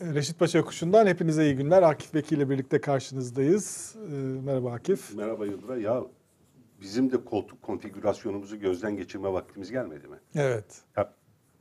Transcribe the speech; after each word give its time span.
Reşit 0.00 0.38
Paşa 0.38 0.58
Yokuşu'ndan 0.58 1.06
hepinize 1.06 1.44
iyi 1.44 1.56
günler. 1.56 1.82
Akif 1.82 2.14
Beki 2.14 2.34
ile 2.34 2.50
birlikte 2.50 2.80
karşınızdayız. 2.80 3.94
Ee, 4.10 4.14
merhaba 4.44 4.72
Akif. 4.72 5.14
Merhaba 5.16 5.46
Yıldıray. 5.46 5.80
Ya 5.82 6.02
bizim 6.80 7.12
de 7.12 7.24
koltuk 7.24 7.62
konfigürasyonumuzu 7.62 8.60
gözden 8.60 8.96
geçirme 8.96 9.32
vaktimiz 9.32 9.70
gelmedi 9.70 10.08
mi? 10.08 10.16
Evet. 10.34 10.64
Ya, 10.96 11.12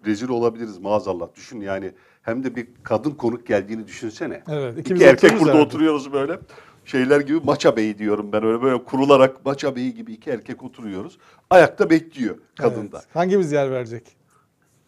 rezil 0.06 0.30
olabiliriz 0.30 0.78
maazallah. 0.78 1.28
Düşün 1.36 1.62
yani 1.62 1.92
hem 2.22 2.44
de 2.44 2.56
bir 2.56 2.68
kadın 2.84 3.12
konuk 3.12 3.48
geldiğini 3.48 3.88
düşünsene. 3.88 4.44
Evet, 4.50 4.78
İki 4.80 5.04
erkek 5.04 5.32
burada 5.32 5.46
herhalde. 5.46 5.62
oturuyoruz 5.66 6.14
böyle. 6.14 6.40
Şeyler 6.86 7.20
gibi 7.20 7.40
maça 7.40 7.76
beyi 7.78 7.98
diyorum 7.98 8.32
ben 8.32 8.44
öyle 8.44 8.62
böyle 8.62 8.84
kurularak 8.84 9.46
maça 9.46 9.76
beyi 9.76 9.94
gibi 9.94 10.14
iki 10.14 10.30
erkek 10.30 10.64
oturuyoruz. 10.64 11.18
Ayakta 11.50 11.90
bekliyor 11.90 12.38
kadın 12.58 12.92
da. 12.92 12.98
Evet. 12.98 13.16
Hangimiz 13.16 13.52
yer 13.52 13.72
verecek? 13.72 14.04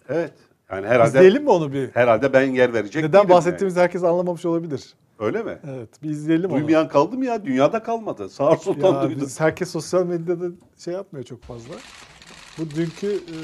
Evet. 0.09 0.33
Yani 0.71 0.87
herhalde 0.87 1.19
diyelim 1.21 1.43
mi 1.43 1.49
onu 1.49 1.73
bir? 1.73 1.89
herhalde 1.93 2.33
ben 2.33 2.51
yer 2.51 2.73
verecek 2.73 3.03
Neden 3.03 3.19
değilim 3.23 3.29
bahsettiğimizi 3.35 3.79
herkes 3.79 4.03
anlamamış 4.03 4.45
olabilir. 4.45 4.93
yani. 5.19 5.27
Öyle 5.27 5.43
mi? 5.43 5.57
Evet, 5.69 6.03
bir 6.03 6.09
izleyelim 6.09 6.51
onu. 6.51 6.57
Duymayan 6.57 6.87
kaldı 6.87 7.17
mı 7.17 7.25
ya? 7.25 7.45
Dünyada 7.45 7.83
kalmadı. 7.83 8.29
Sağır 8.29 8.57
Sultan 8.57 8.93
Ya 8.93 9.01
duydu. 9.09 9.21
biz, 9.21 9.39
herkes 9.39 9.71
sosyal 9.71 10.05
medyada 10.05 10.45
şey 10.77 10.93
yapmıyor 10.93 11.25
çok 11.25 11.41
fazla. 11.43 11.73
Bu 12.57 12.69
dünkü 12.69 13.07
e, 13.11 13.35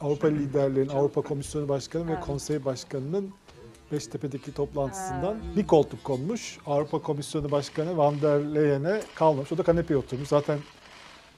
Avrupa 0.00 0.28
liderlerin, 0.28 0.88
Avrupa 0.88 1.22
Komisyonu 1.22 1.68
Başkanı 1.68 2.08
ve 2.08 2.20
Konsey 2.20 2.64
Başkanı'nın 2.64 3.30
Beştepe'deki 3.92 4.54
toplantısından 4.54 5.36
bir 5.56 5.66
koltuk 5.66 6.04
konmuş. 6.04 6.58
Avrupa 6.66 7.02
Komisyonu 7.02 7.50
Başkanı 7.50 7.96
Van 7.96 8.22
der 8.22 8.54
Leyen'e 8.54 9.00
kalmamış. 9.14 9.52
O 9.52 9.58
da 9.58 9.62
kanepeye 9.62 9.98
oturmuş. 9.98 10.28
Zaten 10.28 10.58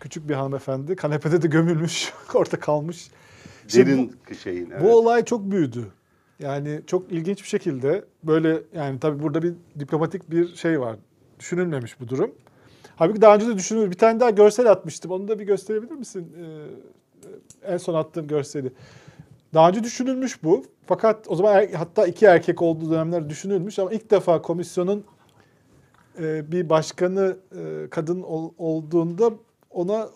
küçük 0.01 0.29
bir 0.29 0.35
hanımefendi. 0.35 0.97
Kanepede 0.97 1.43
de 1.43 1.47
gömülmüş. 1.49 2.13
Orada 2.35 2.61
kalmış. 2.61 3.09
Şimdi 3.69 3.87
Derin 3.91 4.13
şeyin. 4.43 4.71
evet. 4.71 4.83
bu 4.83 4.97
olay 4.97 5.25
çok 5.25 5.51
büyüdü. 5.51 5.87
Yani 6.39 6.81
çok 6.87 7.13
ilginç 7.13 7.43
bir 7.43 7.49
şekilde 7.49 8.05
böyle 8.25 8.63
yani 8.75 9.01
tabii 9.01 9.23
burada 9.23 9.43
bir 9.43 9.55
diplomatik 9.79 10.31
bir 10.31 10.55
şey 10.55 10.81
var. 10.81 10.97
Düşünülmemiş 11.39 12.01
bu 12.01 12.09
durum. 12.09 12.35
Halbuki 12.97 13.21
daha 13.21 13.35
önce 13.35 13.47
de 13.49 13.57
düşünülür. 13.57 13.91
Bir 13.91 13.99
tane 13.99 14.21
daha 14.21 14.31
görsel 14.31 14.71
atmıştım. 14.71 15.11
Onu 15.11 15.29
da 15.29 15.39
bir 15.39 15.45
gösterebilir 15.45 15.93
misin? 15.95 16.33
Ee, 16.39 17.73
en 17.73 17.77
son 17.77 17.95
attığım 17.95 18.27
görseli. 18.27 18.73
Daha 19.55 19.69
önce 19.69 19.85
düşünülmüş 19.85 20.43
bu. 20.43 20.65
Fakat 20.87 21.25
o 21.29 21.37
zaman 21.37 21.55
er- 21.55 21.71
hatta 21.73 22.07
iki 22.07 22.27
erkek 22.27 22.63
olduğu 22.63 22.91
dönemler 22.91 23.29
düşünülmüş 23.31 23.79
ama 23.79 23.93
ilk 23.93 24.11
defa 24.11 24.43
komisyonun 24.43 25.05
e, 26.19 26.53
bir 26.53 26.69
başkanı 26.69 27.37
e, 27.57 27.91
kadın 27.91 28.23
ol- 28.23 28.53
olduğunda 28.59 29.31
ona 29.71 30.09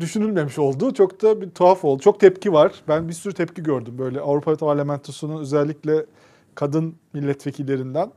düşünülmemiş 0.00 0.58
oldu. 0.58 0.94
Çok 0.94 1.22
da 1.22 1.40
bir 1.40 1.50
tuhaf 1.50 1.84
oldu. 1.84 2.02
Çok 2.02 2.20
tepki 2.20 2.52
var. 2.52 2.72
Ben 2.88 3.08
bir 3.08 3.12
sürü 3.12 3.34
tepki 3.34 3.62
gördüm 3.62 3.94
böyle 3.98 4.20
Avrupa 4.20 4.56
Parlamentosu'nun 4.56 5.40
özellikle 5.40 6.06
kadın 6.54 6.94
milletvekillerinden. 7.12 8.12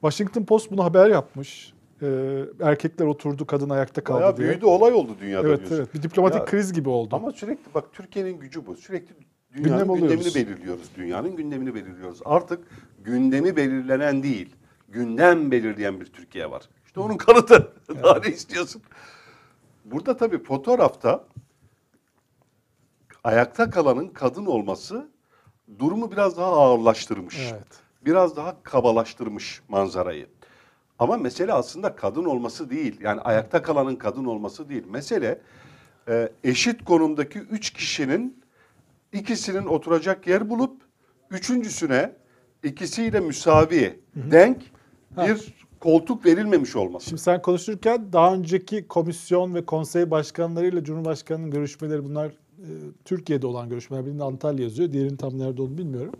Washington 0.00 0.44
Post 0.44 0.70
bunu 0.70 0.84
haber 0.84 1.08
yapmış. 1.10 1.72
Ee, 2.02 2.44
erkekler 2.60 3.06
oturdu, 3.06 3.46
kadın 3.46 3.70
ayakta 3.70 4.04
kaldı 4.04 4.20
Bayağı 4.20 4.36
diye. 4.36 4.48
büyüdü 4.48 4.64
olay 4.66 4.92
oldu 4.92 5.12
dünyada 5.20 5.48
Evet 5.48 5.58
diyorsun. 5.58 5.76
evet. 5.76 5.94
Bir 5.94 6.02
diplomatik 6.02 6.38
Ya, 6.40 6.44
kriz 6.44 6.72
gibi 6.72 6.88
oldu. 6.88 7.16
Ama 7.16 7.32
sürekli 7.32 7.74
bak 7.74 7.84
Türkiye'nin 7.92 8.38
gücü 8.40 8.66
bu. 8.66 8.76
Sürekli 8.76 9.14
Gündem 9.50 9.64
dünyanın 9.72 9.88
oluyoruz. 9.88 10.24
gündemini 10.24 10.34
belirliyoruz. 10.48 10.82
Dünyanın 10.96 11.36
gündemini 11.36 11.74
belirliyoruz. 11.74 12.20
Artık 12.24 12.60
gündemi 13.04 13.56
belirlenen 13.56 14.22
değil, 14.22 14.56
gündem 14.88 15.50
belirleyen 15.50 16.00
bir 16.00 16.06
Türkiye 16.06 16.50
var. 16.50 16.62
İşte 16.86 17.00
onun 17.00 17.16
kanıtı. 17.16 17.72
Daha 18.02 18.18
ne 18.18 18.28
istiyorsun? 18.28 18.82
Burada 19.92 20.16
tabii 20.16 20.42
fotoğrafta 20.42 21.24
ayakta 23.24 23.70
kalanın 23.70 24.08
kadın 24.08 24.46
olması 24.46 25.08
durumu 25.78 26.12
biraz 26.12 26.36
daha 26.36 26.52
ağırlaştırmış. 26.52 27.38
Evet. 27.52 27.66
Biraz 28.04 28.36
daha 28.36 28.62
kabalaştırmış 28.62 29.62
manzarayı. 29.68 30.26
Ama 30.98 31.16
mesele 31.16 31.52
aslında 31.52 31.96
kadın 31.96 32.24
olması 32.24 32.70
değil. 32.70 33.00
Yani 33.00 33.20
ayakta 33.20 33.62
kalanın 33.62 33.96
kadın 33.96 34.24
olması 34.24 34.68
değil. 34.68 34.84
Mesele 34.86 35.40
e, 36.08 36.32
eşit 36.44 36.84
konumdaki 36.84 37.38
üç 37.38 37.70
kişinin 37.70 38.42
ikisinin 39.12 39.66
oturacak 39.66 40.26
yer 40.26 40.50
bulup 40.50 40.82
üçüncüsüne 41.30 42.12
ikisiyle 42.62 43.20
müsavi, 43.20 44.00
denk 44.14 44.62
bir 45.16 45.61
koltuk 45.82 46.26
verilmemiş 46.26 46.76
olması. 46.76 47.08
Şimdi 47.08 47.22
sen 47.22 47.42
konuşurken 47.42 48.12
daha 48.12 48.34
önceki 48.34 48.88
komisyon 48.88 49.54
ve 49.54 49.66
konsey 49.66 50.10
başkanlarıyla 50.10 50.84
Cumhurbaşkanı'nın 50.84 51.50
görüşmeleri 51.50 52.04
bunlar 52.04 52.26
e, 52.26 52.68
Türkiye'de 53.04 53.46
olan 53.46 53.68
görüşmeler. 53.68 54.06
Birinde 54.06 54.24
Antalya 54.24 54.64
yazıyor. 54.64 54.92
Diğerinin 54.92 55.16
tam 55.16 55.38
nerede 55.38 55.62
olduğunu 55.62 55.78
bilmiyorum. 55.78 56.12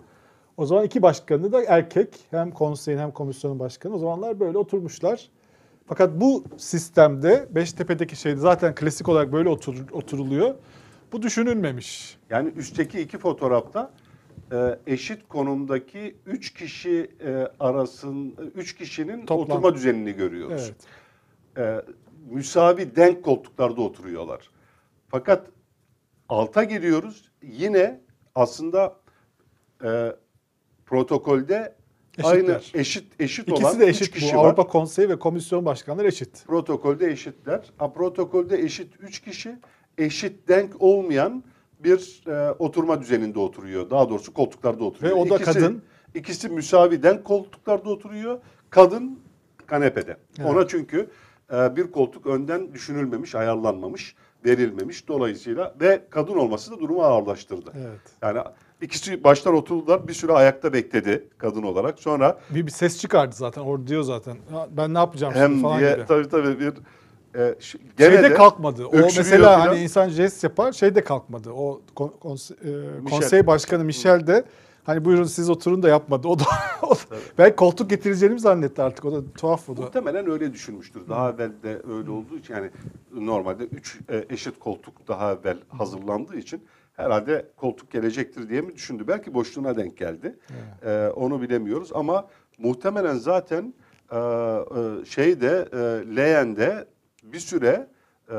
O 0.57 0.67
zaman 0.67 0.85
iki 0.85 1.03
başkanı 1.03 1.53
da 1.53 1.65
erkek. 1.65 2.09
Hem 2.31 2.51
konseyin 2.51 2.99
hem 2.99 3.11
komisyonun 3.11 3.59
başkanı. 3.59 3.95
O 3.95 3.99
zamanlar 3.99 4.41
böyle 4.41 4.59
oturmuşlar. 4.59 5.29
Fakat 5.87 6.21
bu 6.21 6.45
sistemde 6.57 7.49
Beştepe'deki 7.51 8.17
şeyde 8.17 8.41
zaten 8.41 8.75
klasik 8.75 9.09
olarak 9.09 9.33
böyle 9.33 9.49
otur, 9.49 9.77
oturuluyor. 9.93 10.55
Bu 11.13 11.23
düşünülmemiş. 11.23 12.19
Yani 12.31 12.53
üstteki 12.57 13.01
iki 13.01 13.19
fotoğrafta 13.19 13.91
e, 14.53 14.79
eşit 14.87 15.29
konumdaki 15.29 16.17
üç 16.27 16.55
kişi 16.55 17.11
e, 17.25 17.49
arasın 17.61 18.37
üç 18.55 18.77
kişinin 18.77 19.27
Toplam. 19.27 19.57
oturma 19.57 19.75
düzenini 19.75 20.13
görüyoruz. 20.13 20.73
Evet. 21.57 21.87
e, 21.89 21.93
müsavi 22.31 22.97
denk 22.97 23.25
koltuklarda 23.25 23.81
oturuyorlar. 23.81 24.51
Fakat 25.09 25.47
alta 26.29 26.65
geliyoruz 26.65 27.31
yine 27.43 28.01
aslında 28.35 28.97
e, 29.85 30.13
protokolde 30.87 31.75
Eşitler. 32.19 32.31
aynı 32.33 32.61
eşit 32.75 33.21
eşit 33.21 33.49
olan 33.53 33.61
İkisi 33.61 33.81
de 33.81 33.85
üç 33.89 34.03
eşit 34.03 34.15
kişi 34.15 34.35
bu. 34.35 34.39
var. 34.39 34.45
Avrupa 34.45 34.67
Konseyi 34.67 35.09
ve 35.09 35.19
Komisyon 35.19 35.65
Başkanları 35.65 36.07
eşit. 36.09 36.45
Protokolde 36.47 37.11
eşitler. 37.11 37.71
Ha, 37.79 37.93
protokolde 37.93 38.59
eşit 38.59 38.95
üç 39.01 39.21
kişi 39.21 39.57
eşit 39.99 40.49
denk 40.49 40.83
olmayan 40.83 41.45
bir 41.85 42.23
e, 42.29 42.51
oturma 42.51 43.01
düzeninde 43.01 43.39
oturuyor. 43.39 43.91
Daha 43.91 44.09
doğrusu 44.11 44.35
koltuklarda 44.35 44.85
oturuyor. 44.85 45.17
Ve 45.17 45.21
o 45.21 45.31
da 45.31 45.39
kadın. 45.39 45.83
İkisi 46.15 46.49
müsavi 46.49 47.03
denk 47.03 47.25
koltuklarda 47.25 47.91
oturuyor. 47.91 48.39
Kadın 48.71 49.21
kanepede. 49.67 50.17
Evet. 50.39 50.51
Ona 50.51 50.67
çünkü 50.69 51.11
e, 51.53 51.77
bir 51.77 51.91
koltuk 51.93 52.27
önden 52.27 52.75
düşünülmemiş, 52.75 53.35
ayarlanmamış, 53.35 54.15
verilmemiş. 54.45 55.09
Dolayısıyla 55.09 55.75
ve 55.81 56.03
kadın 56.11 56.35
olması 56.37 56.73
da 56.73 56.81
durumu 56.81 57.03
ağırlaştırdı. 57.03 57.73
Evet. 57.77 58.01
Yani 58.23 58.41
ikisi 58.81 59.25
baştan 59.25 59.55
oturdular. 59.55 60.09
Bir 60.09 60.13
süre 60.13 60.33
ayakta 60.33 60.73
bekledi 60.73 61.29
kadın 61.39 61.63
olarak. 61.63 61.99
Sonra 61.99 62.39
Bir, 62.51 62.67
bir 62.67 62.71
ses 62.71 63.01
çıkardı 63.01 63.35
zaten. 63.37 63.63
Orada 63.63 63.87
diyor 63.87 64.03
zaten. 64.03 64.37
"Ha, 64.51 64.69
Ben 64.71 64.95
ne 64.95 64.99
yapacağım 64.99 65.35
hem 65.35 65.51
şimdi 65.51 65.63
falan 65.63 65.81
diye 65.81 65.93
gibi. 65.93 66.07
tabii 66.07 66.29
tabii 66.29 66.61
bir 66.61 66.73
e, 67.37 67.55
şu- 67.61 67.79
gene 67.99 68.15
Şeyde 68.15 68.31
de- 68.31 68.35
kalkmadı. 68.35 68.87
O 68.87 68.97
mesela 68.97 69.23
filan. 69.25 69.61
hani 69.61 69.79
insan 69.81 70.09
jest 70.09 70.45
yapar, 70.45 70.73
şeyde 70.73 71.05
kalkmadı. 71.05 71.51
O 71.53 71.81
kon- 71.95 72.15
konse- 72.21 72.55
e, 72.65 73.01
Michel. 73.01 73.11
konsey 73.21 73.47
başkanı 73.47 73.85
Michel 73.85 74.27
de 74.27 74.45
hani 74.85 75.05
buyurun 75.05 75.25
siz 75.25 75.51
oturun 75.51 75.83
da 75.83 75.89
yapmadı. 75.89 76.29
O 76.29 76.39
da, 76.39 76.45
o 76.83 76.91
da 76.95 76.99
belki 77.39 77.57
koltuk 77.57 77.91
getireceğini 77.91 78.39
zannetti 78.41 78.83
artık. 78.83 79.05
O 79.05 79.13
da 79.13 79.33
tuhaf 79.39 79.69
o 79.69 79.77
da. 79.77 79.81
Muhtemelen 79.81 80.31
öyle 80.31 80.53
düşünmüştür. 80.53 81.09
Daha 81.09 81.31
evvel 81.31 81.51
de 81.63 81.83
öyle 81.97 82.11
olduğu 82.11 82.37
için 82.39 82.55
yani 82.55 82.71
normalde 83.15 83.65
üç 83.65 83.99
e, 84.11 84.25
eşit 84.31 84.59
koltuk 84.59 85.09
daha 85.09 85.33
evvel 85.33 85.57
hazırlandığı 85.69 86.37
için 86.37 86.65
herhalde 86.93 87.47
koltuk 87.57 87.91
gelecektir 87.91 88.49
diye 88.49 88.61
mi 88.61 88.75
düşündü? 88.75 89.05
Belki 89.09 89.35
boşluğuna 89.35 89.77
denk 89.77 89.97
geldi. 89.97 90.39
E, 90.85 91.09
onu 91.17 91.43
bilemiyoruz 91.43 91.91
ama 91.95 92.27
muhtemelen 92.59 93.17
zaten 93.17 93.75
e, 94.13 94.17
e, 94.19 95.05
şeyde 95.05 95.69
e, 95.73 95.77
Leyen'de 96.17 96.87
bir 97.33 97.39
süre 97.39 97.87
e, 98.31 98.35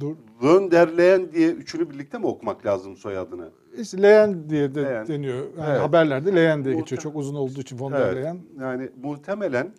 Dur. 0.00 0.16
Von 0.40 0.70
der 0.70 0.96
Leyen 0.98 1.32
diye 1.32 1.48
üçünü 1.50 1.90
birlikte 1.90 2.18
mi 2.18 2.26
okumak 2.26 2.66
lazım 2.66 2.96
soyadını? 2.96 3.50
İşte 3.78 4.02
Leyen 4.02 4.50
diye 4.50 4.74
de 4.74 4.82
Leyen. 4.82 5.08
deniyor. 5.08 5.36
Yani 5.58 5.70
Evet. 5.70 5.80
haberlerde 5.80 6.34
Leyen 6.36 6.64
diye 6.64 6.74
Muhtem- 6.74 6.80
geçiyor. 6.80 7.02
Çok 7.02 7.16
uzun 7.16 7.34
olduğu 7.34 7.60
için 7.60 7.78
von 7.78 7.92
der 7.92 8.00
Evet. 8.00 8.16
Leyen. 8.16 8.38
Yani 8.60 8.88
muhtemelen 9.02 9.72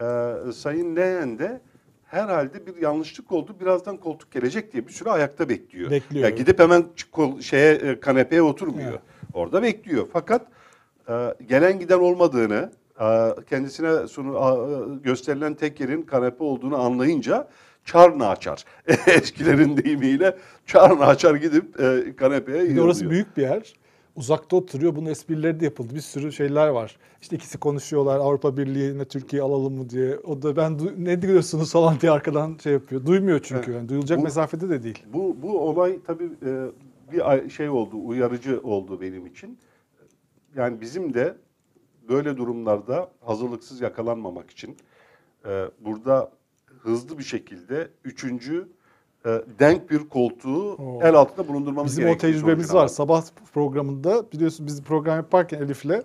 e, 0.00 0.06
Sayın 0.52 0.96
Leyen 0.96 1.38
de 1.38 1.60
herhalde 2.04 2.66
bir 2.66 2.76
yanlışlık 2.82 3.32
oldu. 3.32 3.56
Birazdan 3.60 3.96
koltuk 3.96 4.30
gelecek 4.30 4.72
diye 4.72 4.86
bir 4.86 4.92
süre 4.92 5.10
ayakta 5.10 5.48
bekliyor. 5.48 5.90
Bekliyor, 5.90 6.22
Ya 6.24 6.28
evet. 6.28 6.38
gidip 6.38 6.58
hemen 6.58 6.84
kol- 7.12 7.40
şeye 7.40 7.74
e, 7.74 8.00
kanepeye 8.00 8.42
oturmuyor. 8.42 8.90
Evet. 8.90 9.00
Orada 9.34 9.62
bekliyor. 9.62 10.08
Fakat 10.12 10.46
e, 11.08 11.34
gelen 11.48 11.78
giden 11.78 11.98
olmadığını, 11.98 12.70
kendisine 13.50 14.06
sunu 14.08 14.36
e, 14.36 15.02
gösterilen 15.04 15.54
tek 15.54 15.80
yerin 15.80 16.02
kanepe 16.02 16.44
olduğunu 16.44 16.76
anlayınca 16.76 17.48
çarnı 17.84 18.28
açar. 18.28 18.64
Eskilerin 19.06 19.76
deyimiyle 19.76 20.36
çarnı 20.66 21.06
açar 21.06 21.34
gidip 21.34 21.80
e, 21.80 22.16
kanepeye 22.16 22.76
de 22.76 22.82
orası 22.82 23.00
yığılıyor. 23.04 23.10
büyük 23.10 23.36
bir 23.36 23.42
yer. 23.42 23.72
Uzakta 24.16 24.56
oturuyor. 24.56 24.96
Bunun 24.96 25.06
esprileri 25.10 25.60
de 25.60 25.64
yapıldı. 25.64 25.94
Bir 25.94 26.00
sürü 26.00 26.32
şeyler 26.32 26.68
var. 26.68 26.96
İşte 27.20 27.36
ikisi 27.36 27.58
konuşuyorlar. 27.58 28.18
Avrupa 28.18 28.56
Birliği'ne 28.56 29.04
Türkiye 29.04 29.42
alalım 29.42 29.74
mı 29.74 29.90
diye. 29.90 30.18
O 30.18 30.42
da 30.42 30.56
ben 30.56 30.78
ne 30.98 31.22
diyorsunuz 31.22 31.72
falan 31.72 32.00
diye 32.00 32.12
arkadan 32.12 32.56
şey 32.62 32.72
yapıyor. 32.72 33.06
Duymuyor 33.06 33.40
çünkü. 33.42 33.72
Yani 33.72 33.88
duyulacak 33.88 34.18
Bu- 34.18 34.22
mesafede 34.22 34.68
de 34.68 34.82
değil. 34.82 35.04
Bu, 35.12 35.36
bu 35.42 35.60
olay 35.60 35.98
tabii 36.06 36.24
e, 36.46 36.66
bir 37.12 37.50
şey 37.50 37.68
oldu, 37.68 37.96
uyarıcı 38.04 38.60
oldu 38.62 39.00
benim 39.00 39.26
için. 39.26 39.58
Yani 40.56 40.80
bizim 40.80 41.14
de 41.14 41.34
böyle 42.08 42.36
durumlarda 42.36 43.08
hazırlıksız 43.24 43.80
yakalanmamak 43.80 44.50
için 44.50 44.76
e, 45.46 45.64
burada 45.80 46.30
hızlı 46.82 47.18
bir 47.18 47.24
şekilde 47.24 47.88
üçüncü 48.04 48.68
e, 49.26 49.42
denk 49.58 49.90
bir 49.90 49.98
koltuğu 50.08 50.72
Oo. 50.74 51.00
el 51.02 51.14
altında 51.14 51.48
bulundurmamız 51.48 51.92
Bizim 51.92 52.04
o 52.04 52.06
gerekiyor. 52.08 52.32
tecrübemiz 52.32 52.66
sonucuna. 52.66 52.82
var. 52.82 52.88
Sabah 52.88 53.22
programında 53.54 54.32
biliyorsun 54.32 54.66
biz 54.66 54.82
program 54.82 55.16
yaparken 55.16 55.58
Elif'le 55.62 56.02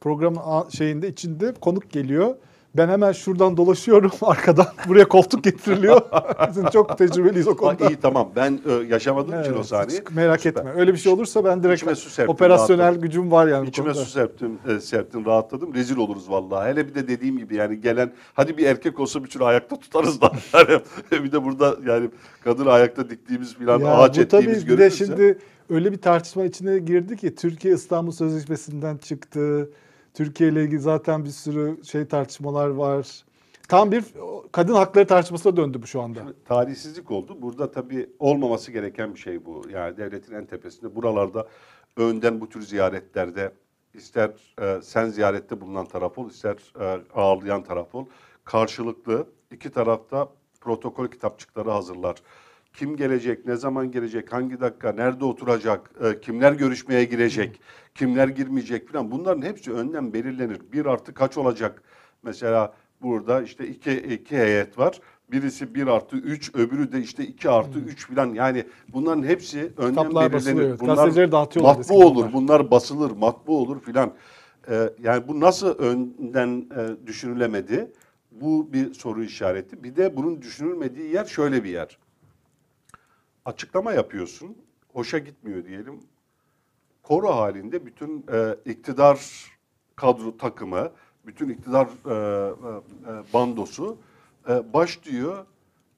programın 0.00 0.68
şeyinde 0.68 1.08
içinde 1.08 1.52
konuk 1.60 1.90
geliyor. 1.90 2.36
Ben 2.76 2.88
hemen 2.88 3.12
şuradan 3.12 3.56
dolaşıyorum 3.56 4.10
arkadan 4.22 4.66
buraya 4.88 5.08
koltuk 5.08 5.44
getiriliyor. 5.44 6.00
Bizim 6.50 6.70
çok 6.70 6.98
tecrübeliyiz 6.98 7.48
o 7.48 7.50
Ha, 7.50 7.56
konuda. 7.56 7.88
iyi 7.88 7.96
tamam 7.96 8.30
ben 8.36 8.60
e, 8.68 8.72
yaşamadığım 8.72 9.40
için 9.40 9.52
o 9.52 9.56
Evet, 9.56 9.66
sahneyi. 9.66 10.00
merak 10.14 10.40
Süper. 10.40 10.60
etme. 10.60 10.72
Öyle 10.80 10.92
bir 10.92 10.98
şey 10.98 11.12
olursa 11.12 11.44
ben 11.44 11.62
direkt 11.62 11.76
İçime 11.76 11.94
su 11.94 12.10
serptim, 12.10 12.34
operasyonel 12.34 12.78
rahatladım. 12.82 13.02
gücüm 13.02 13.30
var 13.30 13.46
yani 13.46 13.68
İçime 13.68 13.86
konuda. 13.88 14.04
su 14.04 14.10
serptim, 14.10 14.58
e, 14.68 14.80
serptim, 14.80 15.24
rahatladım. 15.26 15.74
Rezil 15.74 15.96
oluruz 15.96 16.30
vallahi. 16.30 16.68
Hele 16.70 16.88
bir 16.88 16.94
de 16.94 17.08
dediğim 17.08 17.38
gibi 17.38 17.56
yani 17.56 17.80
gelen 17.80 18.12
hadi 18.34 18.56
bir 18.56 18.66
erkek 18.66 19.00
olsa 19.00 19.24
bir 19.24 19.40
ayakta 19.40 19.76
tutarız 19.76 20.20
da. 20.20 20.32
Yani 21.10 21.24
bir 21.24 21.32
de 21.32 21.44
burada 21.44 21.76
yani 21.86 22.10
kadın 22.44 22.66
ayakta 22.66 23.10
diktiğimiz 23.10 23.54
falan 23.54 23.78
Ya 23.80 23.94
ağaç 23.94 24.18
bu 24.18 24.28
tabii 24.28 24.42
ettiğimiz 24.42 24.68
bir 24.68 24.78
de 24.78 24.90
şimdi 24.90 25.38
öyle 25.70 25.92
bir 25.92 25.98
tartışma 26.00 26.44
içine 26.44 26.78
girdi 26.78 27.16
ki 27.16 27.34
Türkiye 27.34 27.74
İstanbul 27.74 28.12
Sözleşmesi'nden 28.12 28.96
çıktı. 28.96 29.70
Türkiye 30.16 30.50
ile 30.50 30.64
ilgili 30.64 30.80
zaten 30.80 31.24
bir 31.24 31.30
sürü 31.30 31.84
şey 31.84 32.06
tartışmalar 32.06 32.68
var. 32.68 33.24
Tam 33.68 33.92
bir 33.92 34.04
kadın 34.52 34.74
hakları 34.74 35.06
tartışmasına 35.06 35.56
döndü 35.56 35.82
bu 35.82 35.86
şu 35.86 36.02
anda. 36.02 36.20
tarihsizlik 36.44 37.10
oldu. 37.10 37.36
Burada 37.42 37.72
tabii 37.72 38.10
olmaması 38.18 38.72
gereken 38.72 39.14
bir 39.14 39.18
şey 39.18 39.44
bu. 39.44 39.62
Yani 39.72 39.96
devletin 39.96 40.34
en 40.34 40.46
tepesinde 40.46 40.96
buralarda 40.96 41.46
önden 41.96 42.40
bu 42.40 42.48
tür 42.48 42.62
ziyaretlerde 42.62 43.52
ister 43.94 44.30
e, 44.60 44.82
sen 44.82 45.08
ziyarette 45.08 45.60
bulunan 45.60 45.86
taraf 45.86 46.18
ol, 46.18 46.30
ister 46.30 46.56
e, 46.80 47.00
ağırlayan 47.14 47.62
taraf 47.64 47.94
ol. 47.94 48.06
Karşılıklı 48.44 49.26
iki 49.50 49.70
tarafta 49.70 50.28
protokol 50.60 51.08
kitapçıkları 51.08 51.70
hazırlar. 51.70 52.16
Kim 52.78 52.96
gelecek, 52.96 53.46
ne 53.46 53.56
zaman 53.56 53.90
gelecek, 53.90 54.32
hangi 54.32 54.60
dakika, 54.60 54.92
nerede 54.92 55.24
oturacak, 55.24 55.90
e, 56.04 56.20
kimler 56.20 56.52
görüşmeye 56.52 57.04
girecek, 57.04 57.60
kimler 57.94 58.28
girmeyecek 58.28 58.88
falan 58.92 59.10
bunların 59.10 59.42
hepsi 59.42 59.72
önden 59.72 60.12
belirlenir. 60.12 60.60
Bir 60.72 60.86
artı 60.86 61.14
kaç 61.14 61.36
olacak? 61.36 61.82
Mesela 62.22 62.74
burada 63.02 63.42
işte 63.42 63.68
iki, 63.68 63.92
iki 63.92 64.36
heyet 64.36 64.78
var. 64.78 65.00
Birisi 65.32 65.74
1 65.74 65.86
artı 65.86 66.16
3, 66.16 66.54
öbürü 66.54 66.92
de 66.92 67.00
işte 67.00 67.24
2 67.26 67.50
artı 67.50 67.78
3 67.78 68.08
falan. 68.08 68.34
Yani 68.34 68.64
bunların 68.88 69.22
hepsi 69.22 69.72
önden 69.76 69.88
Kitaplar 69.90 70.32
belirlenir. 70.32 70.34
basılıyor. 70.34 70.78
Bunlar 70.80 71.08
matbu 71.62 71.94
olur, 72.06 72.16
bunlar. 72.16 72.32
bunlar 72.32 72.70
basılır, 72.70 73.10
matbu 73.10 73.58
olur 73.58 73.80
filan. 73.80 74.12
Ee, 74.70 74.90
yani 75.02 75.28
bu 75.28 75.40
nasıl 75.40 75.68
önden 75.68 76.66
e, 76.76 77.06
düşünülemedi? 77.06 77.92
Bu 78.30 78.72
bir 78.72 78.94
soru 78.94 79.24
işareti. 79.24 79.84
Bir 79.84 79.96
de 79.96 80.16
bunun 80.16 80.42
düşünülmediği 80.42 81.14
yer 81.14 81.24
şöyle 81.24 81.64
bir 81.64 81.70
yer. 81.70 81.98
Açıklama 83.46 83.92
yapıyorsun, 83.92 84.56
hoşa 84.92 85.18
gitmiyor 85.18 85.64
diyelim. 85.64 86.00
Koro 87.02 87.28
halinde 87.28 87.86
bütün 87.86 88.24
e, 88.32 88.56
iktidar 88.64 89.20
kadro 89.96 90.36
takımı, 90.36 90.92
bütün 91.26 91.48
iktidar 91.48 91.86
e, 91.86 92.14
e, 92.14 92.50
e, 93.10 93.32
bandosu 93.34 93.98
e, 94.48 94.72
başlıyor. 94.72 95.46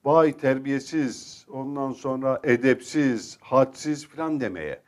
Vay 0.05 0.37
terbiyesiz, 0.37 1.47
ondan 1.51 1.93
sonra 1.93 2.41
edepsiz, 2.45 3.39
hadsiz 3.41 4.07
falan 4.07 4.41
demeye. 4.41 4.81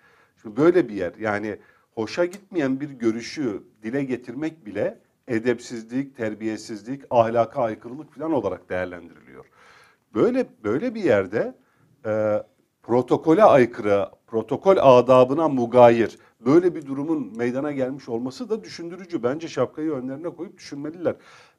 Şimdi 0.43 0.57
böyle 0.57 0.89
bir 0.89 0.95
yer 0.95 1.15
yani 1.15 1.59
hoşa 1.95 2.25
gitmeyen 2.25 2.81
bir 2.81 2.91
görüşü 2.91 3.62
dile 3.83 4.05
getirmek 4.05 4.67
bile 4.67 4.99
edepsizlik, 5.29 6.17
terbiyesizlik, 6.17 7.03
ahlaka 7.11 7.62
aykırılık 7.62 8.15
falan 8.15 8.33
olarak 8.33 8.69
değerlendiriliyor. 8.71 9.45
Böyle 10.15 10.47
böyle 10.65 10.95
bir 10.95 11.05
yerde 11.05 11.55
e, 12.07 12.43
protokole 12.82 13.44
aykırı, 13.44 14.09
protokol 14.27 14.77
adabına 14.81 15.49
mugayir 15.49 16.19
böyle 16.41 16.75
bir 16.75 16.87
durumun 16.87 17.37
meydana 17.37 17.73
gelmiş 17.73 18.09
olması 18.09 18.50
da 18.50 18.65
düşündürücü. 18.65 19.23
Bence 19.23 19.49
şapkayı 19.49 19.91
önlerine 19.91 20.29
koyup 20.29 20.59
düşünmeliler. 20.59 21.15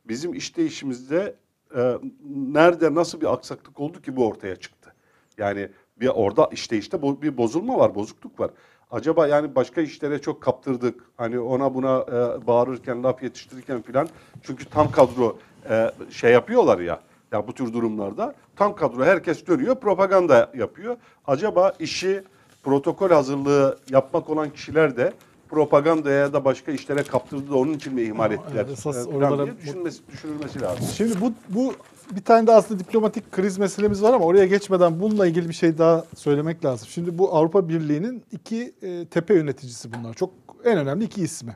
Bizim 0.06 0.34
işleyişimizde 0.34 1.36
e, 1.76 1.98
nerede 2.36 2.96
nasıl 2.96 3.22
bir 3.22 3.34
aksaklık 3.34 3.80
oldu 3.80 4.02
ki 4.02 4.16
bu 4.16 4.28
ortaya 4.28 4.56
çıktı? 4.56 4.94
Yani 5.38 5.70
bir 5.98 6.08
orada 6.08 6.50
işte 6.52 6.78
işte 6.78 6.98
bo- 6.98 7.22
bir 7.22 7.38
bozulma 7.38 7.78
var, 7.78 7.96
bozukluk 7.96 8.40
var. 8.40 8.52
Acaba 8.92 9.28
yani 9.28 9.56
başka 9.56 9.82
işlere 9.82 10.20
çok 10.22 10.42
kaptırdık. 10.42 11.04
Hani 11.18 11.40
ona 11.40 11.74
buna 11.74 12.00
e, 12.00 12.48
bağırırken, 12.48 13.04
laf 13.04 13.24
yetiştirirken 13.24 13.82
filan. 13.82 14.08
Çünkü 14.44 14.66
tam 14.66 14.92
kadro 14.92 15.38
e, 15.70 15.92
şey 16.10 16.32
yapıyorlar 16.32 16.80
ya. 16.80 17.02
Ya 17.32 17.48
bu 17.48 17.54
tür 17.54 17.74
durumlarda 17.74 18.36
tam 18.56 18.76
kadro 18.76 19.06
herkes 19.06 19.48
dönüyor, 19.48 19.76
propaganda 19.76 20.52
yapıyor. 20.58 20.98
Acaba 21.28 21.74
işi 21.80 22.24
protokol 22.64 23.10
hazırlığı 23.10 23.80
yapmak 23.90 24.30
olan 24.30 24.50
kişiler 24.50 24.98
de 24.98 25.14
propagandaya 25.50 26.20
ya 26.20 26.34
da 26.34 26.46
başka 26.46 26.72
işlere 26.72 27.04
kaptırdı 27.04 27.52
da 27.52 27.58
onun 27.58 27.74
için 27.74 27.94
mi 27.94 28.02
ihmal 28.02 28.32
ettiler? 28.32 28.66
evet, 28.66 28.70
esas 28.70 29.08
oralara 29.08 29.46
diye 29.46 29.58
düşünmesi, 29.58 30.02
düşünülmesi 30.12 30.62
lazım. 30.62 30.86
Şimdi 30.94 31.22
bu 31.22 31.34
bu 31.50 31.74
bir 32.16 32.22
tane 32.22 32.48
de 32.48 32.52
aslında 32.52 32.80
diplomatik 32.80 33.32
kriz 33.32 33.58
meselemiz 33.58 34.04
var 34.04 34.14
ama 34.14 34.26
oraya 34.26 34.46
geçmeden 34.46 35.00
bununla 35.00 35.28
ilgili 35.28 35.50
bir 35.50 35.54
şey 35.54 35.78
daha 35.78 36.06
söylemek 36.16 36.66
lazım. 36.66 36.88
Şimdi 36.92 37.18
bu 37.18 37.36
Avrupa 37.36 37.70
Birliği'nin 37.70 38.24
iki 38.32 38.74
e, 38.82 39.06
tepe 39.06 39.34
yöneticisi 39.34 39.94
bunlar. 39.94 40.14
Çok 40.14 40.30
en 40.66 40.78
önemli 40.78 41.04
iki 41.06 41.22
ismi. 41.22 41.56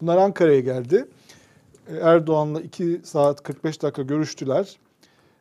Bunlar 0.00 0.16
Ankara'ya 0.16 0.60
geldi. 0.60 1.08
E, 1.88 1.96
Erdoğan'la 1.96 2.60
2 2.60 3.00
saat 3.04 3.42
45 3.42 3.82
dakika 3.82 4.02
görüştüler. 4.02 4.76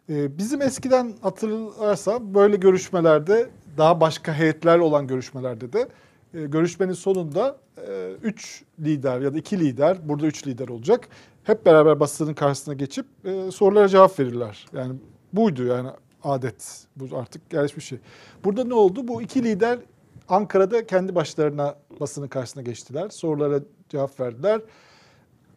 E, 0.09 0.37
bizim 0.37 0.61
eskiden 0.61 1.13
hatırlarsa 1.21 2.33
böyle 2.33 2.55
görüşmelerde 2.55 3.49
daha 3.77 4.01
başka 4.01 4.33
heyetler 4.33 4.79
olan 4.79 5.07
görüşmelerde 5.07 5.73
de 5.73 5.87
e, 6.33 6.45
görüşmenin 6.45 6.93
sonunda 6.93 7.57
3 8.23 8.63
lider 8.79 9.21
ya 9.21 9.33
da 9.33 9.37
2 9.37 9.59
lider, 9.59 9.97
burada 10.09 10.25
3 10.27 10.47
lider 10.47 10.67
olacak. 10.67 11.07
Hep 11.43 11.65
beraber 11.65 11.99
basının 11.99 12.33
karşısına 12.33 12.73
geçip 12.73 13.05
e, 13.25 13.51
sorulara 13.51 13.87
cevap 13.87 14.19
verirler. 14.19 14.65
Yani 14.73 14.93
buydu 15.33 15.65
yani 15.65 15.89
adet. 16.23 16.87
Bu 16.95 17.17
artık 17.17 17.49
gelişmiş 17.49 17.85
şey. 17.85 17.99
Burada 18.43 18.63
ne 18.63 18.73
oldu? 18.73 19.07
Bu 19.07 19.21
iki 19.21 19.43
lider 19.43 19.79
Ankara'da 20.29 20.87
kendi 20.87 21.15
başlarına 21.15 21.75
basının 21.99 22.27
karşısına 22.27 22.63
geçtiler. 22.63 23.09
Sorulara 23.09 23.59
cevap 23.89 24.19
verdiler. 24.19 24.61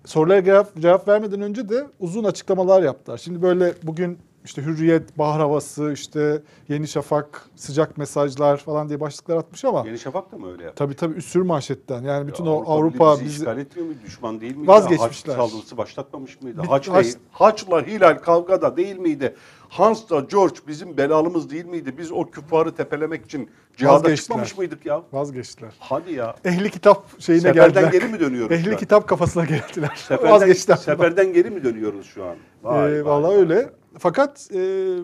Sorulara 0.04 0.44
cevap, 0.44 0.76
cevap 0.80 1.08
vermeden 1.08 1.40
önce 1.40 1.68
de 1.68 1.86
uzun 2.00 2.24
açıklamalar 2.24 2.82
yaptılar. 2.82 3.18
Şimdi 3.18 3.42
böyle 3.42 3.74
bugün 3.82 4.18
işte 4.48 4.62
Hürriyet, 4.62 5.18
Bahar 5.18 5.40
Havası, 5.40 5.92
işte 5.92 6.42
Yeni 6.68 6.88
Şafak, 6.88 7.42
sıcak 7.56 7.98
mesajlar 7.98 8.56
falan 8.56 8.88
diye 8.88 9.00
başlıklar 9.00 9.36
atmış 9.36 9.64
ama 9.64 9.82
Yeni 9.86 9.98
Şafak 9.98 10.32
da 10.32 10.36
mı 10.38 10.52
öyle 10.52 10.64
yaptı? 10.64 10.84
tabii 10.84 10.94
tabii 10.96 11.14
üstür 11.14 11.40
manşetten. 11.42 12.02
Yani 12.02 12.26
bütün 12.28 12.44
Ya 12.44 12.50
o 12.50 12.70
Avrupa 12.72 13.14
bizi 13.14 13.24
bizi 13.24 13.36
işgal 13.38 13.58
etmiyor 13.58 13.86
muydu? 13.88 13.98
Düşman 14.06 14.40
değil 14.40 14.56
miydi? 14.56 14.68
Vazgeçmişler. 14.68 15.36
Haç 15.36 15.50
saldırısı 15.50 15.76
başlatmamış 15.76 16.42
mıydı? 16.42 16.62
Bir- 16.62 16.68
Haçla, 16.68 16.94
Haç- 16.94 17.14
Haçla 17.32 17.82
Hilal 17.86 18.14
kavgada 18.18 18.76
değil 18.76 18.96
miydi? 18.98 19.34
Hans 19.68 20.10
da 20.10 20.20
George 20.20 20.54
bizim 20.68 20.96
belalımız 20.96 21.50
değil 21.50 21.64
miydi? 21.64 21.98
Biz 21.98 22.12
o 22.12 22.24
küffarı 22.30 22.74
tepelemek 22.74 23.24
için 23.24 23.50
cihada 23.76 24.16
çıkmamış 24.16 24.58
mıydık 24.58 24.86
ya? 24.86 25.02
vazgeçtiler. 25.12 25.72
Hadi 25.78 26.12
ya. 26.12 26.34
Ehli 26.44 26.70
kitap 26.70 27.20
şeyine 27.20 27.40
Seferden 27.42 27.72
geldiler. 27.82 27.92
geri 28.00 28.12
mi 28.12 28.20
dönüyoruz? 28.20 28.52
Ehli 28.56 28.76
kitap 28.76 29.08
kafasına 29.08 29.44
geldiler. 29.44 29.92
Seferden, 30.08 30.32
Vazgeçtiler. 30.32 30.76
seferden 30.76 31.32
geri 31.32 31.50
mi 31.50 31.64
dönüyoruz 31.64 32.06
şu 32.06 32.24
an? 32.24 32.36
Vay, 32.62 32.92
Ee, 32.92 32.94
vay, 32.94 33.04
vallahi 33.04 33.30
vay. 33.30 33.36
öyle. 33.36 33.70
Fakat 33.98 34.50
e, 34.54 34.94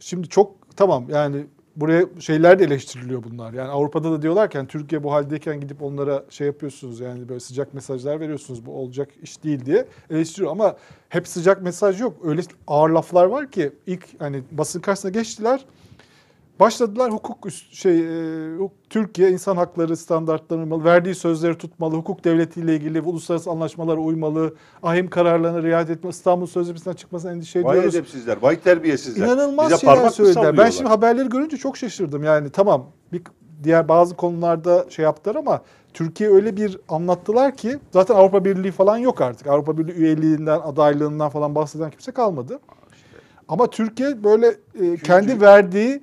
şimdi 0.00 0.28
çok 0.28 0.76
tamam 0.76 1.04
yani 1.10 1.46
buraya 1.76 2.06
şeyler 2.20 2.58
de 2.58 2.64
eleştiriliyor 2.64 3.24
bunlar. 3.24 3.52
Yani 3.52 3.68
Avrupa'da 3.68 4.12
da 4.12 4.22
diyorlarken 4.22 4.66
Türkiye 4.66 5.02
bu 5.02 5.12
haldeyken 5.12 5.60
gidip 5.60 5.82
onlara 5.82 6.24
şey 6.30 6.46
yapıyorsunuz 6.46 7.00
yani 7.00 7.28
böyle 7.28 7.40
sıcak 7.40 7.74
mesajlar 7.74 8.20
veriyorsunuz 8.20 8.66
bu 8.66 8.72
olacak 8.72 9.08
iş 9.22 9.44
değil 9.44 9.64
diye 9.64 9.86
eleştiriyor 10.10 10.52
ama 10.52 10.76
hep 11.08 11.28
sıcak 11.28 11.62
mesaj 11.62 12.00
yok. 12.00 12.16
Öyle 12.24 12.42
ağır 12.66 12.90
laflar 12.90 13.24
var 13.24 13.50
ki 13.50 13.72
ilk 13.86 14.20
hani 14.20 14.42
basın 14.50 14.80
karşısına 14.80 15.10
geçtiler. 15.10 15.64
Başladılar 16.60 17.12
hukuk 17.12 17.46
üst, 17.46 17.74
şey 17.74 17.98
e, 17.98 18.70
Türkiye 18.90 19.30
insan 19.30 19.56
hakları 19.56 19.96
standartlarını 19.96 20.84
verdiği 20.84 21.14
sözleri 21.14 21.58
tutmalı, 21.58 21.94
hukuk 21.96 22.24
devletiyle 22.24 22.76
ilgili 22.76 23.00
uluslararası 23.00 23.50
anlaşmalara 23.50 24.00
uymalı, 24.00 24.54
ahim 24.82 25.10
kararlarına 25.10 25.62
riayet 25.62 25.90
etme, 25.90 26.10
İstanbul 26.10 26.46
Sözleşmesi'nden 26.46 26.96
çıkmasına 26.96 27.32
endişe 27.32 27.64
Vay 27.64 27.78
ediyoruz. 27.78 27.94
edepsizler, 27.94 28.36
vay 28.42 28.60
terbiyesizler. 28.60 29.26
İnanılmaz 29.26 29.70
Bize 29.70 29.78
şeyler 29.78 30.10
söylediler. 30.10 30.56
Ben 30.56 30.70
şimdi 30.70 30.88
haberleri 30.88 31.28
görünce 31.28 31.56
çok 31.56 31.76
şaşırdım. 31.76 32.24
Yani 32.24 32.50
tamam 32.50 32.86
bir 33.12 33.22
diğer 33.64 33.88
bazı 33.88 34.16
konularda 34.16 34.86
şey 34.90 35.02
yaptılar 35.02 35.36
ama 35.36 35.62
Türkiye 35.94 36.30
öyle 36.30 36.56
bir 36.56 36.78
anlattılar 36.88 37.56
ki 37.56 37.78
zaten 37.90 38.14
Avrupa 38.14 38.44
Birliği 38.44 38.72
falan 38.72 38.98
yok 38.98 39.20
artık. 39.20 39.46
Avrupa 39.46 39.78
Birliği 39.78 39.92
üyeliğinden, 39.92 40.60
adaylığından 40.60 41.28
falan 41.28 41.54
bahseden 41.54 41.90
kimse 41.90 42.12
kalmadı. 42.12 42.60
Ama 43.48 43.70
Türkiye 43.70 44.24
böyle 44.24 44.46
e, 44.80 44.96
kendi 44.96 45.40
verdiği 45.40 46.02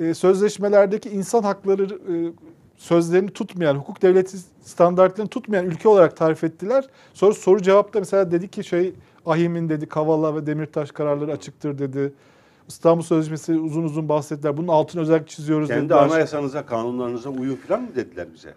e, 0.00 0.14
sözleşmelerdeki 0.14 1.10
insan 1.10 1.42
hakları 1.42 1.84
e, 1.84 2.14
sözlerini 2.76 3.30
tutmayan, 3.30 3.74
hukuk 3.74 4.02
devleti 4.02 4.38
standartlarını 4.62 5.30
tutmayan 5.30 5.66
ülke 5.66 5.88
olarak 5.88 6.16
tarif 6.16 6.44
ettiler. 6.44 6.84
Sonra 7.14 7.34
soru 7.34 7.62
cevapta 7.62 7.98
mesela 7.98 8.30
dedi 8.30 8.48
ki 8.48 8.64
şey 8.64 8.94
Ahim'in 9.26 9.68
dedi 9.68 9.86
Kavala 9.86 10.36
ve 10.36 10.46
Demirtaş 10.46 10.90
kararları 10.90 11.32
açıktır 11.32 11.78
dedi. 11.78 12.12
İstanbul 12.68 13.02
Sözleşmesi 13.02 13.52
uzun 13.52 13.82
uzun 13.82 14.08
bahsettiler. 14.08 14.56
Bunun 14.56 14.68
altını 14.68 15.02
özellikle 15.02 15.26
çiziyoruz 15.26 15.68
Kendi 15.68 15.84
dediler. 15.84 15.96
anayasanıza, 15.96 16.66
kanunlarınıza 16.66 17.30
uyun 17.30 17.56
falan 17.56 17.82
mı 17.82 17.88
dediler 17.94 18.26
bize? 18.34 18.54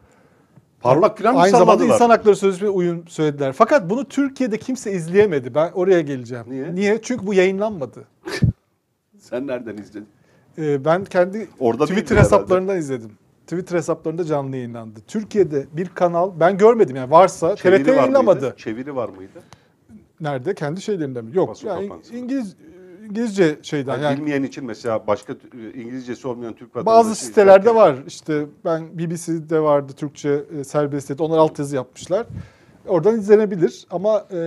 Parmak 0.82 1.17
falan 1.17 1.34
mı 1.34 1.39
Aynı 1.41 1.58
zamanda 1.58 1.86
insan 1.86 2.10
hakları 2.10 2.36
sözleşmesine 2.36 2.70
uyum 2.70 3.08
söylediler. 3.08 3.53
Fakat 3.53 3.89
bunu 3.89 4.06
Türkiye'de 4.06 4.58
kimse 4.58 4.91
izleyemedi. 4.91 5.56
Ben 5.56 5.72
oraya 5.72 6.01
geleceğim. 6.01 6.46
Niye? 6.50 6.75
Niye? 6.75 7.00
Çünkü 7.01 7.27
bu 7.27 7.34
yayınlanmadı. 7.34 8.03
Sen 9.20 9.48
nereden 9.48 9.77
izledin? 9.77 10.08
Ee, 10.58 10.86
ben 10.86 11.06
kendi 11.06 11.48
Orada 11.60 11.86
Twitter 11.86 12.18
hesaplarından 12.18 12.78
izledim. 12.78 13.12
Twitter 13.48 13.78
hesaplarında 13.78 14.24
canlı 14.24 14.56
yayınlandı. 14.56 15.00
Türkiye'de 15.08 15.66
bir 15.74 15.88
kanal 15.90 16.32
ben 16.40 16.58
görmedim 16.58 16.96
yani 16.96 17.12
varsa 17.12 17.56
Çeviri 17.56 17.84
TRT 17.84 17.90
var 17.92 17.96
yayınlamadı. 17.96 18.42
mıydı? 18.42 18.54
Çeviri 18.58 18.96
var 18.96 19.10
mıydı? 19.10 19.40
Nerede? 20.22 20.54
Kendi 20.54 20.82
şeylerinde 20.82 21.22
mi? 21.22 21.30
Yok. 21.34 21.50
Basın 21.50 21.68
Yani. 21.68 21.90
İngiliz 22.14 22.56
İngilizce 23.10 23.60
şeyden 23.62 23.94
Yani 23.94 24.04
yani 24.04 24.18
bilmeyen 24.18 24.44
için 24.44 24.66
mesela 24.66 25.08
başka 25.08 25.34
e, 25.34 25.82
İngilizcesi 25.82 26.28
olmayan 26.28 26.54
Türk 26.54 26.76
vatandaşı 26.76 26.86
bazı 26.98 27.16
sitelerde 27.16 27.70
izlerken- 27.70 27.76
var. 27.76 27.96
İşte 28.08 28.46
ben 28.66 28.98
BBC'de 29.00 29.60
vardı 29.60 29.94
Türkçe 29.96 30.44
e, 30.60 30.64
serbest. 30.64 31.22
Onlar 31.22 31.38
alt 31.38 31.60
yazı 31.60 31.76
yapmışlar. 31.76 32.28
Oradan 32.88 33.20
izlenebilir 33.20 33.88
ama 33.90 34.26
e, 34.32 34.38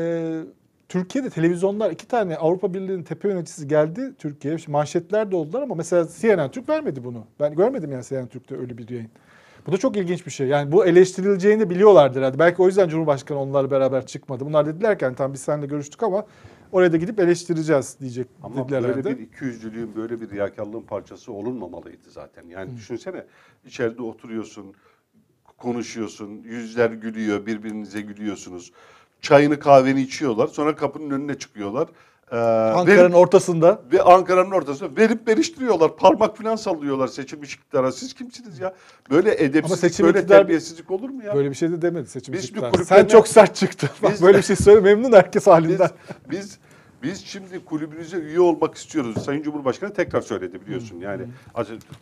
Türkiye'de 0.90 1.30
televizyonlar 1.30 1.90
iki 1.90 2.08
tane 2.08 2.36
Avrupa 2.36 2.74
Birliği'nin 2.74 3.02
tepe 3.02 3.28
yöneticisi 3.28 3.68
geldi 3.68 4.14
Türkiye'ye. 4.18 4.58
Manşetler 4.68 5.30
de 5.30 5.36
oldular 5.36 5.62
ama 5.62 5.74
mesela 5.74 6.08
CNN 6.20 6.50
Türk 6.50 6.68
vermedi 6.68 7.04
bunu. 7.04 7.26
Ben 7.40 7.54
görmedim 7.54 7.92
yani 7.92 8.04
CNN 8.04 8.26
Türk'te 8.26 8.56
öyle 8.56 8.78
bir 8.78 8.88
yayın. 8.88 9.10
Bu 9.66 9.72
da 9.72 9.76
çok 9.76 9.96
ilginç 9.96 10.26
bir 10.26 10.30
şey. 10.30 10.46
Yani 10.46 10.72
bu 10.72 10.86
eleştirileceğini 10.86 11.60
de 11.60 11.70
biliyorlardı 11.70 12.18
herhalde. 12.18 12.38
Belki 12.38 12.62
o 12.62 12.66
yüzden 12.66 12.88
Cumhurbaşkanı 12.88 13.38
onlarla 13.38 13.70
beraber 13.70 14.06
çıkmadı. 14.06 14.46
Bunlar 14.46 14.66
dediler 14.66 14.98
ki 14.98 15.04
hani 15.04 15.16
tamam 15.16 15.32
biz 15.32 15.40
seninle 15.40 15.66
görüştük 15.66 16.02
ama 16.02 16.26
oraya 16.72 16.92
da 16.92 16.96
gidip 16.96 17.20
eleştireceğiz 17.20 17.96
diyecek 18.00 18.26
Ama 18.42 18.64
dediler 18.64 18.82
böyle 18.82 18.92
herhalde. 18.92 19.18
bir 19.18 19.22
ikiyüzlülüğün, 19.22 19.96
böyle 19.96 20.20
bir 20.20 20.30
riyakarlığın 20.30 20.82
parçası 20.82 21.32
olunmamalıydı 21.32 22.10
zaten. 22.10 22.48
Yani 22.48 22.76
düşünsene 22.76 23.24
içeride 23.64 24.02
oturuyorsun, 24.02 24.74
konuşuyorsun, 25.58 26.42
yüzler 26.42 26.90
gülüyor, 26.90 27.46
birbirinize 27.46 28.00
gülüyorsunuz. 28.00 28.72
Çayını 29.22 29.58
kahveni 29.60 30.00
içiyorlar, 30.00 30.46
sonra 30.46 30.76
kapının 30.76 31.10
önüne 31.10 31.34
çıkıyorlar. 31.38 31.88
Ee, 32.32 32.36
Ankara'nın 32.36 33.02
verip- 33.04 33.14
ortasında 33.16 33.80
ve 33.92 34.02
Ankara'nın 34.02 34.50
ortasında 34.50 34.96
verip 34.96 35.28
veriştiriyorlar. 35.28 35.96
Parmak 35.96 36.36
falan 36.38 36.56
sallıyorlar 36.56 37.08
seçilmiş 37.08 37.54
iktidara. 37.54 37.92
Siz 37.92 38.14
kimsiniz 38.14 38.58
ya? 38.58 38.74
Böyle 39.10 39.44
edepsizlik, 39.44 39.80
seçim 39.80 40.06
böyle 40.06 40.18
iktidar- 40.18 40.28
terbiyesizlik 40.28 40.90
olur 40.90 41.10
mu 41.10 41.24
ya? 41.24 41.34
Böyle 41.34 41.50
bir 41.50 41.54
şey 41.54 41.70
de 41.72 41.82
demedi 41.82 42.08
seçim 42.10 42.34
Biz 42.34 42.50
kulüplerine- 42.52 42.84
Sen 42.84 43.04
çok 43.06 43.28
sert 43.28 43.56
çıktın. 43.56 43.88
Bak 44.02 44.12
Biz- 44.12 44.22
böyle 44.22 44.38
bir 44.38 44.42
şey 44.42 44.56
söyle 44.56 44.80
memnun 44.80 45.12
herkes 45.12 45.46
halinden. 45.46 45.90
biz 46.30 46.38
biz 46.40 46.58
şimdi 47.24 47.64
kulübünüze 47.64 48.16
üye 48.16 48.40
olmak 48.40 48.74
istiyoruz. 48.74 49.24
Sayın 49.24 49.42
Cumhurbaşkanı 49.42 49.92
tekrar 49.92 50.20
söyledi 50.20 50.60
biliyorsun. 50.60 51.00
Yani 51.00 51.22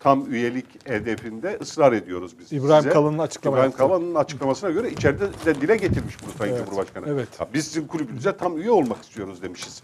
tam 0.00 0.32
üyelik 0.32 0.88
hedefinde 0.88 1.58
ısrar 1.60 1.92
ediyoruz 1.92 2.38
biz. 2.38 2.52
İbrahim 2.52 2.82
size. 2.82 2.94
Kalın'ın 2.94 3.18
açıklama 3.18 3.56
İbrahim. 3.58 3.72
Kalın'ın 3.72 4.14
açıklamasına 4.14 4.70
göre 4.70 4.90
içeride 4.90 5.26
de 5.46 5.54
dile 5.54 5.76
getirmiş 5.76 6.16
bunu 6.22 6.30
Sayın 6.38 6.54
Evet, 6.54 6.66
Cumhurbaşkanı. 6.66 7.04
evet. 7.08 7.28
Ya 7.40 7.48
biz 7.54 7.64
sizin 7.64 7.86
kulübünüze 7.86 8.36
tam 8.36 8.58
üye 8.58 8.70
olmak 8.70 9.02
istiyoruz 9.02 9.42
demişiz. 9.42 9.82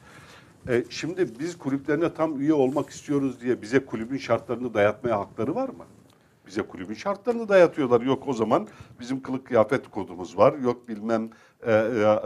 E, 0.68 0.84
şimdi 0.90 1.28
biz 1.38 1.58
kulüplerine 1.58 2.14
tam 2.14 2.40
üye 2.40 2.54
olmak 2.54 2.90
istiyoruz 2.90 3.40
diye 3.40 3.62
bize 3.62 3.84
kulübün 3.84 4.18
şartlarını 4.18 4.74
dayatmaya 4.74 5.18
hakları 5.18 5.54
var 5.54 5.68
mı? 5.68 5.84
Bize 6.46 6.62
kulübün 6.62 6.94
şartlarını 6.94 7.48
dayatıyorlar. 7.48 8.00
Yok 8.00 8.22
o 8.26 8.32
zaman 8.32 8.68
bizim 9.00 9.22
kılık 9.22 9.46
kıyafet 9.46 9.90
kodumuz 9.90 10.38
var. 10.38 10.54
Yok 10.58 10.88
bilmem 10.88 11.30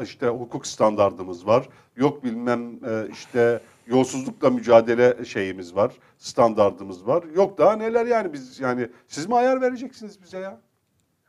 işte 0.03 0.29
hukuk 0.29 0.67
standardımız 0.67 1.47
var. 1.47 1.69
Yok 1.97 2.25
bilmem 2.25 2.85
e, 2.85 3.09
işte 3.13 3.61
yolsuzlukla 3.87 4.51
mücadele 4.51 5.25
şeyimiz 5.25 5.77
var. 5.77 5.93
Standardımız 6.19 7.07
var. 7.07 7.25
Yok 7.35 7.59
daha 7.59 7.77
neler 7.77 8.07
yani 8.07 8.33
biz 8.33 8.61
yani 8.61 8.89
siz 9.07 9.27
mi 9.27 9.37
ayar 9.37 9.61
vereceksiniz 9.61 10.23
bize 10.23 10.39
ya? 10.39 10.61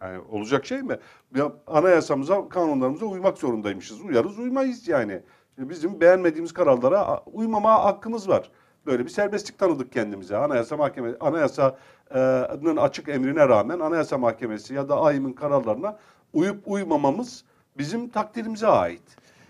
Yani 0.01 0.19
olacak 0.29 0.65
şey 0.65 0.81
mi? 0.81 0.97
Ya 1.35 1.51
anayasamıza, 1.67 2.49
kanunlarımıza 2.49 3.05
uymak 3.05 3.37
zorundaymışız. 3.37 4.01
Uyarız, 4.01 4.39
uymayız 4.39 4.87
yani. 4.87 5.21
Bizim 5.57 6.01
beğenmediğimiz 6.01 6.53
kararlara 6.53 7.23
uymama 7.25 7.83
hakkımız 7.83 8.29
var. 8.29 8.51
Böyle 8.85 9.05
bir 9.05 9.09
serbestlik 9.09 9.57
tanıdık 9.57 9.91
kendimize. 9.91 10.37
Anayasa 10.37 10.77
Mahkemesi, 10.77 11.17
anayasanın 11.19 12.77
açık 12.77 13.09
emrine 13.09 13.49
rağmen 13.49 13.79
Anayasa 13.79 14.17
Mahkemesi 14.17 14.73
ya 14.73 14.89
da 14.89 15.01
AYM'in 15.01 15.33
kararlarına 15.33 15.97
uyup 16.33 16.61
uymamamız 16.65 17.43
bizim 17.79 18.09
takdirimize 18.09 18.67
ait. 18.67 19.01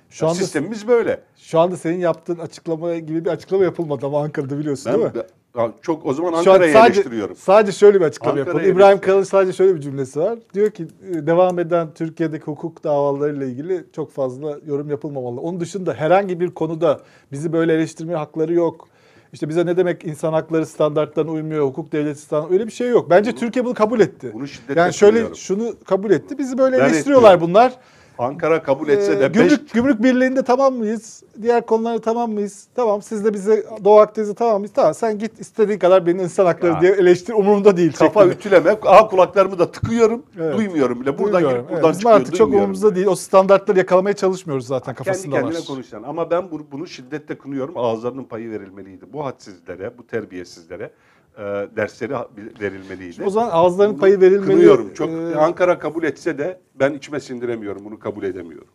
Şu 0.09 0.27
anda 0.27 0.35
Sistemimiz 0.35 0.87
böyle. 0.87 1.19
şu 1.37 1.59
anda 1.59 1.77
senin 1.77 1.99
yaptığın 1.99 2.39
açıklama 2.39 2.95
gibi 2.97 3.25
bir 3.25 3.29
açıklama 3.29 3.63
yapılmadı 3.63 4.05
ama 4.05 4.21
Ankara'da 4.23 4.59
biliyorsun 4.59 4.93
değil 4.93 5.05
mi? 5.05 5.11
Ben, 5.15 5.23
ben- 5.57 5.73
çok 5.81 6.05
o 6.05 6.13
zaman 6.13 6.33
Ankara'yı 6.33 6.73
sadece, 6.73 6.99
eleştiriyorum. 6.99 7.35
sadece 7.35 7.71
şöyle 7.77 7.99
bir 7.99 8.05
açıklama 8.05 8.39
yapalım. 8.39 8.65
İbrahim. 8.65 9.01
Kalın 9.01 9.23
sadece 9.23 9.53
şöyle 9.53 9.75
bir 9.75 9.81
cümlesi 9.81 10.19
var. 10.19 10.39
Diyor 10.53 10.71
ki 10.71 10.87
e, 11.11 11.27
devam 11.27 11.59
eden 11.59 11.93
Türkiye'deki 11.95 12.43
hukuk 12.45 12.83
davalarıyla 12.83 13.45
ilgili 13.45 13.83
çok 13.95 14.11
fazla 14.11 14.57
yorum 14.67 14.89
yapılmamalı. 14.89 15.39
Onun 15.41 15.59
dışında 15.59 15.93
herhangi 15.93 16.39
bir 16.39 16.49
konuda 16.51 16.99
bizi 17.31 17.53
böyle 17.53 17.73
eleştirmeye 17.73 18.17
hakları 18.17 18.53
yok. 18.53 18.87
İşte 19.33 19.49
bize 19.49 19.65
ne 19.65 19.77
demek 19.77 20.05
insan 20.05 20.33
hakları 20.33 20.65
standartlarına 20.65 21.31
uymuyor, 21.31 21.65
hukuk 21.67 21.91
devleti 21.91 22.19
standartları 22.21 22.53
öyle 22.59 22.67
bir 22.67 22.71
şey 22.71 22.89
yok. 22.89 23.09
Bence 23.09 23.35
Türkiye 23.35 23.65
bunu 23.65 23.73
kabul 23.73 23.99
etti. 23.99 24.31
bunu 24.33 24.45
yani 24.75 24.93
şöyle 24.93 25.11
kınıyorum. 25.11 25.35
şunu 25.35 25.73
kabul 25.85 26.11
etti. 26.11 26.37
Bizi 26.37 26.57
böyle 26.57 26.77
Ben 26.77 26.85
eleştiriyorlar 26.89 27.33
etmiyorum. 27.33 27.49
bunlar. 27.55 27.73
Ankara 28.23 28.63
kabul 28.63 28.89
etse 28.89 29.13
Ee, 29.13 29.19
de 29.19 29.33
beş, 29.33 29.37
gümrük, 29.41 29.73
gümrük 29.73 30.03
birliğinde 30.03 30.43
tamam 30.43 30.73
mıyız? 30.73 31.23
Diğer 31.41 31.65
konularda 31.65 32.01
tamam 32.01 32.31
mıyız? 32.31 32.67
Tamam 32.75 33.01
siz 33.01 33.25
de 33.25 33.33
bize 33.33 33.65
Doğu 33.83 33.99
Akdeniz'de 33.99 34.33
tamam 34.33 34.57
mıyız? 34.57 34.71
Tamam 34.75 34.93
sen 34.93 35.19
git 35.19 35.39
istediğin 35.39 35.79
kadar 35.79 36.05
beni 36.05 36.21
insan 36.21 36.45
hakları 36.45 36.71
Ya. 36.73 36.81
diye 36.81 36.91
eleştir 36.91 37.33
umurumda 37.33 37.77
değil. 37.77 37.93
Kafa 37.93 38.19
şeklinde. 38.23 38.35
ütüleme. 38.39 38.77
Aha 38.85 39.07
kulaklarımı 39.07 39.59
da 39.59 39.71
tıkıyorum. 39.71 40.23
Evet. 40.39 40.57
Duymuyorum 40.57 41.01
bile. 41.01 41.17
Buradan 41.17 41.33
Duymuyorum. 41.33 41.61
girip 41.61 41.69
buradan 41.71 41.89
Evet, 41.89 41.95
çıkıyor. 41.99 42.15
artık 42.19 42.35
çok 42.35 42.47
umurumuzda 42.53 42.95
değil. 42.95 43.07
O 43.07 43.15
standartları 43.15 43.77
yakalamaya 43.77 44.13
çalışmıyoruz 44.15 44.67
zaten 44.67 44.93
Kendi 44.95 44.97
kafasında 45.07 45.35
kendine 45.35 45.57
var. 45.57 45.65
konuşan. 45.67 46.03
Ama 46.03 46.31
ben 46.31 46.51
bunu 46.71 46.87
şiddetle 46.87 47.37
kınıyorum. 47.37 47.77
Ağızlarının 47.77 48.23
payı 48.23 48.51
verilmeliydi. 48.51 49.05
Bu 49.13 49.25
hadsizlere, 49.25 49.97
bu 49.97 50.07
terbiyesizlere 50.07 50.91
e, 51.37 51.41
dersleri 51.75 52.13
verilmeliydi. 52.61 53.23
O 53.23 53.29
zaman 53.29 53.49
ağızların 53.51 53.91
Bunu 53.91 53.99
payı 53.99 54.21
verilmeli. 54.21 54.45
Kınıyorum. 54.51 54.93
Çok 54.93 55.09
Ee, 55.09 55.35
Ankara 55.35 55.79
kabul 55.79 56.03
etse 56.03 56.37
de 56.37 56.59
ben 56.75 56.93
içime 56.93 57.19
sindiremiyorum. 57.19 57.85
Bunu 57.85 57.99
kabul 57.99 58.23
edemiyorum. 58.23 58.67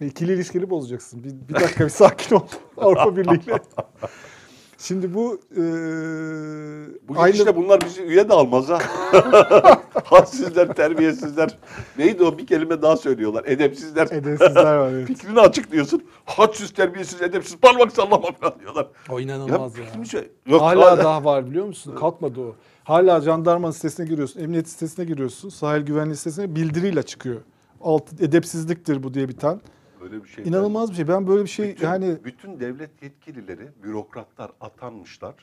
İkili 0.00 0.32
ilişkili 0.32 0.70
bozacaksın. 0.70 1.24
Bir, 1.24 1.48
bir 1.48 1.60
dakika 1.60 1.84
bir 1.84 1.90
sakin 1.90 2.36
ol. 2.36 2.40
Avrupa 2.76 3.16
Birliği'yle. 3.16 3.58
Şimdi 4.78 5.14
bu 5.14 5.40
e, 5.52 5.62
Bu 7.08 7.20
aynı 7.20 7.34
işte 7.36 7.56
bunlar 7.56 7.80
bizi 7.80 8.02
üye 8.02 8.28
de 8.28 8.32
almaz 8.32 8.68
ha. 8.68 8.78
Hadsizler, 10.04 10.74
terbiyesizler. 10.74 11.58
Neydi 11.98 12.22
o 12.24 12.38
bir 12.38 12.46
kelime 12.46 12.82
daha 12.82 12.96
söylüyorlar. 12.96 13.44
Edepsizler. 13.46 14.06
edepsizler 14.10 14.76
var. 14.76 14.90
Evet. 14.92 15.06
Fikrini 15.06 15.40
açıklıyorsun. 15.40 16.02
Hadsiz, 16.24 16.70
terbiyesiz, 16.72 17.22
edepsiz, 17.22 17.56
parmak 17.56 17.92
sallama 17.92 18.32
falan 18.32 18.60
diyorlar. 18.60 18.86
O 19.10 19.20
inanılmaz 19.20 19.78
ya. 19.78 19.84
fikrimi 19.84 20.06
söyle- 20.06 20.28
Yok, 20.46 20.62
Hala 20.62 20.98
daha 20.98 21.24
var 21.24 21.46
biliyor 21.50 21.66
musun? 21.66 21.96
Kalkmadı 21.96 22.40
o. 22.40 22.54
Hala 22.84 23.20
jandarmanın 23.20 23.72
sitesine 23.72 24.06
giriyorsun, 24.06 24.40
emniyet 24.40 24.68
sitesine 24.68 25.04
giriyorsun, 25.04 25.48
sahil 25.48 25.82
güvenliği 25.82 26.16
sitesine 26.16 26.54
bildiriyle 26.54 27.02
çıkıyor. 27.02 27.40
Alt 27.80 28.20
edepsizliktir 28.20 29.02
bu 29.02 29.14
diye 29.14 29.28
biten. 29.28 29.60
Böyle 30.00 30.24
bir 30.24 30.28
şey. 30.28 30.44
İnanılmaz 30.44 30.90
bir 30.90 30.94
şey. 30.96 31.08
Ben 31.08 31.26
böyle 31.28 31.42
bir 31.44 31.48
şey 31.48 31.68
bütün, 31.68 31.86
yani 31.86 32.16
bütün 32.24 32.60
devlet 32.60 33.02
yetkilileri, 33.02 33.68
bürokratlar 33.82 34.50
atanmışlar. 34.60 35.34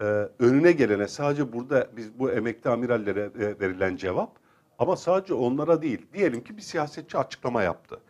Ee, 0.00 0.04
önüne 0.38 0.72
gelene 0.72 1.08
sadece 1.08 1.52
burada 1.52 1.88
biz 1.96 2.18
bu 2.18 2.30
emekli 2.30 2.70
amirallere 2.70 3.20
e, 3.20 3.60
verilen 3.60 3.96
cevap 3.96 4.38
ama 4.78 4.96
sadece 4.96 5.34
onlara 5.34 5.82
değil. 5.82 6.06
Diyelim 6.14 6.44
ki 6.44 6.56
bir 6.56 6.62
siyasetçi 6.62 7.18
açıklama 7.18 7.62
yaptı. 7.62 8.00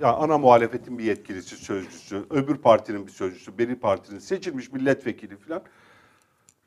Ya 0.00 0.12
ana 0.12 0.38
muhalefetin 0.38 0.98
bir 0.98 1.04
yetkilisi, 1.04 1.56
sözcüsü, 1.56 2.24
öbür 2.30 2.56
partinin 2.56 3.06
bir 3.06 3.12
sözcüsü, 3.12 3.58
beri 3.58 3.76
partinin 3.76 4.18
seçilmiş 4.18 4.72
milletvekili 4.72 5.36
falan. 5.36 5.62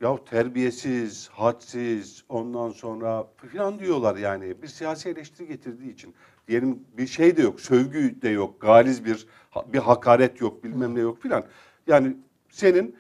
Ya 0.02 0.18
terbiyesiz, 0.26 1.30
hadsiz, 1.30 2.24
ondan 2.30 2.70
sonra 2.70 3.28
falan 3.54 3.80
diyorlar 3.80 4.16
yani. 4.16 4.62
Bir 4.62 4.68
siyasi 4.68 5.10
eleştiri 5.10 5.48
getirdiği 5.48 5.94
için. 5.94 6.14
Diyelim 6.48 6.80
bir 6.98 7.08
şey 7.08 7.38
de 7.38 7.42
yok, 7.42 7.62
sövgü 7.62 8.22
de 8.22 8.30
yok, 8.30 8.62
galiz 8.62 9.06
bir 9.06 9.28
bir 9.68 9.80
hakaret 9.80 10.42
yok, 10.42 10.64
bilmem 10.64 10.96
ne 10.96 11.00
yok 11.00 11.22
filan. 11.22 11.44
Yani 11.88 12.18
senin 12.50 12.96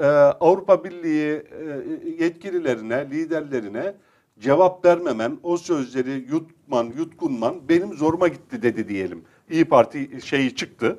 e, 0.00 0.06
Avrupa 0.40 0.84
Birliği 0.84 1.32
e, 1.32 2.24
yetkililerine, 2.24 3.10
liderlerine 3.10 3.94
cevap 4.40 4.84
vermemen, 4.84 5.38
o 5.42 5.56
sözleri 5.56 6.24
yutman, 6.30 6.92
yutkunman 6.96 7.68
benim 7.68 7.94
zoruma 7.94 8.28
gitti 8.28 8.62
dedi 8.62 8.88
diyelim. 8.88 9.24
İyi 9.50 9.64
Parti 9.64 10.08
şeyi 10.24 10.54
çıktı. 10.54 10.98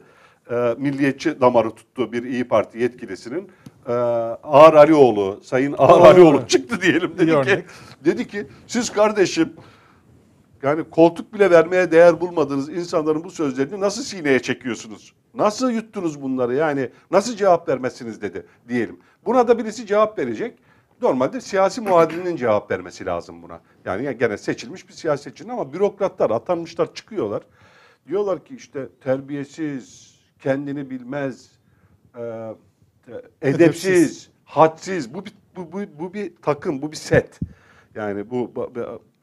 E, 0.52 0.76
milliyetçi 0.78 1.42
damarı 1.42 1.72
tuttu 1.72 2.12
bir 2.12 2.24
İyi 2.24 2.44
Parti 2.48 2.80
yetkilisinin. 2.80 3.50
e, 3.88 3.92
Ağar 3.92 4.74
Alioğlu, 4.74 5.40
Sayın 5.44 5.76
Ağar 5.78 6.02
Alioğlu 6.06 6.48
çıktı 6.48 6.82
diyelim. 6.82 7.12
Dedi 7.18 7.26
ki, 7.26 7.36
örnek. 7.38 7.66
dedi 8.06 8.28
ki 8.28 8.48
siz 8.68 8.90
kardeşim 8.90 9.54
yani 10.64 10.84
koltuk 10.84 11.34
bile 11.34 11.52
vermeye 11.52 11.92
değer 11.92 12.22
bulmadığınız 12.22 12.70
insanların 12.70 13.24
bu 13.24 13.32
sözlerini 13.32 13.80
nasıl 13.80 14.04
sineye 14.04 14.40
çekiyorsunuz? 14.40 15.14
Nasıl 15.34 15.72
yuttunuz 15.72 16.22
bunları 16.22 16.56
yani 16.56 16.90
nasıl 17.12 17.36
cevap 17.36 17.70
vermezsiniz 17.70 18.22
dedi 18.22 18.46
diyelim. 18.68 19.00
Buna 19.26 19.48
da 19.48 19.58
birisi 19.60 19.86
cevap 19.86 20.20
verecek. 20.20 20.60
Normalde 21.02 21.42
siyasi 21.42 21.82
muadilinin 21.82 22.36
cevap 22.36 22.72
vermesi 22.72 23.06
lazım 23.06 23.42
buna. 23.44 23.60
Yani 23.86 24.18
gene 24.18 24.38
seçilmiş 24.38 24.88
bir 24.88 24.94
siyasetçinin 24.94 25.50
ama 25.50 25.74
bürokratlar 25.74 26.30
atanmışlar 26.30 26.94
çıkıyorlar. 26.94 27.44
Diyorlar 28.08 28.46
ki 28.46 28.56
işte 28.56 28.88
terbiyesiz, 29.04 30.16
kendini 30.40 30.90
bilmez, 30.90 31.52
e, 32.18 32.22
edepsiz, 33.42 33.86
Edepsiz. 33.88 34.30
hadsiz. 34.46 35.14
Bu 35.14 35.26
bir, 35.26 35.34
bu, 35.56 35.72
bu, 35.72 35.80
bu 36.00 36.14
bir 36.14 36.34
takım, 36.42 36.82
bu 36.82 36.92
bir 36.92 36.98
set. 36.98 37.40
Yani 37.96 38.30
bu 38.30 38.52
bu- 38.56 38.72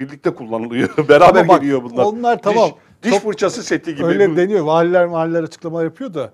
birlikte 0.00 0.34
kullanılıyor. 0.34 0.96
Beraber 1.08 1.48
bak, 1.48 1.60
geliyor 1.60 1.82
bunlar. 1.82 2.04
onlar 2.04 2.42
tamam. 2.42 2.68
Diş, 2.70 2.74
diş 3.02 3.12
Çok- 3.12 3.22
fırçası 3.22 3.62
seti 3.62 3.94
gibi. 3.94 4.06
Öyle 4.06 4.30
Bu- 4.30 4.36
deniyor. 4.36 4.64
Valiler 4.64 5.06
mahalleler 5.06 5.42
açıklama 5.42 5.82
yapıyor 5.82 6.14
da 6.14 6.30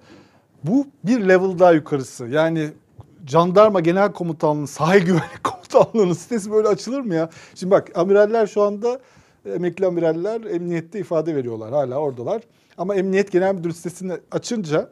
bu 0.64 0.86
bir 1.04 1.28
level 1.28 1.58
daha 1.58 1.72
yukarısı. 1.72 2.26
Yani 2.26 2.68
jandarma 3.26 3.80
genel 3.80 4.12
komutanlığının, 4.12 4.66
sahil 4.66 5.02
güvenlik 5.06 5.44
komutanlığının 5.44 6.12
sitesi 6.14 6.50
böyle 6.52 6.68
açılır 6.68 7.00
mı 7.00 7.14
ya? 7.14 7.30
Şimdi 7.54 7.70
bak 7.70 7.90
amiraller 7.94 8.46
şu 8.46 8.62
anda 8.62 9.00
emekli 9.54 9.86
amiraller 9.86 10.40
emniyette 10.44 10.98
ifade 10.98 11.34
veriyorlar. 11.36 11.70
Hala 11.72 11.96
oradalar. 11.98 12.42
Ama 12.78 12.94
emniyet 12.94 13.32
genel 13.32 13.54
müdür 13.54 13.72
sitesini 13.72 14.12
açınca 14.30 14.88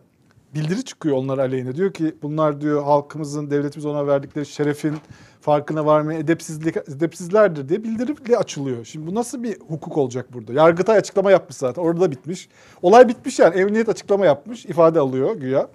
bildiri 0.54 0.84
çıkıyor 0.84 1.16
onlar 1.16 1.38
aleyhine. 1.38 1.76
Diyor 1.76 1.92
ki 1.92 2.14
bunlar 2.22 2.60
diyor 2.60 2.82
halkımızın, 2.82 3.50
devletimiz 3.50 3.86
ona 3.86 4.06
verdikleri 4.06 4.46
şerefin 4.46 4.94
farkına 5.40 5.86
varmayan 5.86 6.20
edepsizlik, 6.20 6.76
edepsizlerdir 6.76 7.68
diye 7.68 7.84
bildiriyle 7.84 8.36
açılıyor. 8.36 8.84
Şimdi 8.84 9.06
bu 9.06 9.14
nasıl 9.14 9.42
bir 9.42 9.60
hukuk 9.60 9.98
olacak 9.98 10.32
burada? 10.32 10.52
Yargıtay 10.52 10.96
açıklama 10.96 11.30
yapmış 11.30 11.56
zaten. 11.56 11.82
Orada 11.82 12.00
da 12.00 12.10
bitmiş. 12.10 12.48
Olay 12.82 13.08
bitmiş 13.08 13.38
yani. 13.38 13.60
Emniyet 13.60 13.88
açıklama 13.88 14.26
yapmış. 14.26 14.66
ifade 14.66 15.00
alıyor 15.00 15.36
güya. 15.36 15.68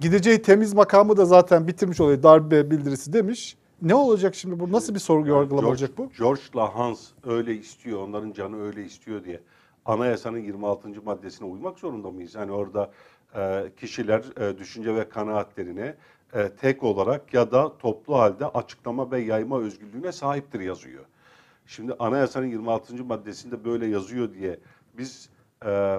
Gideceği 0.00 0.42
temiz 0.42 0.74
makamı 0.74 1.16
da 1.16 1.24
zaten 1.24 1.66
bitirmiş 1.66 2.00
oluyor. 2.00 2.22
Darbe 2.22 2.70
bildirisi 2.70 3.12
demiş. 3.12 3.56
Ne 3.82 3.94
olacak 3.94 4.34
şimdi 4.34 4.60
bu? 4.60 4.72
Nasıl 4.72 4.94
bir 4.94 5.00
sorgu 5.00 5.28
yargılama 5.28 5.60
George, 5.60 5.66
olacak 5.66 5.90
bu? 5.98 6.10
George'la 6.18 6.74
Hans 6.74 7.08
öyle 7.26 7.54
istiyor, 7.54 8.08
onların 8.08 8.32
canı 8.32 8.62
öyle 8.62 8.84
istiyor 8.84 9.24
diye 9.24 9.40
anayasanın 9.84 10.38
26. 10.38 10.88
maddesine 11.04 11.48
uymak 11.48 11.78
zorunda 11.78 12.10
mıyız? 12.10 12.34
Yani 12.34 12.52
orada 12.52 12.90
kişiler 13.76 14.24
e, 14.40 14.58
düşünce 14.58 14.94
ve 14.94 15.08
kanaatlerine 15.08 15.96
e, 16.34 16.48
tek 16.48 16.82
olarak 16.82 17.34
ya 17.34 17.52
da 17.52 17.78
toplu 17.78 18.18
halde 18.18 18.46
açıklama 18.46 19.10
ve 19.10 19.20
yayma 19.20 19.60
özgürlüğüne 19.60 20.12
sahiptir 20.12 20.60
yazıyor. 20.60 21.04
Şimdi 21.66 21.94
anayasanın 21.98 22.46
26. 22.46 23.04
maddesinde 23.04 23.64
böyle 23.64 23.86
yazıyor 23.86 24.34
diye 24.34 24.58
biz 24.98 25.30
e, 25.66 25.96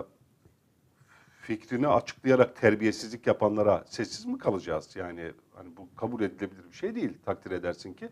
fikrini 1.42 1.88
açıklayarak 1.88 2.56
terbiyesizlik 2.56 3.28
yapanlara 3.28 3.84
sessiz 3.88 4.26
mi 4.26 4.38
kalacağız? 4.38 4.96
Yani 4.96 5.32
hani 5.56 5.78
bu 5.78 5.96
kabul 5.96 6.22
edilebilir 6.22 6.64
bir 6.72 6.76
şey 6.76 6.96
değil 6.96 7.18
takdir 7.26 7.52
edersin 7.52 7.94
ki. 7.94 8.10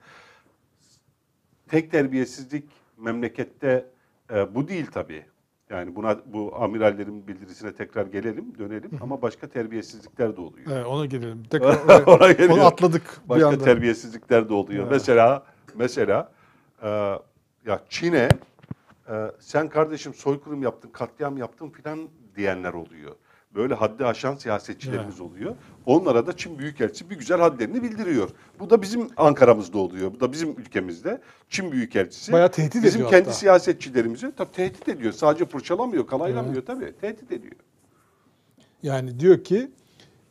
Tek 1.67 1.91
terbiyesizlik 1.91 2.69
memlekette 2.97 3.85
e, 4.33 4.55
bu 4.55 4.67
değil 4.67 4.85
tabii. 4.91 5.25
Yani 5.69 5.95
buna 5.95 6.17
bu 6.25 6.55
amirallerin 6.55 7.27
bildirisine 7.27 7.73
tekrar 7.75 8.05
gelelim, 8.05 8.57
dönelim 8.59 8.91
ama 9.01 9.21
başka 9.21 9.47
terbiyesizlikler 9.47 10.37
de 10.37 10.41
oluyor. 10.41 10.67
Evet, 10.71 10.85
ona 10.85 11.05
gelelim. 11.05 11.43
Tekrar 11.49 12.29
geliyor. 12.29 12.49
onu 12.49 12.65
atladık 12.65 13.21
bir 13.23 13.29
Başka 13.29 13.47
anda. 13.47 13.63
terbiyesizlikler 13.63 14.49
de 14.49 14.53
oluyor. 14.53 14.81
Evet. 14.83 14.91
Mesela 14.91 15.45
mesela 15.75 16.31
e, 16.83 16.87
ya 17.65 17.79
Çin'e 17.89 18.29
e, 19.09 19.13
sen 19.39 19.69
kardeşim 19.69 20.13
soykırım 20.13 20.63
yaptın, 20.63 20.89
katliam 20.89 21.37
yaptın 21.37 21.69
filan 21.69 22.09
diyenler 22.35 22.73
oluyor. 22.73 23.15
Böyle 23.57 23.73
haddi 23.73 24.05
aşan 24.05 24.35
siyasetçilerimiz 24.35 25.21
oluyor. 25.21 25.55
Onlara 25.85 26.27
da 26.27 26.37
Çin 26.37 26.59
Büyükelçisi 26.59 27.09
bir 27.09 27.15
güzel 27.15 27.39
hadlerini 27.39 27.83
bildiriyor. 27.83 28.29
Bu 28.59 28.69
da 28.69 28.81
bizim 28.81 29.09
Ankara'mızda 29.17 29.77
oluyor. 29.77 30.13
Bu 30.13 30.19
da 30.19 30.31
bizim 30.31 30.49
ülkemizde. 30.49 31.21
Çin 31.49 31.71
Büyükelçisi 31.71 32.31
Bayağı 32.31 32.51
tehdit 32.51 32.83
bizim 32.83 32.87
ediyor 32.89 33.09
kendi 33.09 33.23
hatta. 33.23 33.37
siyasetçilerimizi 33.37 34.31
tabii 34.37 34.51
tehdit 34.51 34.89
ediyor. 34.89 35.13
Sadece 35.13 35.45
fırçalamıyor, 35.45 36.07
kalaylamıyor 36.07 36.65
tabii. 36.65 36.93
Tehdit 37.01 37.31
ediyor. 37.31 37.55
Yani 38.83 39.19
diyor 39.19 39.43
ki 39.43 39.71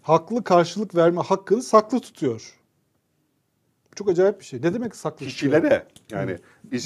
haklı 0.02 0.44
karşılık 0.44 0.94
verme 0.94 1.20
hakkını 1.20 1.62
saklı 1.62 2.00
tutuyor. 2.00 2.55
Çok 3.96 4.08
acayip 4.08 4.40
bir 4.40 4.44
şey. 4.44 4.62
Ne 4.62 4.74
demek 4.74 4.96
saklı 4.96 5.26
kişilere 5.26 5.86
yani 6.10 6.36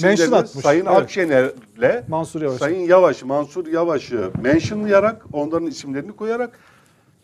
Mention 0.02 0.32
atmış. 0.32 0.64
Sayın 0.64 0.86
Evet. 0.86 0.98
Akşener'le 0.98 2.04
Mansur 2.08 2.42
Yavaş. 2.42 2.58
Sayın 2.58 2.80
Yavaş, 2.88 3.22
Mansur 3.22 3.66
Yavaş'ı 3.66 4.30
mentionlayarak 4.42 5.24
onların 5.32 5.66
isimlerini 5.66 6.16
koyarak 6.16 6.58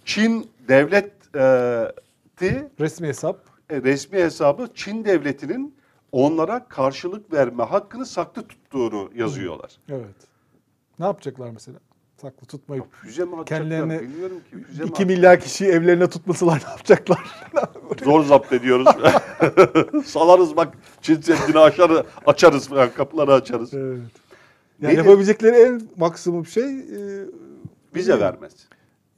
Çin 0.05 0.51
devleti 0.69 2.71
Resmi 2.81 3.09
hesap. 3.09 3.39
e, 3.71 3.83
resmi 3.83 4.19
hesabı 4.19 4.69
Çin 4.75 5.05
devletinin 5.05 5.75
onlara 6.13 6.69
karşılık 6.69 7.33
verme 7.33 7.63
hakkını 7.65 8.07
saklı 8.07 8.49
tuttuğunu 8.49 9.11
yazıyorlar. 9.15 9.77
Evet. 9.89 10.17
Ne 10.99 11.07
yapacaklar 11.07 11.51
mesela? 11.51 11.79
Saklı 12.23 12.47
tutmayıp 12.47 12.85
Füze 12.93 13.25
mi 13.25 13.45
Kendilerini 13.47 14.01
bilmiyorum 14.01 14.41
ki. 14.51 14.63
Füze 14.67 14.83
mi 14.83 14.89
2 14.89 15.05
milyar 15.07 15.41
kişiyi 15.41 15.71
evlerine 15.71 16.09
tutmasalar 16.09 16.63
ne 16.67 16.71
yapacaklar? 16.71 17.19
Zor 18.05 18.25
zapt 18.25 18.53
ediyoruz. 18.53 18.87
Salarız 20.07 20.57
bak 20.57 20.75
Çin 21.03 21.21
Seddi'ni 21.21 21.59
aşarı, 21.59 22.05
açarız 22.27 22.69
falan, 22.69 22.91
kapıları 22.91 23.33
açarız. 23.35 23.75
evet. 23.75 23.99
Yani 24.83 24.93
de- 24.95 24.99
yapabilecekleri 24.99 25.57
en 25.57 25.83
maksimum 25.97 26.47
şey 26.47 26.79
e, 26.79 27.25
Bize 27.95 28.21
vermez. 28.21 28.53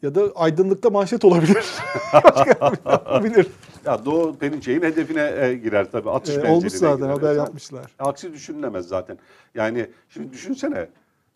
ya 0.03 0.15
da 0.15 0.23
aydınlıkta 0.35 0.91
manşet 0.91 1.25
olabilir. 1.25 1.57
Bir 2.15 2.91
yapabilir. 2.91 3.47
Ya 3.87 4.05
Doğu 4.05 4.37
Perinçek'in 4.39 4.83
hedefine 4.83 5.33
e, 5.37 5.55
girer 5.55 5.91
tabii. 5.93 6.11
Atış 6.11 6.37
E, 6.37 6.49
olmuş 6.49 6.73
zaten 6.73 6.97
girer. 6.97 7.09
haber 7.09 7.35
yapmışlar. 7.37 7.93
Aksi 7.99 8.33
düşünülemez 8.33 8.89
zaten. 8.89 9.19
Yani 9.55 9.87
şimdi 10.09 10.33
düşünsene 10.33 10.89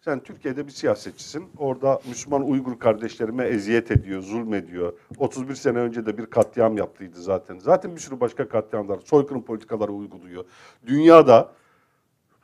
sen 0.05 0.21
Türkiye'de 0.21 0.67
bir 0.67 0.73
siyasetçisin. 0.73 1.45
Orada 1.59 2.01
Müslüman 2.09 2.43
Uygur 2.51 2.79
kardeşlerime 2.79 3.45
eziyet 3.45 3.91
ediyor, 3.91 4.23
zulmediyor. 4.23 4.93
31 5.19 5.55
sene 5.55 5.79
önce 5.79 6.07
de 6.07 6.19
bir 6.19 6.27
katliam 6.27 6.77
yaptıydı 6.77 7.23
zaten. 7.23 7.59
Zaten 7.59 7.95
bir 7.95 8.01
sürü 8.01 8.21
başka 8.21 8.49
katliamlar, 8.49 8.99
soykırım 9.05 9.43
politikaları 9.43 9.93
uyguluyor. 9.93 10.45
Dünyada 10.87 11.53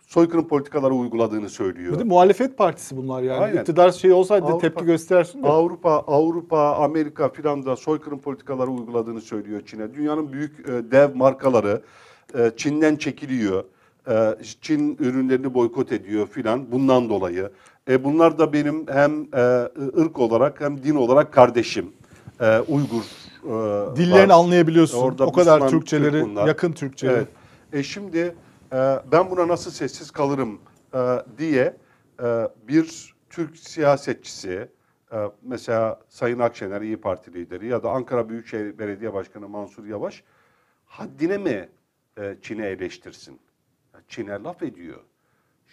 soykırım 0.07 0.49
politikaları 0.49 0.94
uyguladığını 0.94 1.49
söylüyor. 1.49 1.92
Bir 1.94 1.99
de 1.99 2.05
muhalefet 2.05 2.59
partisi 2.59 2.97
bunlar 2.97 3.23
yani. 3.23 3.40
Aynen. 3.40 3.61
İktidar 3.61 3.90
şey 3.90 4.12
olsaydı 4.12 4.47
Avrupa- 4.47 4.61
tepki 4.61 4.85
göstersin 4.85 5.42
de. 5.42 5.49
Avrupa, 5.49 5.90
Avrupa, 5.90 6.75
Amerika 6.77 7.29
filan 7.29 7.66
da 7.66 7.77
soykırım 7.77 8.18
politikaları 8.18 8.71
uyguladığını 8.71 9.21
söylüyor 9.21 9.61
Çin'e. 9.66 9.94
Dünyanın 9.94 10.33
büyük 10.33 10.68
e, 10.68 10.90
dev 10.90 11.16
markaları 11.16 11.83
e, 12.38 12.53
Çin'den 12.57 12.97
çekiliyor. 12.97 13.64
E, 14.09 14.37
Çin 14.61 14.97
ürünlerini 15.01 15.55
boykot 15.55 15.92
ediyor 15.92 16.27
filan 16.27 16.73
bundan 16.73 17.09
dolayı. 17.09 17.51
E, 17.88 18.05
bunlar 18.05 18.38
da 18.38 18.53
benim 18.53 18.87
hem 18.87 19.27
e, 19.35 19.40
ırk 20.01 20.18
olarak 20.18 20.61
hem 20.61 20.83
din 20.83 20.94
olarak 20.94 21.33
kardeşim. 21.33 21.92
E, 22.40 22.59
Uygur 22.59 23.03
e, 23.44 23.97
Dillerini 23.97 24.29
var. 24.29 24.35
anlayabiliyorsun. 24.35 24.99
Orada 24.99 25.27
o 25.27 25.33
kadar 25.33 25.61
Müslüman 25.61 25.71
Türkçeleri, 25.71 26.11
Türk 26.12 26.25
bunlar. 26.25 26.47
yakın 26.47 26.73
Türkçeleri. 26.73 27.16
Evet. 27.16 27.29
E 27.73 27.83
şimdi 27.83 28.35
e, 28.73 28.77
ben 29.12 29.31
buna 29.31 29.49
nasıl 29.49 29.71
sessiz 29.71 30.11
kalırım 30.11 30.59
e, 30.94 30.99
diye 31.38 31.77
e, 32.23 32.49
bir 32.68 33.14
Türk 33.31 33.57
siyasetçisi 33.57 34.68
e, 35.12 35.16
mesela 35.42 36.01
Sayın 36.09 36.38
Akşener 36.38 36.81
İyi 36.81 36.97
Parti 36.97 37.35
lideri 37.35 37.66
ya 37.66 37.83
da 37.83 37.90
Ankara 37.90 38.29
Büyükşehir 38.29 38.79
Belediye 38.79 39.14
Başkanı 39.14 39.49
Mansur 39.49 39.87
Yavaş 39.87 40.23
haddine 40.87 41.38
mi 41.38 41.68
e, 42.18 42.37
Çin'e 42.42 42.66
eleştirsin? 42.66 43.38
Çin'e 44.09 44.43
laf 44.43 44.63
ediyor. 44.63 45.01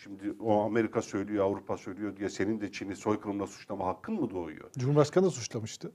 Şimdi 0.03 0.35
o 0.39 0.61
Amerika 0.61 1.01
söylüyor, 1.01 1.45
Avrupa 1.45 1.77
söylüyor 1.77 2.17
diye 2.17 2.29
senin 2.29 2.61
de 2.61 2.71
Çin'i 2.71 2.95
soykırımla 2.95 3.47
suçlama 3.47 3.85
hakkın 3.85 4.15
mı 4.15 4.29
doğuyor? 4.29 4.71
Cumhurbaşkanı 4.77 5.25
da 5.25 5.29
suçlamıştı. 5.29 5.91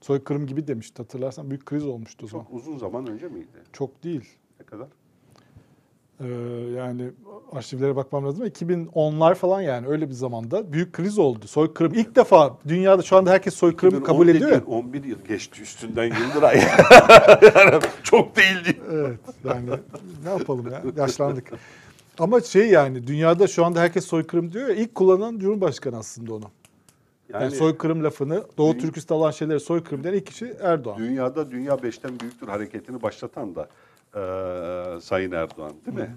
Soykırım 0.00 0.46
gibi 0.46 0.66
demişti 0.66 1.02
hatırlarsan. 1.02 1.50
Büyük 1.50 1.66
kriz 1.66 1.86
olmuştu 1.86 2.26
o 2.26 2.28
zaman. 2.28 2.44
Çok 2.44 2.54
uzun 2.54 2.78
zaman 2.78 3.06
önce 3.06 3.28
miydi? 3.28 3.62
Çok 3.72 4.04
değil. 4.04 4.38
Ne 4.60 4.66
kadar? 4.66 4.88
Ee, 6.20 6.26
yani 6.76 7.10
arşivlere 7.52 7.96
bakmam 7.96 8.26
lazım 8.26 8.42
ama 8.42 8.48
2010'lar 8.48 9.34
falan 9.34 9.60
yani 9.60 9.86
öyle 9.86 10.08
bir 10.08 10.14
zamanda 10.14 10.72
büyük 10.72 10.92
kriz 10.92 11.18
oldu. 11.18 11.46
Soykırım 11.46 11.94
ilk 11.94 12.16
defa 12.16 12.58
dünyada 12.68 13.02
şu 13.02 13.16
anda 13.16 13.30
herkes 13.30 13.54
soykırım 13.54 14.04
kabul 14.04 14.28
2011 14.28 14.34
ediyor 14.34 14.50
yıl, 14.50 14.72
11 14.72 15.04
yıl 15.04 15.18
geçti 15.28 15.62
üstünden 15.62 16.04
Yıldıray. 16.04 16.56
yani 17.54 17.80
çok 18.02 18.36
değildi. 18.36 18.80
Evet 18.92 19.20
yani 19.44 19.70
ne 20.24 20.30
yapalım 20.30 20.70
ya 20.72 20.82
yaşlandık. 20.96 21.50
Ama 22.18 22.40
şey 22.40 22.68
yani 22.68 23.06
dünyada 23.06 23.46
şu 23.46 23.64
anda 23.64 23.80
herkes 23.80 24.04
soykırım 24.06 24.52
diyor 24.52 24.68
ya 24.68 24.74
ilk 24.74 24.94
kullanan 24.94 25.38
Cumhurbaşkanı 25.38 25.98
aslında 25.98 26.34
onu. 26.34 26.44
Yani, 27.32 27.42
Yani- 27.42 27.56
soykırım 27.56 28.04
lafını, 28.04 28.44
Doğu 28.58 28.78
Türkistan 28.78 29.18
olan 29.18 29.30
şeyleri 29.30 29.60
soykırım 29.60 30.04
diyen 30.04 30.14
ilk 30.14 30.26
kişi 30.26 30.54
Erdoğan. 30.60 30.98
Dünyada 30.98 31.50
dünya 31.50 31.82
beşten 31.82 32.20
büyüktür 32.20 32.48
hareketini 32.48 33.02
başlatan 33.02 33.54
da 33.54 33.68
eee, 34.16 35.00
Sayın 35.00 35.32
Erdoğan 35.32 35.72
değil 35.86 35.96
mi? 35.98 36.10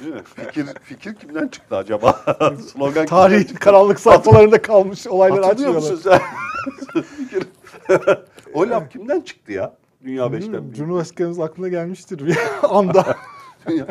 Değil 0.00 0.14
mi? 0.14 0.20
Fikir, 0.36 0.66
fikir 0.82 1.14
kimden 1.14 1.48
çıktı 1.48 1.76
acaba? 1.76 2.12
Slogan 2.72 3.06
Tarihin 3.06 3.54
karanlık 3.54 4.00
sayfalarında 4.00 4.62
kalmış 4.62 5.06
olayları 5.06 5.42
Hatırlıyor 5.42 5.74
musun 5.74 6.00
sen? 6.02 6.20
Fikir- 7.02 7.46
o 8.54 8.68
laf 8.70 8.90
kimden 8.90 9.20
çıktı 9.20 9.52
ya? 9.52 9.76
Dünya 10.04 10.32
beşten 10.32 10.42
Bilmiyorum, 10.42 10.64
büyük. 10.66 10.76
Cumhurbaşkanımız 10.76 11.40
aklına 11.40 11.68
gelmiştir 11.68 12.26
bir 12.26 12.38
anda. 12.62 13.16
Dünya, 13.68 13.86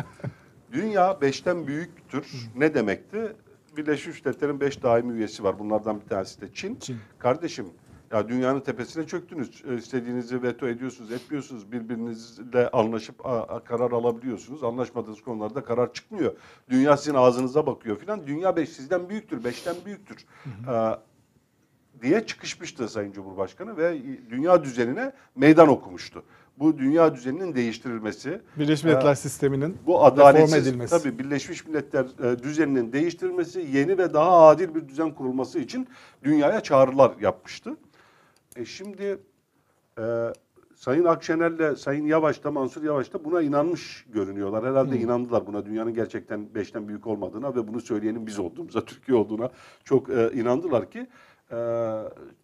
dünya 0.72 1.20
beşten 1.20 1.66
büyüktür. 1.66 2.26
Ne 2.56 2.74
demekti? 2.74 3.32
Birleşmiş 3.76 4.24
Milletler'in 4.24 4.60
beş 4.60 4.82
daimi 4.82 5.12
üyesi 5.12 5.44
var. 5.44 5.58
Bunlardan 5.58 6.00
bir 6.00 6.06
tanesi 6.08 6.40
de 6.40 6.46
Çin. 6.54 6.76
Çin. 6.76 6.96
Kardeşim 7.18 7.66
ya 8.12 8.28
dünyanın 8.28 8.60
tepesine 8.60 9.06
çöktünüz. 9.06 9.62
Ee, 9.68 9.74
İstediğinizi 9.74 10.42
veto 10.42 10.68
ediyorsunuz, 10.68 11.12
etmiyorsunuz. 11.12 11.72
Birbirinizle 11.72 12.70
anlaşıp 12.70 13.24
karar 13.64 13.92
alabiliyorsunuz. 13.92 14.64
Anlaşmadığınız 14.64 15.22
konularda 15.22 15.64
karar 15.64 15.92
çıkmıyor. 15.92 16.32
Dünya 16.70 16.96
sizin 16.96 17.14
ağzınıza 17.14 17.66
bakıyor 17.66 17.98
filan. 17.98 18.26
Dünya 18.26 18.56
beş 18.56 18.68
sizden 18.68 19.08
büyüktür, 19.08 19.44
beşten 19.44 19.74
büyüktür. 19.84 20.26
Ee, 20.68 20.90
diye 22.02 22.26
çıkışmıştı 22.26 22.88
Sayın 22.88 23.12
Cumhurbaşkanı 23.12 23.76
ve 23.76 23.98
dünya 24.30 24.64
düzenine 24.64 25.12
meydan 25.36 25.68
okumuştu. 25.68 26.22
Bu 26.58 26.78
dünya 26.78 27.14
düzeninin 27.14 27.54
değiştirilmesi, 27.54 28.40
Birleşmiş 28.56 28.84
Milletler 28.84 29.14
sisteminin 29.14 29.78
bu 29.86 30.04
adaletsiz 30.04 30.68
edilmesi. 30.68 31.02
tabii 31.02 31.18
Birleşmiş 31.18 31.66
Milletler 31.66 32.06
e, 32.24 32.42
düzeninin 32.42 32.92
değiştirilmesi, 32.92 33.68
yeni 33.72 33.98
ve 33.98 34.14
daha 34.14 34.48
adil 34.48 34.74
bir 34.74 34.88
düzen 34.88 35.14
kurulması 35.14 35.58
için 35.58 35.88
dünyaya 36.24 36.60
çağrılar 36.60 37.12
yapmıştı. 37.20 37.76
E 38.56 38.64
şimdi 38.64 39.18
e, 39.98 40.32
Sayın 40.74 41.04
Akşener'le 41.04 41.76
Sayın 41.76 42.06
Yavaş 42.06 42.44
da 42.44 42.50
Mansur 42.50 42.82
Yavaş 42.82 43.12
da 43.12 43.24
buna 43.24 43.42
inanmış 43.42 44.06
görünüyorlar. 44.12 44.64
Herhalde 44.64 44.98
inandılar 44.98 45.46
buna 45.46 45.66
dünyanın 45.66 45.94
gerçekten 45.94 46.54
beşten 46.54 46.88
büyük 46.88 47.06
olmadığına 47.06 47.54
ve 47.54 47.68
bunu 47.68 47.80
söyleyenin 47.80 48.26
biz 48.26 48.38
olduğumuza, 48.38 48.84
Türkiye 48.84 49.18
olduğuna 49.18 49.50
çok 49.84 50.10
e, 50.10 50.30
inandılar 50.34 50.90
ki 50.90 51.06
e, 51.52 51.56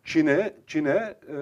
Çin'e 0.05 0.55
Çin'e 0.67 1.15
e, 1.29 1.37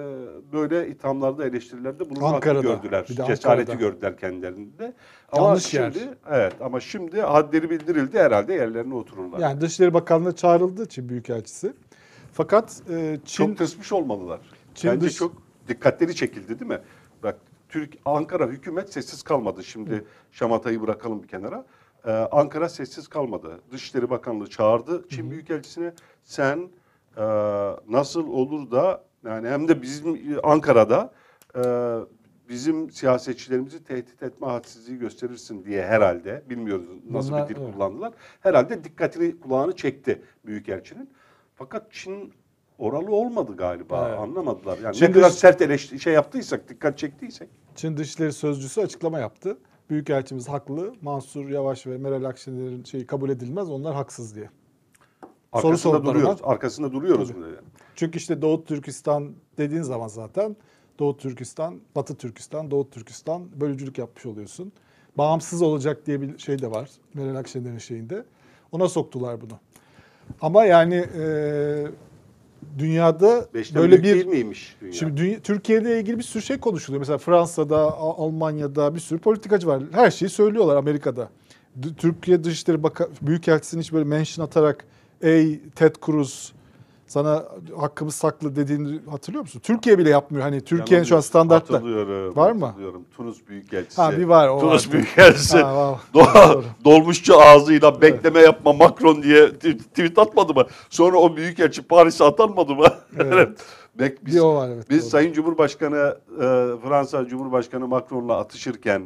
böyle 0.53 0.87
ithamlarda 0.87 1.45
eleştirilerde 1.45 2.09
bulunma 2.09 2.27
hakkı 2.27 2.35
Ankara'da, 2.35 2.61
gördüler. 2.61 3.05
Cesareti 3.05 3.47
Ankara'da. 3.47 3.73
gördüler 3.73 4.17
kendilerinde. 4.17 4.93
Ama 5.31 5.47
Yanlış 5.47 5.65
şimdi 5.65 5.99
yer. 5.99 6.09
evet 6.29 6.53
ama 6.61 6.79
şimdi 6.79 7.21
hadleri 7.21 7.69
bildirildi 7.69 8.19
herhalde 8.19 8.53
yerlerine 8.53 8.93
otururlar. 8.93 9.39
Yani 9.39 9.61
Dışişleri 9.61 9.93
Bakanlığı 9.93 10.35
çağrıldı 10.35 10.85
Çin 10.85 11.09
Büyükelçisi. 11.09 11.73
Fakat 12.39 12.81
e, 12.89 13.17
Çin 13.25 13.45
çok 13.47 13.57
tırsmış 13.57 13.91
olmalılar. 13.91 14.39
Çin 14.75 14.91
Bence 14.91 15.05
dış- 15.05 15.15
çok 15.15 15.33
dikkatleri 15.67 16.15
çekildi 16.15 16.59
değil 16.59 16.71
mi? 16.71 16.79
Bak 17.23 17.37
Türk 17.69 17.93
Ankara 18.05 18.47
hükümet 18.47 18.93
sessiz 18.93 19.23
kalmadı. 19.23 19.63
Şimdi 19.63 20.05
şamatayı 20.31 20.81
bırakalım 20.81 21.23
bir 21.23 21.27
kenara. 21.27 21.65
Ee, 22.05 22.11
Ankara 22.11 22.69
sessiz 22.69 23.07
kalmadı. 23.07 23.59
Dışişleri 23.71 24.09
Bakanlığı 24.09 24.49
çağırdı 24.49 25.05
Çin 25.09 25.31
Büyükelçisine. 25.31 25.93
Sen 26.23 26.69
e, 27.17 27.23
nasıl 27.89 28.27
olur 28.27 28.71
da 28.71 29.03
yani 29.25 29.47
hem 29.47 29.67
de 29.67 29.81
bizim 29.81 30.15
e, 30.15 30.39
Ankara'da 30.43 31.13
e, 31.55 31.61
bizim 32.49 32.91
siyasetçilerimizi 32.91 33.83
tehdit 33.83 34.23
etme 34.23 34.47
hadsizliği 34.47 34.99
gösterirsin 34.99 35.65
diye 35.65 35.85
herhalde 35.85 36.43
bilmiyoruz 36.49 36.85
nasıl 37.09 37.29
Bunlar- 37.31 37.49
bir 37.49 37.55
dil 37.55 37.61
evet. 37.61 37.73
kullandılar. 37.73 38.13
Herhalde 38.39 38.83
dikkatini 38.83 39.39
kulağını 39.39 39.75
çekti 39.75 40.21
Büyükelçinin. 40.45 41.09
Fakat 41.55 41.91
Çin 41.93 42.33
oralı 42.77 43.15
olmadı 43.15 43.55
galiba. 43.57 44.07
Evet. 44.09 44.19
Anlamadılar. 44.19 44.77
Yani 44.77 44.95
Çin 44.95 45.05
ne 45.05 45.11
kadar 45.11 45.29
dış- 45.29 45.37
sert 45.39 45.61
eleştiri 45.61 45.99
şey 45.99 46.13
yaptıysak, 46.13 46.69
dikkat 46.69 46.97
çektiysek. 46.97 47.49
Çin 47.75 47.97
Dışişleri 47.97 48.33
Sözcüsü 48.33 48.81
açıklama 48.81 49.19
yaptı. 49.19 49.57
Büyükelçimiz 49.89 50.49
haklı. 50.49 50.93
Mansur 51.01 51.49
Yavaş 51.49 51.87
ve 51.87 51.97
Meral 51.97 52.23
Akşener'in 52.23 52.83
şeyi 52.83 53.05
kabul 53.05 53.29
edilmez. 53.29 53.69
Onlar 53.69 53.95
haksız 53.95 54.35
diye. 54.35 54.49
Soru 55.53 55.67
Arkasında 55.67 55.77
sordular 55.77 56.15
duruyoruz. 56.15 56.39
Arkasında 56.43 56.91
duruyoruz 56.91 57.29
Tabii. 57.31 57.41
dedi. 57.41 57.55
Çünkü 57.95 58.17
işte 58.17 58.41
Doğu 58.41 58.63
Türkistan 58.65 59.33
dediğin 59.57 59.81
zaman 59.81 60.07
zaten 60.07 60.55
Doğu 60.99 61.17
Türkistan, 61.17 61.79
Batı 61.95 62.15
Türkistan, 62.15 62.71
Doğu 62.71 62.89
Türkistan 62.89 63.61
bölücülük 63.61 63.97
yapmış 63.97 64.25
oluyorsun. 64.25 64.71
Bağımsız 65.17 65.61
olacak 65.61 66.05
diye 66.05 66.21
bir 66.21 66.37
şey 66.37 66.61
de 66.61 66.71
var 66.71 66.89
Meral 67.13 67.35
Akşener'in 67.35 67.77
şeyinde. 67.77 68.25
Ona 68.71 68.87
soktular 68.89 69.41
bunu. 69.41 69.59
Ama 70.41 70.65
yani 70.65 71.05
e, 71.19 71.25
dünyada 72.77 73.45
Beşten 73.53 73.81
böyle 73.81 73.97
bir 73.97 74.03
değil 74.03 74.25
miymiş 74.25 74.75
dünya? 74.81 74.93
Şimdi 74.93 75.17
dünya, 75.17 75.39
Türkiye'de 75.39 75.99
ilgili 75.99 76.17
bir 76.17 76.23
sürü 76.23 76.43
şey 76.43 76.57
konuşuluyor. 76.57 76.99
Mesela 76.99 77.17
Fransa'da, 77.17 77.77
Almanya'da 77.97 78.95
bir 78.95 78.99
sürü 78.99 79.19
politikacı 79.19 79.67
var. 79.67 79.83
Her 79.91 80.11
şeyi 80.11 80.29
söylüyorlar 80.29 80.75
Amerika'da. 80.75 81.29
D- 81.75 81.93
Türkiye 81.97 82.43
Dışişleri 82.43 82.83
Bakan 82.83 83.07
Büyükelçisi'nin 83.21 83.81
hiç 83.81 83.93
böyle 83.93 84.05
mention 84.05 84.45
atarak 84.45 84.85
ey 85.21 85.59
Ted 85.75 85.95
Cruz 86.05 86.53
sana 87.07 87.45
hakkımız 87.77 88.15
saklı 88.15 88.55
dediğini 88.55 88.99
hatırlıyor 89.09 89.41
musun? 89.41 89.59
Türkiye 89.63 89.97
bile 89.97 90.09
yapmıyor. 90.09 90.43
Hani 90.43 90.61
Türkiye'nin 90.61 91.05
şu 91.05 91.15
an 91.15 91.19
standartta. 91.19 91.73
Hatırlıyorum. 91.73 92.35
Var 92.35 92.51
mı? 92.51 92.65
Hatırlıyorum. 92.65 93.01
Tunus 93.17 93.37
Büyükelçisi. 93.49 94.01
Ha 94.01 94.11
bir 94.17 94.23
var 94.25 94.47
o 94.47 94.59
Tunus 94.59 94.85
vardı. 94.87 94.93
Büyükelçisi. 94.93 95.57
Ha, 95.57 95.91
var. 96.13 96.57
Dolmuşçu 96.85 97.41
ağzıyla 97.41 98.01
bekleme 98.01 98.39
yapma 98.39 98.73
Macron 98.73 99.23
diye 99.23 99.53
tweet 99.53 100.19
atmadı 100.19 100.53
mı? 100.53 100.63
Sonra 100.89 101.17
o 101.17 101.35
büyükelçi 101.35 101.81
Paris'e 101.81 102.23
atanmadı 102.23 102.75
mı? 102.75 102.85
Evet. 103.19 103.49
Bek- 103.99 104.25
Bir 104.25 104.39
o 104.39 104.55
var 104.55 104.69
evet. 104.69 104.89
Biz 104.89 105.01
doğru. 105.01 105.09
Sayın 105.09 105.33
Cumhurbaşkanı 105.33 106.17
e, 106.35 106.41
Fransa 106.87 107.25
Cumhurbaşkanı 107.27 107.87
Macron'la 107.87 108.37
atışırken 108.37 109.01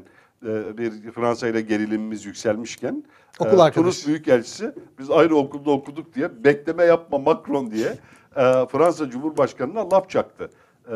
bir 0.77 1.11
Fransa 1.11 1.47
ile 1.47 1.61
gerilimimiz 1.61 2.25
yükselmişken 2.25 3.03
Okul 3.39 3.57
e, 3.57 3.61
arkadaşı. 3.61 3.73
Tunus 3.73 4.07
Büyükelçisi 4.07 4.73
biz 4.99 5.11
aynı 5.11 5.35
okulda 5.35 5.71
okuduk 5.71 6.15
diye 6.15 6.43
bekleme 6.43 6.83
yapma 6.83 7.17
Macron 7.17 7.71
diye 7.71 7.87
e, 8.35 8.41
Fransa 8.71 9.09
Cumhurbaşkanı'na 9.09 9.91
laf 9.91 10.09
çaktı. 10.09 10.49
E, 10.87 10.95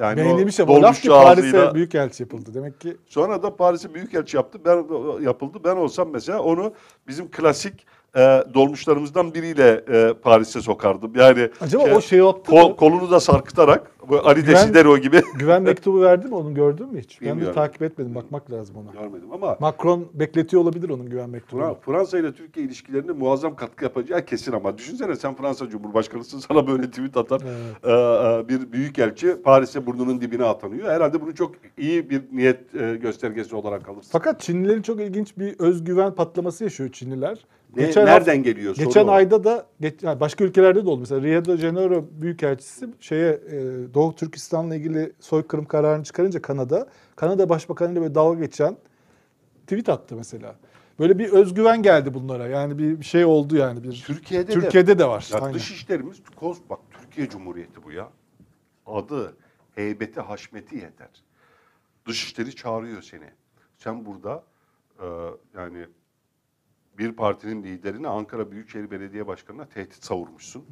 yani 0.00 0.16
Beğenilmiş 0.16 0.60
ama 0.60 0.82
laf 0.82 1.02
ki 1.02 1.08
Paris'e 1.08 1.74
büyükelçi 1.74 2.22
yapıldı. 2.22 2.50
Demek 2.54 2.80
ki 2.80 2.96
Sonra 3.06 3.42
da 3.42 3.56
Paris'e 3.56 3.94
büyükelçi 3.94 4.36
yaptı. 4.36 4.58
Ben 4.64 4.84
yapıldı. 5.22 5.58
Ben 5.64 5.76
olsam 5.76 6.10
mesela 6.12 6.42
onu 6.42 6.72
bizim 7.08 7.30
klasik 7.30 7.86
e, 8.16 8.44
dolmuşlarımızdan 8.54 9.34
biriyle 9.34 9.84
e, 9.92 10.14
Paris'e 10.22 10.60
sokardım. 10.60 11.12
Yani 11.16 11.48
acaba 11.60 11.82
o 11.96 12.00
şey 12.00 12.18
yaptı 12.18 12.50
kol- 12.50 12.68
mı? 12.70 12.76
kolunu 12.76 13.10
da 13.10 13.20
sarkıtarak 13.20 13.90
bu 14.08 14.18
Ali 14.18 14.40
Güven- 14.40 14.46
Desidero 14.52 14.98
gibi 14.98 15.20
Güven 15.38 15.62
mektubu 15.62 16.02
verdi 16.02 16.26
mi? 16.28 16.34
Onu 16.34 16.54
gördün 16.54 16.92
mü 16.92 17.00
hiç? 17.00 17.20
Ben 17.20 17.26
de 17.28 17.32
Bilmiyorum. 17.32 17.54
takip 17.54 17.82
etmedim. 17.82 18.14
Bakmak 18.14 18.50
lazım 18.50 18.76
ona. 18.76 19.02
görmedim 19.02 19.32
ama 19.32 19.56
Macron 19.60 20.06
bekletiyor 20.14 20.62
olabilir 20.62 20.88
onun 20.90 21.06
güven 21.10 21.30
mektubunu. 21.30 21.64
Fra- 21.64 21.80
Fransa 21.80 22.18
ile 22.18 22.32
Türkiye 22.32 22.66
ilişkilerinde 22.66 23.12
muazzam 23.12 23.56
katkı 23.56 23.84
yapacağı 23.84 24.24
kesin 24.24 24.52
ama 24.52 24.78
düşünsene 24.78 25.16
sen 25.16 25.34
Fransa 25.34 25.68
Cumhurbaşkanısın 25.68 26.38
sana 26.38 26.66
böyle 26.66 26.90
tweet 26.90 27.16
atar 27.16 27.40
Evet. 27.44 27.84
e, 27.84 27.90
e, 27.90 28.48
bir 28.48 28.72
büyükelçi 28.72 29.42
Paris'e 29.42 29.86
burnunun 29.86 30.20
dibine 30.20 30.44
atanıyor. 30.44 30.88
Herhalde 30.90 31.20
bunu 31.20 31.34
çok 31.34 31.54
iyi 31.78 32.10
bir 32.10 32.22
niyet 32.32 32.74
e, 32.74 32.96
göstergesi 32.96 33.56
olarak 33.56 33.88
alırsın. 33.88 34.08
Fakat 34.12 34.40
Çinlilerin 34.40 34.82
çok 34.82 35.00
ilginç 35.00 35.38
bir 35.38 35.54
özgüven 35.58 36.14
patlaması 36.14 36.64
yaşıyor 36.64 36.92
Çinliler. 36.92 37.38
Ne, 37.76 37.86
Geçen 37.86 38.04
nereden 38.06 38.14
hafta- 38.18 38.34
geliyor 38.34 38.74
soru 38.74 38.86
Geçen 38.86 39.06
o. 39.06 39.10
ayda 39.10 39.44
da 39.44 39.66
geç- 39.80 40.02
yani 40.02 40.20
başka 40.20 40.44
ülkelerde 40.44 40.84
de 40.84 40.88
oldu. 40.88 41.00
Mesela 41.00 41.22
Rio 41.22 41.44
de 41.44 41.56
Janeiro 41.56 42.04
Büyükelçisi 42.10 42.88
şeye 43.00 43.32
e, 43.32 43.50
Doğu 43.94 44.14
Türkistan'la 44.14 44.76
ilgili 44.76 45.12
soykırım 45.20 45.64
kararını 45.64 46.04
çıkarınca 46.04 46.42
Kanada, 46.42 46.88
Kanada 47.16 47.48
Başbakanı'yla 47.48 48.02
böyle 48.02 48.14
dalga 48.14 48.40
geçen 48.40 48.76
tweet 49.66 49.88
attı 49.88 50.16
mesela. 50.16 50.56
Böyle 50.98 51.18
bir 51.18 51.28
özgüven 51.32 51.82
geldi 51.82 52.14
bunlara. 52.14 52.46
Yani 52.46 52.78
bir 52.78 53.02
şey 53.04 53.24
oldu 53.24 53.56
yani 53.56 53.82
bir 53.82 54.04
Türkiye'de, 54.06 54.48
de 54.48 54.52
Türkiye'de 54.52 54.98
de 54.98 55.04
var. 55.08 55.28
Ya 55.32 55.38
Aynen. 55.40 55.54
dış 55.54 55.70
işlerimiz 55.70 56.16
koz 56.36 56.58
bak 56.70 56.78
Türkiye 57.00 57.28
Cumhuriyeti 57.28 57.82
bu 57.84 57.92
ya. 57.92 58.08
Adı, 58.86 59.36
heybeti, 59.74 60.20
haşmeti 60.20 60.74
yeter. 60.76 61.08
Dışişleri 62.08 62.54
çağırıyor 62.56 63.02
seni. 63.02 63.30
Sen 63.78 64.06
burada 64.06 64.42
e, 65.00 65.06
yani 65.56 65.86
bir 66.98 67.12
partinin 67.12 67.62
liderine 67.62 68.08
Ankara 68.08 68.50
Büyükşehir 68.50 68.90
Belediye 68.90 69.26
Başkanı'na 69.26 69.68
tehdit 69.68 70.04
savurmuşsun. 70.04 70.66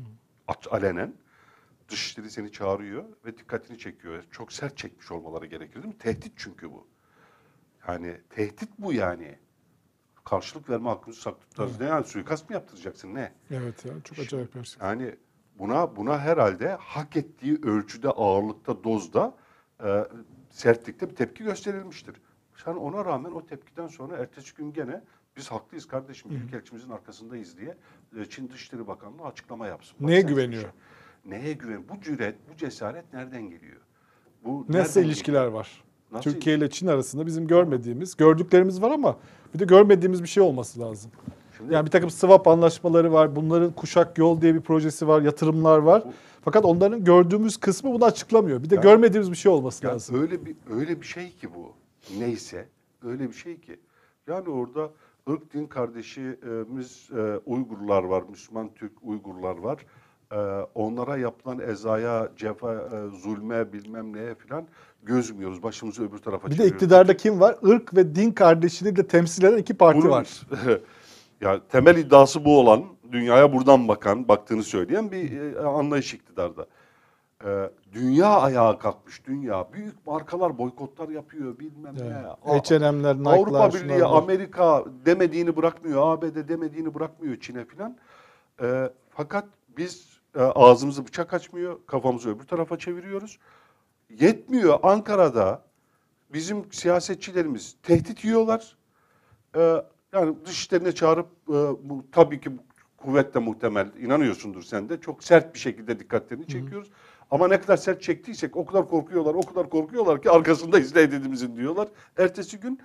Aç 0.48 0.68
alenen. 0.70 1.14
Dışişleri 1.88 2.30
seni 2.30 2.52
çağırıyor 2.52 3.04
ve 3.24 3.38
dikkatini 3.38 3.78
çekiyor. 3.78 4.24
Çok 4.30 4.52
sert 4.52 4.76
çekmiş 4.76 5.12
olmaları 5.12 5.46
gerekir 5.46 5.74
değil 5.74 5.94
mi? 5.94 5.98
Tehdit 5.98 6.32
çünkü 6.36 6.70
bu. 6.70 6.86
Yani 7.88 8.20
tehdit 8.30 8.70
bu 8.78 8.92
yani. 8.92 9.38
Karşılık 10.24 10.70
verme 10.70 10.88
hakkımızı 10.88 11.20
saklı 11.20 11.40
tutarız. 11.40 11.80
Ne 11.80 11.86
yani 11.86 12.04
suikast 12.04 12.50
mı 12.50 12.54
yaptıracaksın 12.54 13.14
ne? 13.14 13.32
Evet 13.50 13.84
ya 13.84 13.92
çok 14.04 14.18
acayip 14.18 14.54
bir 14.54 14.64
şey. 14.64 14.86
Yani 14.86 15.16
buna 15.58 15.96
buna 15.96 16.18
herhalde 16.18 16.76
hak 16.80 17.16
ettiği 17.16 17.58
ölçüde, 17.62 18.08
ağırlıkta, 18.08 18.84
dozda, 18.84 19.34
e, 19.84 20.04
sertlikte 20.50 21.10
bir 21.10 21.14
tepki 21.14 21.44
gösterilmiştir. 21.44 22.16
Sen 22.64 22.74
ona 22.74 23.04
rağmen 23.04 23.30
o 23.30 23.46
tepkiden 23.46 23.86
sonra 23.86 24.16
ertesi 24.16 24.54
gün 24.54 24.72
gene 24.72 25.02
biz 25.36 25.48
haklıyız 25.50 25.86
kardeşim, 25.88 26.30
Büyükelçimizin 26.30 26.90
arkasındayız 26.90 27.56
diye 27.58 27.76
e, 28.20 28.24
Çin 28.24 28.48
Dışişleri 28.50 28.86
Bakanlığı 28.86 29.22
açıklama 29.24 29.66
yapsın. 29.66 29.96
Neye 30.00 30.16
Bak 30.22 30.28
sen 30.30 30.36
güveniyor? 30.36 30.62
şey. 30.62 30.70
Neye 31.24 31.52
güven? 31.52 31.84
Bu 31.88 32.00
cüret, 32.00 32.34
bu 32.52 32.56
cesaret 32.56 33.12
nereden 33.12 33.42
geliyor? 33.42 33.80
Bu 34.44 34.66
Nasıl 34.68 35.00
nereden 35.00 35.08
ilişkiler 35.10 35.40
geliyor? 35.44 35.52
var? 35.60 35.84
Nasıl 36.12 36.30
Türkiye 36.30 36.56
ile 36.56 36.70
Çin 36.70 36.86
arasında 36.86 37.26
bizim 37.26 37.46
görmediğimiz, 37.46 38.16
gördüklerimiz 38.16 38.82
var 38.82 38.90
ama 38.90 39.16
bir 39.54 39.58
de 39.58 39.64
görmediğimiz 39.64 40.22
bir 40.22 40.28
şey 40.28 40.42
olması 40.42 40.80
lazım. 40.80 41.10
Şimdi 41.56 41.74
Yani 41.74 41.86
bir 41.86 41.90
takım 41.90 42.10
swap 42.10 42.48
anlaşmaları 42.48 43.12
var. 43.12 43.36
Bunların 43.36 43.72
kuşak 43.72 44.18
yol 44.18 44.40
diye 44.40 44.54
bir 44.54 44.60
projesi 44.60 45.08
var. 45.08 45.22
Yatırımlar 45.22 45.78
var. 45.78 46.02
Bu- 46.06 46.12
Fakat 46.44 46.64
onların 46.64 47.04
gördüğümüz 47.04 47.56
kısmı 47.56 47.92
bunu 47.92 48.04
açıklamıyor. 48.04 48.62
Bir 48.62 48.70
de 48.70 48.74
Ya- 48.74 48.80
görmediğimiz 48.80 49.30
bir 49.30 49.36
şey 49.36 49.52
olması 49.52 49.86
Ya 49.86 49.92
lazım. 49.92 50.22
öyle 50.22 50.44
bir 50.46 50.56
öyle 50.70 51.00
bir 51.00 51.06
şey 51.06 51.30
ki 51.32 51.54
bu. 51.54 51.72
Neyse 52.18 52.68
öyle 53.02 53.28
bir 53.28 53.34
şey 53.34 53.60
ki. 53.60 53.80
Yani 54.26 54.48
orada 54.48 54.90
ırk 55.30 55.54
din 55.54 55.66
kardeşimiz 55.66 57.08
e, 57.16 57.36
Uygurlar 57.46 58.02
var, 58.04 58.22
Müslüman 58.30 58.70
Türk 58.74 58.92
Uygurlar 59.02 59.58
var. 59.58 59.78
E, 60.32 60.36
onlara 60.74 61.16
yapılan 61.16 61.58
ezaya, 61.58 62.28
cefa, 62.36 62.74
e, 62.74 63.16
zulme 63.22 63.72
bilmem 63.72 64.16
neye 64.16 64.34
filan 64.34 64.64
gözmüyoruz. 65.02 65.62
Başımızı 65.62 66.08
öbür 66.08 66.18
tarafa 66.18 66.46
Bir 66.46 66.50
de 66.52 66.56
çeviriyoruz. 66.56 66.74
iktidarda 66.82 67.16
kim 67.16 67.40
var? 67.40 67.56
Irk 67.62 67.96
ve 67.96 68.14
din 68.14 68.30
kardeşini 68.30 68.96
de 68.96 69.06
temsil 69.06 69.42
eden 69.44 69.56
iki 69.58 69.74
parti 69.74 69.98
Bunun- 70.00 70.10
var. 70.10 70.40
ya 71.40 71.60
temel 71.68 71.96
iddiası 71.96 72.44
bu 72.44 72.58
olan, 72.60 72.84
dünyaya 73.12 73.52
buradan 73.52 73.88
bakan, 73.88 74.28
baktığını 74.28 74.62
söyleyen 74.62 75.10
bir 75.12 75.40
e, 75.40 75.60
anlayış 75.60 76.14
iktidarda. 76.14 76.66
E, 77.44 77.70
dünya 77.92 78.28
ayağa 78.28 78.78
kalkmış, 78.78 79.26
dünya. 79.26 79.72
Büyük 79.72 80.06
markalar 80.06 80.58
boykotlar 80.58 81.08
yapıyor, 81.08 81.58
bilmem 81.58 81.94
ne. 81.98 82.16
A- 82.16 82.58
H&M'ler, 82.58 83.16
Nike'lar, 83.16 83.36
Avrupa 83.38 83.74
Birliği. 83.74 84.04
Amerika 84.04 84.84
demediğini 85.06 85.56
bırakmıyor, 85.56 86.02
ABD 86.12 86.48
demediğini 86.48 86.94
bırakmıyor 86.94 87.36
Çin'e 87.40 87.64
filan. 87.64 87.96
E, 88.62 88.90
fakat 89.10 89.44
biz 89.76 90.20
e, 90.34 90.40
ağzımızı 90.40 91.06
bıçak 91.06 91.34
açmıyor, 91.34 91.78
kafamızı 91.86 92.30
öbür 92.30 92.44
tarafa 92.44 92.78
çeviriyoruz. 92.78 93.38
Yetmiyor 94.20 94.78
Ankara'da 94.82 95.62
bizim 96.32 96.72
siyasetçilerimiz 96.72 97.76
tehdit 97.82 98.24
yiyorlar. 98.24 98.76
Ee, 99.56 99.82
yani 100.12 100.34
dışişlerine 100.46 100.92
çağırıp 100.92 101.26
e, 101.48 101.52
bu 101.82 102.04
tabii 102.12 102.40
ki 102.40 102.50
kuvvetle 102.96 103.40
muhtemel 103.40 103.88
inanıyorsundur 104.00 104.62
sen 104.62 104.88
de 104.88 105.00
çok 105.00 105.24
sert 105.24 105.54
bir 105.54 105.58
şekilde 105.58 105.98
dikkatlerini 105.98 106.46
çekiyoruz. 106.46 106.90
Ama 107.32 107.48
ne 107.48 107.60
kadar 107.60 107.76
sert 107.76 108.02
çektiysek 108.02 108.56
o 108.56 108.66
kadar 108.66 108.88
korkuyorlar, 108.88 109.34
o 109.34 109.40
kadar 109.40 109.70
korkuyorlar 109.70 110.22
ki 110.22 110.30
arkasında 110.30 110.78
izlediğimizin 110.78 111.56
diyorlar. 111.56 111.88
Ertesi 112.18 112.60
gün 112.60 112.80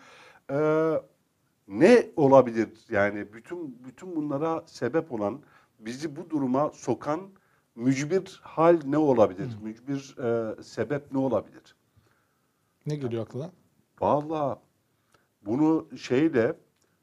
e, 0.51 0.57
ne 1.67 2.07
olabilir 2.15 2.69
yani 2.89 3.33
bütün 3.33 3.83
bütün 3.85 4.15
bunlara 4.15 4.63
sebep 4.65 5.11
olan 5.11 5.41
bizi 5.79 6.15
bu 6.15 6.29
duruma 6.29 6.71
sokan 6.73 7.21
mücbir 7.75 8.39
hal 8.43 8.79
ne 8.85 8.97
olabilir? 8.97 9.49
Mücbir 9.61 10.17
e, 10.17 10.55
sebep 10.63 11.11
ne 11.11 11.17
olabilir? 11.17 11.75
Ne 12.85 12.95
geliyor 12.95 13.23
aklına? 13.23 13.51
Vallahi 14.01 14.59
bunu 15.45 15.87
şeyle 15.97 16.55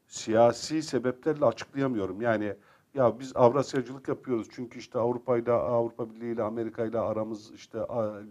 siyasi 0.07 0.83
sebeplerle 0.83 1.45
açıklayamıyorum. 1.45 2.21
Yani 2.21 2.55
ya 2.95 3.19
biz 3.19 3.31
Avrasyacılık 3.35 4.07
yapıyoruz 4.07 4.47
çünkü 4.55 4.79
işte 4.79 4.99
Avrupa 4.99 5.37
ile 5.37 5.51
Avrupa 5.51 6.09
Birliği 6.09 6.33
ile 6.33 6.43
Amerika 6.43 6.85
ile 6.85 6.99
aramız 6.99 7.51
işte 7.55 7.77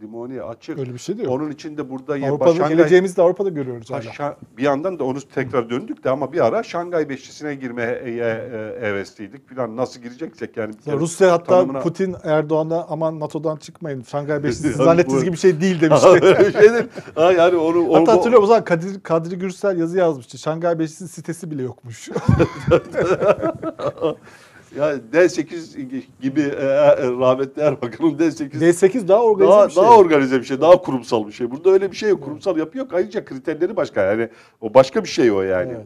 limoni 0.03 0.43
açık. 0.43 0.79
Öyle 0.79 0.95
bir 0.95 0.99
şey 0.99 1.19
de 1.19 1.23
yok. 1.23 1.33
Onun 1.33 1.51
için 1.51 1.77
de 1.77 1.91
burada 1.91 2.13
Avrupa'da 2.13 2.51
Şangay- 2.51 2.69
geleceğimizi 2.69 3.17
de 3.17 3.23
Avrupa'da 3.23 3.49
görüyoruz 3.49 3.91
Ha, 3.91 4.01
hala. 4.19 4.37
Bir 4.57 4.63
yandan 4.63 4.99
da 4.99 5.05
onu 5.05 5.19
tekrar 5.35 5.71
döndük 5.71 6.05
de 6.05 6.11
ama 6.11 6.33
bir 6.33 6.45
ara 6.47 6.63
Şangay 6.63 7.09
Beşlisi'ne 7.09 7.55
girmeye 7.55 7.93
e, 7.93 8.11
e, 8.11 8.81
hevesliydik 8.81 9.55
falan. 9.57 9.77
Nasıl 9.77 10.01
gireceksek 10.01 10.57
yani. 10.57 10.77
kere 10.85 10.97
Rusya 10.97 11.33
hatta 11.33 11.55
tanımına- 11.55 11.81
Putin 11.81 12.17
Erdoğan'a 12.25 12.85
aman 12.89 13.21
NATO'dan 13.21 13.57
çıkmayın. 13.57 14.03
Şangay 14.03 14.43
Beşlisi 14.45 14.73
zannettiğiniz 14.73 15.25
gibi 15.25 15.33
bir 15.33 15.39
şey 15.39 15.61
değil 15.61 15.81
demişti. 15.81 16.09
Şeydir. 16.53 16.87
Ha, 17.15 17.33
yani 17.33 17.57
onu, 17.57 17.85
Hatta 17.95 17.99
onu- 18.01 18.11
hatırlıyorum 18.19 18.45
o 18.45 18.47
zaman 18.47 18.65
Kadir, 18.65 19.01
Kadri 19.01 19.39
Gürsel 19.39 19.79
yazı 19.79 19.99
yazmıştı. 19.99 20.39
Şangay 20.39 20.79
Beşlisi'nin 20.79 21.09
sitesi 21.09 21.51
bile 21.51 21.63
yokmuş. 21.63 22.09
Ya 24.77 24.97
D8 25.13 26.03
gibi 26.21 26.41
e, 26.41 26.45
e, 26.45 27.11
rahmetli 27.11 27.63
Erbakan'ın 27.63 28.19
D8 28.19 28.51
D8 28.51 29.09
daha 29.09 29.23
organize 29.23 29.53
daha, 29.53 29.67
bir 29.67 29.73
şey. 29.73 29.83
daha 29.83 29.97
organize 29.99 30.41
bir 30.41 30.45
şey, 30.45 30.61
daha 30.61 30.83
kurumsal 30.83 31.27
bir 31.27 31.33
şey. 31.33 31.51
Burada 31.51 31.71
öyle 31.71 31.91
bir 31.91 31.97
şey 31.97 32.11
yok. 32.11 32.25
Kurumsal 32.25 32.57
yapı 32.57 32.79
yok. 32.79 32.95
Ayrıca 32.95 33.25
kriterleri 33.25 33.77
başka. 33.77 34.03
Yani 34.03 34.29
o 34.61 34.75
başka 34.75 35.05
bir 35.05 35.09
şey 35.09 35.33
o 35.33 35.43
yani. 35.43 35.77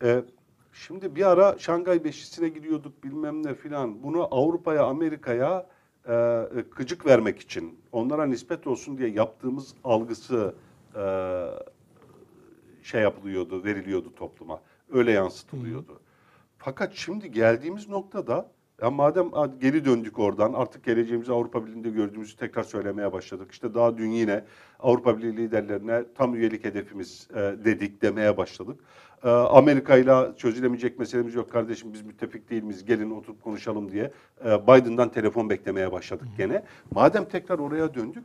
Evet. 0.00 0.24
E, 0.24 0.30
şimdi 0.72 1.16
bir 1.16 1.30
ara 1.30 1.58
Şangay 1.58 2.04
Beşisi'ne 2.04 2.48
gidiyorduk 2.48 3.04
bilmem 3.04 3.46
ne 3.46 3.54
filan. 3.54 4.02
Bunu 4.02 4.28
Avrupa'ya, 4.30 4.84
Amerika'ya 4.84 5.66
e, 6.08 6.44
gıcık 6.76 7.06
vermek 7.06 7.38
için, 7.38 7.78
onlara 7.92 8.26
nispet 8.26 8.66
olsun 8.66 8.98
diye 8.98 9.08
yaptığımız 9.08 9.74
algısı 9.84 10.54
e, 10.94 11.04
şey 12.82 13.02
yapılıyordu, 13.02 13.64
veriliyordu 13.64 14.14
topluma. 14.16 14.60
Öyle 14.92 15.12
yansıtılıyordu. 15.12 16.00
Fakat 16.58 16.94
şimdi 16.94 17.30
geldiğimiz 17.30 17.88
noktada 17.88 18.50
ya 18.82 18.90
madem 18.90 19.30
geri 19.60 19.84
döndük 19.84 20.18
oradan 20.18 20.52
artık 20.52 20.84
geleceğimizi 20.84 21.32
Avrupa 21.32 21.66
Birliği'nde 21.66 21.90
gördüğümüzü 21.90 22.36
tekrar 22.36 22.62
söylemeye 22.62 23.12
başladık. 23.12 23.52
İşte 23.52 23.74
daha 23.74 23.98
dün 23.98 24.10
yine 24.10 24.44
Avrupa 24.80 25.18
Birliği 25.18 25.36
liderlerine 25.36 26.04
tam 26.14 26.34
üyelik 26.34 26.64
hedefimiz 26.64 27.28
e, 27.30 27.36
dedik 27.36 28.02
demeye 28.02 28.36
başladık. 28.36 28.80
E, 29.24 29.28
Amerika 29.28 29.96
ile 29.96 30.36
çözülemeyecek 30.36 30.98
meselemiz 30.98 31.34
yok 31.34 31.52
kardeşim 31.52 31.92
biz 31.92 32.02
müttefik 32.02 32.50
değil 32.50 32.62
miyiz 32.62 32.84
gelin 32.84 33.10
oturup 33.10 33.42
konuşalım 33.42 33.92
diye 33.92 34.12
e, 34.44 34.66
Biden'dan 34.66 35.08
telefon 35.08 35.50
beklemeye 35.50 35.92
başladık 35.92 36.28
gene. 36.36 36.62
Madem 36.90 37.24
tekrar 37.24 37.58
oraya 37.58 37.94
döndük 37.94 38.24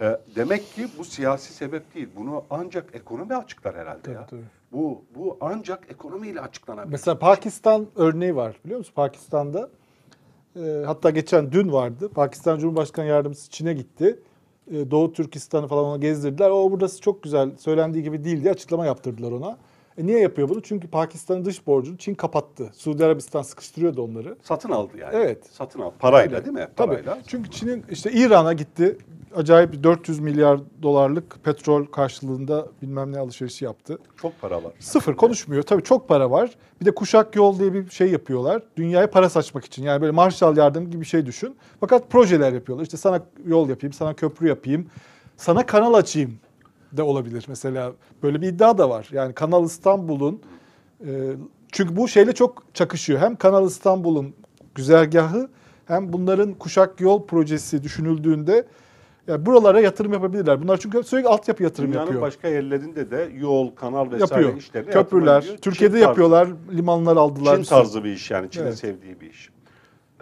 e, 0.00 0.20
demek 0.36 0.74
ki 0.74 0.88
bu 0.98 1.04
siyasi 1.04 1.52
sebep 1.52 1.94
değil. 1.94 2.08
Bunu 2.16 2.44
ancak 2.50 2.94
ekonomi 2.94 3.36
açıklar 3.36 3.76
herhalde 3.76 4.02
Tabii, 4.02 4.14
ya. 4.14 4.26
tabii. 4.26 4.42
Bu 4.72 5.04
bu 5.14 5.38
ancak 5.40 5.86
ekonomiyle 5.90 6.40
açıklanabilir. 6.40 6.92
Mesela 6.92 7.18
Pakistan 7.18 7.86
örneği 7.96 8.36
var 8.36 8.56
biliyor 8.64 8.78
musun? 8.78 8.92
Pakistan'da 8.94 9.70
e, 10.56 10.82
hatta 10.86 11.10
geçen 11.10 11.52
dün 11.52 11.72
vardı. 11.72 12.08
Pakistan 12.08 12.58
Cumhurbaşkanı 12.58 13.06
Yardımcısı 13.06 13.50
Çin'e 13.50 13.72
gitti. 13.74 14.18
E, 14.70 14.90
Doğu 14.90 15.12
Türkistan'ı 15.12 15.66
falan 15.68 15.84
ona 15.84 15.96
gezdirdiler. 15.96 16.50
O 16.50 16.70
burası 16.70 17.00
çok 17.00 17.22
güzel 17.22 17.56
söylendiği 17.56 18.04
gibi 18.04 18.24
değil 18.24 18.42
diye 18.42 18.52
açıklama 18.52 18.86
yaptırdılar 18.86 19.32
ona. 19.32 19.58
E 20.00 20.06
niye 20.06 20.20
yapıyor 20.20 20.48
bunu? 20.48 20.62
Çünkü 20.62 20.88
Pakistan'ın 20.88 21.44
dış 21.44 21.66
borcunu 21.66 21.96
Çin 21.96 22.14
kapattı. 22.14 22.70
Suudi 22.74 23.04
Arabistan 23.04 23.42
sıkıştırıyordu 23.42 24.02
onları. 24.02 24.36
Satın 24.42 24.70
aldı 24.70 24.92
yani. 24.98 25.10
Evet. 25.16 25.46
Satın 25.52 25.80
aldı. 25.80 25.94
Parayla 25.98 26.44
değil 26.44 26.54
mi? 26.54 26.68
Tabii. 26.76 26.90
Parayla. 26.90 27.18
Çünkü 27.26 27.50
Çin'in 27.50 27.84
işte 27.90 28.12
İran'a 28.12 28.52
gitti. 28.52 28.98
Acayip 29.36 29.84
400 29.84 30.20
milyar 30.20 30.60
dolarlık 30.82 31.44
petrol 31.44 31.84
karşılığında 31.84 32.66
bilmem 32.82 33.12
ne 33.12 33.18
alışverişi 33.18 33.64
yaptı. 33.64 33.98
Çok 34.22 34.40
para 34.40 34.64
var. 34.64 34.72
Sıfır 34.78 35.16
konuşmuyor. 35.16 35.62
Tabii 35.62 35.82
çok 35.82 36.08
para 36.08 36.30
var. 36.30 36.50
Bir 36.80 36.86
de 36.86 36.94
kuşak 36.94 37.36
yol 37.36 37.58
diye 37.58 37.74
bir 37.74 37.90
şey 37.90 38.10
yapıyorlar. 38.10 38.62
Dünyaya 38.76 39.10
para 39.10 39.30
saçmak 39.30 39.64
için. 39.64 39.82
Yani 39.82 40.00
böyle 40.00 40.12
Marshall 40.12 40.56
yardım 40.56 40.90
gibi 40.90 41.00
bir 41.00 41.06
şey 41.06 41.26
düşün. 41.26 41.56
Fakat 41.80 42.10
projeler 42.10 42.52
yapıyorlar. 42.52 42.84
İşte 42.84 42.96
sana 42.96 43.22
yol 43.46 43.68
yapayım, 43.68 43.92
sana 43.92 44.14
köprü 44.14 44.48
yapayım, 44.48 44.86
sana 45.36 45.66
kanal 45.66 45.94
açayım 45.94 46.38
da 46.96 47.04
olabilir. 47.04 47.44
Mesela 47.48 47.92
böyle 48.22 48.40
bir 48.42 48.46
iddia 48.48 48.78
da 48.78 48.90
var. 48.90 49.08
Yani 49.12 49.32
Kanal 49.34 49.64
İstanbul'un 49.64 50.40
e, 51.06 51.10
çünkü 51.72 51.96
bu 51.96 52.08
şeyle 52.08 52.32
çok 52.32 52.62
çakışıyor. 52.74 53.20
Hem 53.20 53.36
Kanal 53.36 53.66
İstanbul'un 53.66 54.34
güzergahı 54.74 55.48
hem 55.86 56.12
bunların 56.12 56.54
kuşak 56.54 57.00
yol 57.00 57.26
projesi 57.26 57.82
düşünüldüğünde 57.82 58.66
yani 59.26 59.46
buralara 59.46 59.80
yatırım 59.80 60.12
yapabilirler. 60.12 60.62
Bunlar 60.62 60.76
çünkü 60.76 61.02
sürekli 61.02 61.28
altyapı 61.28 61.62
yatırım 61.62 61.88
Dünyanın 61.90 62.06
yapıyor. 62.06 62.22
başka 62.22 62.48
yerlerinde 62.48 63.10
de 63.10 63.30
yol, 63.38 63.70
kanal 63.74 64.10
vesaire 64.10 64.22
yapıyor. 64.42 64.56
işlerine 64.56 64.90
Köprüler. 64.90 65.42
Türkiye'de 65.62 65.96
Çin 65.96 66.04
tarzı- 66.04 66.08
yapıyorlar. 66.20 66.48
Limanlar 66.72 67.16
aldılar. 67.16 67.56
Çin 67.56 67.64
tarzı 67.64 68.04
bir 68.04 68.12
iş 68.12 68.30
yani. 68.30 68.50
Çin'in 68.50 68.64
Evet. 68.64 68.78
sevdiği 68.78 69.20
bir 69.20 69.30
iş. 69.30 69.50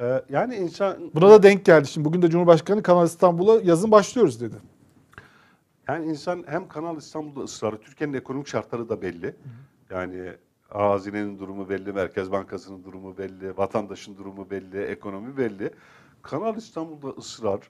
Ee, 0.01 0.23
yani 0.31 0.55
insan... 0.57 0.97
Buna 1.15 1.31
da 1.31 1.43
denk 1.43 1.65
geldi. 1.65 1.89
Şimdi 1.89 2.05
bugün 2.05 2.23
de 2.23 2.31
Cumhurbaşkanı 2.31 2.83
Kanal 2.83 3.07
İstanbul'a 3.07 3.61
yazın 3.65 3.91
başlıyoruz 3.91 4.41
dedi. 4.41 4.55
Yani 5.89 6.07
insan 6.07 6.45
hem 6.47 6.69
Kanal 6.69 6.97
İstanbul'da 6.97 7.45
ısrarı, 7.45 7.81
Türkiye'nin 7.81 8.15
ekonomik 8.15 8.49
şartları 8.49 8.89
da 8.89 9.03
belli. 9.03 9.35
Yani 9.91 10.33
hazinenin 10.69 11.39
durumu 11.39 11.69
belli, 11.69 11.93
Merkez 11.93 12.33
Bankası'nın 12.33 12.85
durumu 12.85 13.19
belli, 13.19 13.57
vatandaşın 13.57 14.17
durumu 14.17 14.51
belli, 14.51 14.83
ekonomi 14.83 15.37
belli. 15.37 15.71
Kanal 16.23 16.57
İstanbul'da 16.57 17.09
ısrar, 17.09 17.61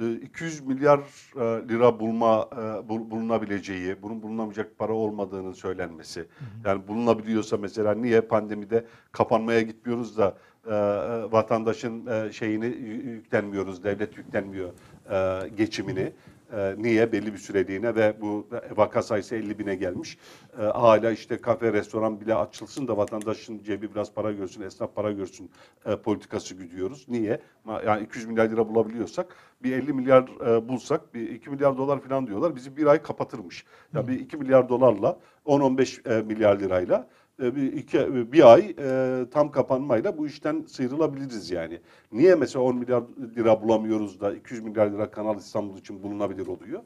e, 0.00 0.12
200 0.12 0.60
milyar 0.60 0.98
e, 1.36 1.68
lira 1.68 2.00
bulma 2.00 2.48
e, 2.52 2.56
bul- 2.88 3.10
bulunabileceği, 3.10 4.02
bunun 4.02 4.22
bulunamayacak 4.22 4.78
para 4.78 4.92
olmadığının 4.92 5.52
söylenmesi. 5.52 6.26
Yani 6.64 6.88
bulunabiliyorsa 6.88 7.56
mesela 7.56 7.94
niye 7.94 8.20
pandemide 8.20 8.84
kapanmaya 9.12 9.60
gitmiyoruz 9.60 10.18
da 10.18 10.36
e, 10.66 10.74
e, 10.74 11.32
vatandaşın 11.32 12.06
e, 12.06 12.32
şeyini 12.32 12.64
yü- 12.66 13.02
yüklenmiyoruz, 13.10 13.84
devlet 13.84 14.16
yüklenmiyor 14.18 14.70
e, 15.10 15.48
geçimini. 15.48 16.12
E, 16.52 16.74
niye? 16.78 17.12
Belli 17.12 17.32
bir 17.32 17.38
süreliğine 17.38 17.94
ve 17.94 18.16
bu 18.20 18.48
vaka 18.76 19.02
sayısı 19.02 19.36
50 19.36 19.58
bine 19.58 19.74
gelmiş. 19.74 20.18
E, 20.58 20.62
hala 20.62 21.10
işte 21.10 21.36
kafe, 21.36 21.72
restoran 21.72 22.20
bile 22.20 22.34
açılsın 22.34 22.88
da 22.88 22.96
vatandaşın 22.96 23.62
cebi 23.62 23.94
biraz 23.94 24.14
para 24.14 24.32
görsün, 24.32 24.62
esnaf 24.62 24.94
para 24.94 25.12
görsün 25.12 25.50
e, 25.86 25.96
politikası 25.96 26.54
güdüyoruz. 26.54 27.08
Niye? 27.08 27.40
Yani 27.86 28.04
200 28.04 28.26
milyar 28.26 28.50
lira 28.50 28.68
bulabiliyorsak 28.68 29.36
bir 29.62 29.72
50 29.72 29.92
milyar 29.92 30.28
e, 30.46 30.68
bulsak 30.68 31.14
bir 31.14 31.30
2 31.30 31.50
milyar 31.50 31.78
dolar 31.78 32.00
falan 32.00 32.26
diyorlar. 32.26 32.56
Bizi 32.56 32.76
bir 32.76 32.86
ay 32.86 33.02
kapatırmış. 33.02 33.64
Ya 33.94 34.08
bir 34.08 34.20
2 34.20 34.36
milyar 34.36 34.68
dolarla 34.68 35.18
10-15 35.46 36.18
e, 36.18 36.22
milyar 36.22 36.60
lirayla 36.60 37.08
bir, 37.38 37.72
iki, 37.72 38.32
bir 38.32 38.52
ay 38.52 38.74
e, 38.78 39.24
tam 39.30 39.50
kapanmayla 39.50 40.18
bu 40.18 40.26
işten 40.26 40.64
sıyrılabiliriz 40.68 41.50
yani. 41.50 41.80
Niye 42.12 42.34
mesela 42.34 42.64
10 42.64 42.76
milyar 42.76 43.02
lira 43.36 43.62
bulamıyoruz 43.62 44.20
da 44.20 44.34
200 44.34 44.62
milyar 44.62 44.86
lira 44.90 45.10
Kanal 45.10 45.36
İstanbul 45.38 45.78
için 45.78 46.02
bulunabilir 46.02 46.46
oluyor? 46.46 46.82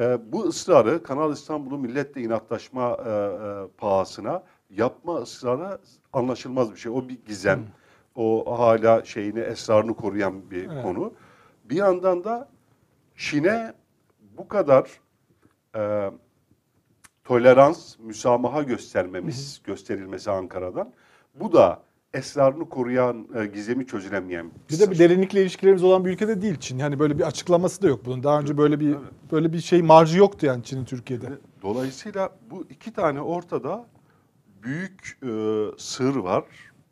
E, 0.00 0.32
bu 0.32 0.44
ısrarı 0.44 1.02
Kanal 1.02 1.32
İstanbul'u 1.32 1.78
milletle 1.78 2.20
inatlaşma 2.20 2.96
e, 3.06 3.10
e, 3.10 3.68
pahasına 3.78 4.42
yapma 4.70 5.14
ısrarı 5.16 5.78
anlaşılmaz 6.12 6.72
bir 6.72 6.76
şey. 6.76 6.92
O 6.92 7.08
bir 7.08 7.18
gizem. 7.26 7.60
O 8.14 8.58
hala 8.58 9.04
şeyini 9.04 9.40
esrarını 9.40 9.94
koruyan 9.94 10.50
bir 10.50 10.68
Evet. 10.70 10.82
konu. 10.82 11.12
Bir 11.64 11.76
yandan 11.76 12.24
da 12.24 12.48
Çin'e 13.16 13.72
bu 14.36 14.48
kadar 14.48 14.90
e, 15.76 16.10
tolerans, 17.28 17.98
müsamaha 17.98 18.62
göstermemiz, 18.62 19.60
gösterilmesi 19.64 20.30
Ankara'dan. 20.30 20.92
Bu 21.40 21.52
da 21.52 21.82
esrarını 22.14 22.68
koruyan, 22.68 23.28
e, 23.34 23.46
gizemi 23.46 23.86
çözülemeyen 23.86 24.50
Bir 24.70 24.78
de 24.78 24.90
bir 24.90 24.98
derinlikle 24.98 25.42
ilişkilerimiz 25.42 25.84
olan 25.84 26.04
bir 26.04 26.10
ülkede 26.10 26.42
değil 26.42 26.56
Çin. 26.60 26.78
Yani 26.78 26.98
böyle 26.98 27.18
bir 27.18 27.24
açıklaması 27.24 27.82
da 27.82 27.88
yok 27.88 28.00
bunun. 28.04 28.22
Daha 28.22 28.40
önce 28.40 28.58
böyle 28.58 28.80
bir 28.80 28.88
Evet. 28.88 28.98
böyle 29.32 29.52
bir 29.52 29.60
şey 29.60 29.82
marjı 29.82 30.18
yoktu 30.18 30.46
yani 30.46 30.64
Çin'in 30.64 30.84
Türkiye'de. 30.84 31.26
Dolayısıyla 31.62 32.30
bu 32.50 32.66
iki 32.70 32.92
tane 32.92 33.20
ortada 33.20 33.86
büyük 34.62 35.18
e, 35.22 35.28
sır 35.78 36.16
var. 36.16 36.44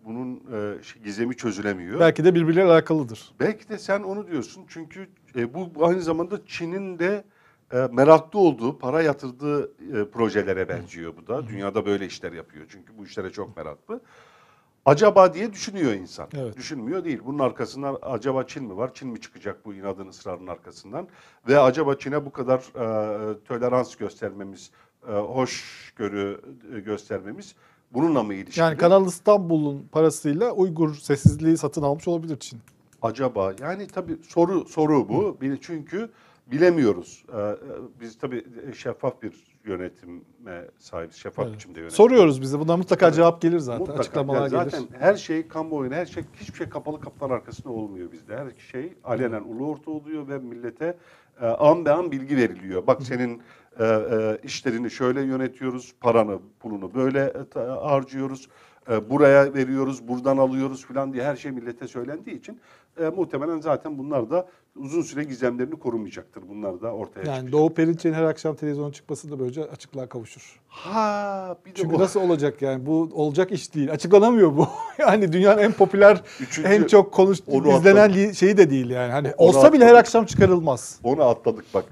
Bunun 0.05 0.35
e, 0.37 0.83
şey, 0.83 1.03
gizemi 1.03 1.37
çözülemiyor. 1.37 2.01
Belki 2.01 2.25
de 2.25 2.35
birbirleriyle 2.35 2.73
alakalıdır. 2.73 3.33
Belki 3.41 3.69
de 3.69 3.79
sen 3.79 4.03
onu 4.03 4.27
diyorsun 4.27 4.65
çünkü 4.69 5.09
e, 5.37 5.55
bu 5.55 5.87
aynı 5.87 6.03
zamanda 6.03 6.47
Çin'in 6.47 6.99
de 6.99 7.25
e, 7.73 7.89
meraklı 7.93 8.39
olduğu, 8.39 8.79
para 8.79 9.03
yatırdığı 9.03 9.65
e, 10.01 10.11
projelere 10.11 10.69
benziyor 10.69 11.13
bu 11.17 11.27
da. 11.27 11.49
Dünyada 11.49 11.87
böyle 11.87 12.07
işler 12.07 12.33
yapıyor 12.33 12.67
çünkü 12.69 12.99
bu 12.99 13.05
işlere 13.05 13.31
çok 13.33 13.57
meraklı. 13.57 14.01
Acaba 14.85 15.35
diye 15.35 15.53
düşünüyor 15.53 15.93
insan. 15.93 16.29
Evet. 16.35 16.57
Düşünmüyor 16.57 17.05
değil. 17.05 17.21
Bunun 17.27 17.39
arkasından 17.39 17.99
acaba 18.03 18.47
Çin 18.47 18.65
mi 18.65 18.77
var? 18.77 18.95
Çin 18.95 19.09
mi 19.09 19.21
çıkacak 19.21 19.65
bu 19.65 19.75
inadın 19.75 20.09
ısrarın 20.09 20.47
arkasından? 20.47 21.09
Ve 21.49 21.59
acaba 21.61 21.99
Çin'e 21.99 22.25
bu 22.27 22.33
kadar 22.33 22.59
e, 22.59 23.45
tolerans 23.45 23.97
göstermemiz, 23.97 24.71
e, 25.09 25.13
hoşgörü 25.13 26.41
e, 26.77 26.81
göstermemiz 26.81 27.55
bununla 27.93 28.23
mı 28.23 28.35
ilişkili? 28.35 28.63
Yani 28.65 28.77
Kanal 28.77 29.07
İstanbul'un 29.07 29.89
parasıyla 29.93 30.51
Uygur 30.53 30.95
sessizliği 30.95 31.57
satın 31.57 31.83
almış 31.83 32.09
olabilir 32.09 32.37
Çin. 32.39 32.59
acaba 33.03 33.53
yani 33.61 33.87
tabii 33.87 34.17
soru 34.29 34.65
soru 34.65 35.09
bu 35.09 35.37
Bir- 35.41 35.59
çünkü 35.61 36.11
bilemiyoruz 36.47 37.25
Ee, 37.33 37.39
e, 37.41 37.57
biz 38.01 38.19
tabii 38.19 38.45
şeffaf 38.75 39.23
bir 39.23 39.57
yönetime 39.65 40.65
sahibiz 40.79 41.15
şeffaf 41.17 41.47
Evet. 41.47 41.57
biçimde 41.57 41.81
yönetim. 41.81 41.97
Soruyoruz 41.97 42.41
bize. 42.43 42.59
Buna 42.59 42.77
mutlaka 42.77 43.07
Evet. 43.07 43.17
cevap 43.17 43.43
gelir 43.43 43.59
zaten. 43.59 43.81
Mutlaka. 43.81 44.01
Açıklamalar 44.01 44.41
Yani 44.41 44.49
zaten 44.51 44.81
gelir. 44.81 45.01
her 45.01 45.15
şey 45.15 45.49
kamuoyuna 45.49 45.95
her 45.95 46.07
şey 46.07 46.23
hiçbir 46.41 46.59
şey 46.59 46.69
kapalı 46.69 47.01
kapılar 47.01 47.31
arkasında 47.31 47.69
olmuyor 47.73 48.13
bizde 48.13 48.37
her 48.37 48.47
şey 48.73 48.93
alenen 49.05 49.43
ulu 49.43 49.67
orta 49.71 49.91
oluyor 49.91 50.29
ve 50.29 50.39
millete 50.39 50.97
e, 51.41 51.47
an 51.47 51.85
be 51.85 51.93
an 51.93 52.13
bilgi 52.13 52.37
veriliyor 52.37 52.87
bak 52.87 53.03
senin 53.03 53.43
e, 53.79 53.85
e, 53.85 54.39
işlerini 54.45 54.91
şöyle 54.91 55.21
yönetiyoruz 55.23 55.95
paranı 56.01 56.39
pulunu 56.61 56.95
böyle 56.95 57.33
e, 57.57 57.59
harcıyoruz 57.61 58.49
e, 58.91 59.11
buraya 59.11 59.55
veriyoruz 59.55 60.09
buradan 60.09 60.37
alıyoruz 60.37 60.87
falan 60.87 61.13
diye 61.13 61.25
her 61.25 61.37
şey 61.37 61.53
millete 61.53 61.89
söylendiği 61.89 62.39
için 62.39 62.61
e, 63.01 63.09
muhtemelen 63.09 63.61
zaten 63.61 63.99
bunlar 63.99 64.31
da 64.31 64.49
uzun 64.77 65.03
süre 65.03 65.25
gizemlerini 65.25 65.79
korumayacaktır 65.79 66.43
bunlar 66.49 66.83
da 66.83 66.93
ortaya 66.93 67.21
Yani 67.21 67.27
çıkacak. 67.37 67.53
Doğu 67.53 67.75
Perinçek'in 67.75 68.13
her 68.15 68.23
akşam 68.23 68.57
televizyona 68.57 68.93
çıkması 68.93 69.31
da 69.31 69.39
böylece 69.39 69.65
açıklığa 69.65 70.07
kavuşur. 70.09 70.61
Ha 70.69 71.57
bir 71.67 71.71
de 71.71 71.75
Çünkü 71.75 71.95
bu. 71.95 71.99
nasıl 71.99 72.21
olacak 72.21 72.63
yani? 72.63 72.87
Bu 72.87 73.11
olacak 73.15 73.53
iş 73.53 73.75
değil. 73.75 73.93
Açıklanamıyor 73.93 74.57
bu. 74.57 74.69
yani 74.99 75.33
dünyanın 75.33 75.59
en 75.63 75.73
popüler, 75.73 76.21
Üçüncü- 76.41 76.69
en 76.69 76.85
çok 76.85 77.13
konuş 77.13 77.39
onu 77.47 77.73
izlenen 77.73 78.09
atladık. 78.11 78.35
şeyi 78.35 78.57
de 78.57 78.71
değil 78.71 78.91
yani. 78.91 79.13
Hani 79.13 79.33
Onu 79.37 79.49
olsa 79.49 79.73
bile 79.73 79.85
her 79.85 79.89
atladık. 79.89 80.07
akşam 80.07 80.25
çıkarılmaz. 80.27 81.01
Onu 81.05 81.23
atladık 81.23 81.65
bak. 81.75 81.85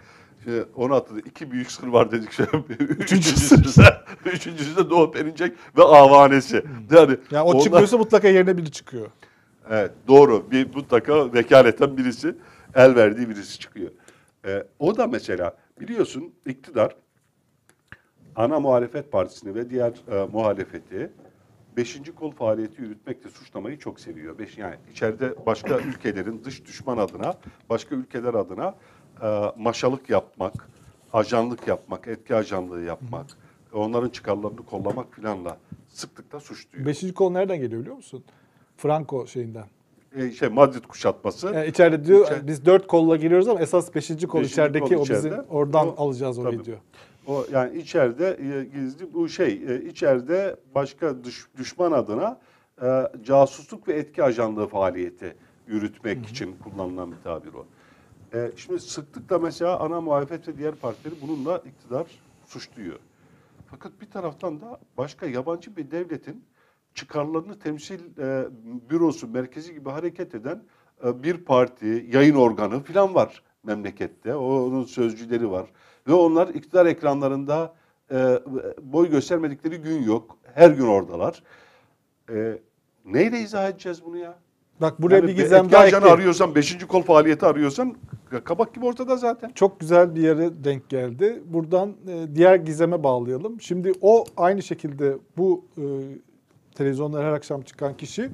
Şimdi 0.44 0.64
onu 0.76 0.94
atladık. 0.94 1.26
İki 1.26 1.50
büyük 1.50 1.70
sır 1.72 1.86
var 1.86 2.12
dedik. 2.12 2.30
Üçüncüsü. 2.80 3.64
De, 3.64 3.84
üçüncüsü 4.30 4.76
de 4.76 4.90
Doğu 4.90 5.12
Perinçek 5.12 5.52
ve 5.78 5.82
avanesi. 5.82 6.64
Yani, 6.90 7.16
Yani 7.30 7.42
o 7.42 7.50
onlar- 7.52 7.62
çıkmıyorsa 7.62 7.98
mutlaka 7.98 8.28
yerine 8.28 8.56
biri 8.56 8.70
çıkıyor. 8.72 9.06
Evet 9.70 9.90
doğru. 10.08 10.50
Bir 10.50 10.74
mutlaka 10.74 11.32
vekaleten 11.32 11.96
birisi 11.96 12.34
el 12.74 12.94
verdiği 12.94 13.28
birisi 13.28 13.58
çıkıyor. 13.58 13.90
Ee, 14.46 14.64
o 14.78 14.96
da 14.96 15.06
mesela 15.06 15.56
biliyorsun 15.80 16.34
iktidar 16.46 16.96
ana 18.36 18.60
muhalefet 18.60 19.12
partisini 19.12 19.54
ve 19.54 19.70
diğer 19.70 19.92
e, 20.12 20.26
muhalefeti 20.32 21.10
beşinci 21.76 22.14
kol 22.14 22.30
faaliyeti 22.30 22.82
yürütmekle 22.82 23.30
suçlamayı 23.30 23.78
çok 23.78 24.00
seviyor. 24.00 24.38
Beş, 24.38 24.58
yani 24.58 24.76
içeride 24.92 25.46
başka 25.46 25.78
ülkelerin 25.88 26.44
dış 26.44 26.64
düşman 26.64 26.98
adına, 26.98 27.34
başka 27.70 27.94
ülkeler 27.94 28.34
adına 28.34 28.74
e, 29.22 29.52
maşalık 29.56 30.10
yapmak, 30.10 30.68
ajanlık 31.12 31.68
yapmak, 31.68 32.08
etki 32.08 32.34
ajanlığı 32.34 32.82
yapmak, 32.82 33.26
onların 33.72 34.08
çıkarlarını 34.08 34.64
kollamak 34.66 35.14
filanla 35.14 35.56
sıklıkla 35.88 36.40
suçluyor. 36.40 36.86
Beşinci 36.86 37.14
kol 37.14 37.30
nereden 37.30 37.60
geliyor 37.60 37.80
biliyor 37.80 37.96
musun? 37.96 38.24
Franco 38.76 39.26
şeyinden. 39.26 39.64
E, 40.16 40.30
şey 40.30 40.48
Madrid 40.48 40.84
kuşatması. 40.84 41.46
Yani 41.54 41.66
içeride 41.66 42.04
diyor 42.04 42.26
İçer- 42.26 42.46
biz 42.46 42.66
dört 42.66 42.86
kolla 42.86 43.16
giriyoruz 43.16 43.48
ama 43.48 43.60
esas 43.60 43.94
beşinci 43.94 44.26
kol 44.26 44.38
Beşinci 44.38 44.52
içerideki 44.52 44.94
kol 44.94 45.00
o 45.00 45.08
bizim 45.08 45.34
oradan 45.50 45.88
O- 45.88 45.94
alacağız 46.04 46.38
orayı 46.38 46.56
tabii. 46.56 46.64
diyor. 46.66 46.78
O 47.26 47.44
yani 47.52 47.78
içeride 47.78 48.28
e, 48.40 48.64
gizli 48.64 49.14
bu 49.14 49.28
şey 49.28 49.62
e, 49.68 49.82
içeride 49.84 50.56
başka 50.74 51.24
düş- 51.24 51.48
düşman 51.58 51.92
adına 51.92 52.40
e, 52.82 53.02
casusluk 53.24 53.88
ve 53.88 53.92
etki 53.92 54.22
ajanlığı 54.24 54.66
faaliyeti 54.66 55.36
yürütmek 55.66 56.26
için 56.26 56.56
kullanılan 56.64 57.12
bir 57.12 57.16
tabir 57.24 57.50
o. 57.54 57.66
E, 58.34 58.50
şimdi 58.56 58.80
sıklıkla 58.80 59.38
mesela 59.38 59.80
ana 59.80 60.00
muhalefet 60.00 60.48
ve 60.48 60.58
diğer 60.58 60.74
partileri 60.74 61.14
bununla 61.22 61.58
iktidar 61.58 62.06
suçluyor. 62.46 62.98
Fakat 63.66 63.92
bir 64.00 64.06
taraftan 64.10 64.60
da 64.60 64.78
başka 64.96 65.26
yabancı 65.26 65.76
bir 65.76 65.90
devletin 65.90 66.44
çıkarlarını 66.94 67.58
temsil 67.58 68.00
e, 68.18 68.46
bürosu, 68.90 69.28
merkezi 69.28 69.74
gibi 69.74 69.90
hareket 69.90 70.34
eden 70.34 70.62
e, 71.06 71.22
bir 71.22 71.36
parti, 71.36 72.06
yayın 72.12 72.34
organı 72.34 72.80
falan 72.82 73.14
var 73.14 73.42
memlekette. 73.64 74.34
O- 74.34 74.66
Onun 74.66 74.84
sözcüleri 74.84 75.50
var. 75.50 75.66
Ve 76.08 76.12
onlar 76.12 76.48
iktidar 76.48 76.86
ekranlarında 76.86 77.74
e, 78.10 78.38
boy 78.82 79.10
göstermedikleri 79.10 79.76
gün 79.76 80.02
yok. 80.02 80.38
Her 80.54 80.70
gün 80.70 80.86
oradalar. 80.86 81.42
E, 82.30 82.58
neyle 83.04 83.40
izah 83.40 83.68
edeceğiz 83.68 84.04
bunu 84.04 84.16
ya? 84.16 84.38
Bak 84.80 85.02
buraya 85.02 85.16
Yani 85.16 85.26
bir 85.28 85.36
gizem 85.36 85.70
daha 85.72 85.86
ekleyeyim. 85.86 86.12
arıyorsan, 86.14 86.54
beşinci 86.54 86.86
kol 86.86 87.02
faaliyeti 87.02 87.46
arıyorsan 87.46 87.94
kabak 88.44 88.74
gibi 88.74 88.86
ortada 88.86 89.16
zaten. 89.16 89.50
Çok 89.54 89.80
güzel 89.80 90.14
bir 90.14 90.22
yere 90.22 90.64
denk 90.64 90.88
geldi. 90.88 91.42
Buradan 91.46 91.94
e, 92.08 92.34
diğer 92.34 92.54
gizeme 92.56 93.02
bağlayalım. 93.02 93.60
Şimdi 93.60 93.92
o 94.00 94.24
aynı 94.36 94.62
şekilde 94.62 95.16
bu 95.36 95.64
e, 95.78 95.82
televizyonlara 96.74 97.28
her 97.28 97.32
akşam 97.32 97.62
çıkan 97.62 97.96
kişi 97.96 98.30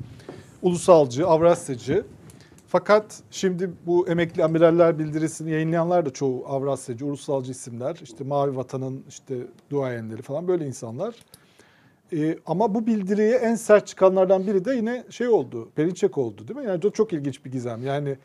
ulusalcı, 0.63 1.27
Avrasyacı. 1.27 2.05
Fakat 2.69 3.23
şimdi 3.31 3.71
bu 3.87 4.09
emekli 4.09 4.45
amiraller 4.45 4.99
bildirisini 4.99 5.51
yayınlayanlar 5.51 6.07
da 6.07 6.11
çoğu 6.11 6.47
Avrasyacı, 6.47 7.07
ulusalcı 7.07 7.51
isimler. 7.53 7.99
İşte 8.03 8.25
Mavi 8.25 8.57
Vatan'ın 8.57 9.05
işte 9.09 9.35
duayenleri 9.71 10.23
falan 10.23 10.49
böyle 10.49 10.67
insanlar. 10.67 11.15
E, 12.13 12.39
ama 12.47 12.75
bu 12.75 12.87
bildiriye 12.87 13.37
en 13.37 13.55
sert 13.55 13.87
çıkanlardan 13.87 14.47
biri 14.47 14.65
de 14.65 14.75
yine 14.75 15.05
şey 15.11 15.29
oldu, 15.29 15.69
Perinçek 15.75 16.19
oldu 16.19 16.49
değil 16.49 16.61
mi? 16.61 16.67
Yani 16.67 16.81
çok, 16.81 16.95
çok 16.95 17.13
ilginç 17.13 17.45
bir 17.45 17.53
gizem. 17.53 17.87
Yani 17.87 18.17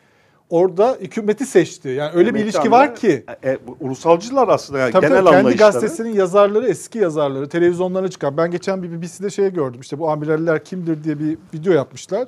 orada 0.49 0.97
hükümeti 1.01 1.45
seçti. 1.45 1.89
Yani 1.89 2.11
öyle 2.13 2.33
bir 2.33 2.39
Emekli 2.39 2.43
ilişki 2.43 2.71
var 2.71 2.95
ki. 2.95 3.25
E, 3.43 3.57
bu 3.67 3.77
ulusalcılar 3.79 4.47
aslında 4.47 4.79
yani 4.79 4.91
Tabii 4.91 5.05
genel 5.07 5.17
tabii, 5.17 5.29
kendi 5.29 5.39
anlayışları. 5.39 5.71
gazetesinin 5.71 6.13
yazarları, 6.13 6.67
eski 6.67 6.97
yazarları 6.97 7.49
televizyonlara 7.49 8.09
çıkan. 8.09 8.37
Ben 8.37 8.51
geçen 8.51 8.83
bir 8.83 9.01
BBC'de 9.01 9.29
şey 9.29 9.53
gördüm. 9.53 9.81
İşte 9.81 9.99
bu 9.99 10.09
amiraller 10.09 10.65
kimdir 10.65 11.03
diye 11.03 11.19
bir 11.19 11.37
video 11.53 11.73
yapmışlar. 11.73 12.27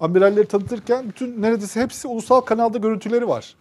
Amiralleri 0.00 0.46
tanıtırken 0.46 1.08
bütün 1.08 1.42
neredeyse 1.42 1.80
hepsi 1.80 2.08
ulusal 2.08 2.40
kanalda 2.40 2.78
görüntüleri 2.78 3.28
var. 3.28 3.54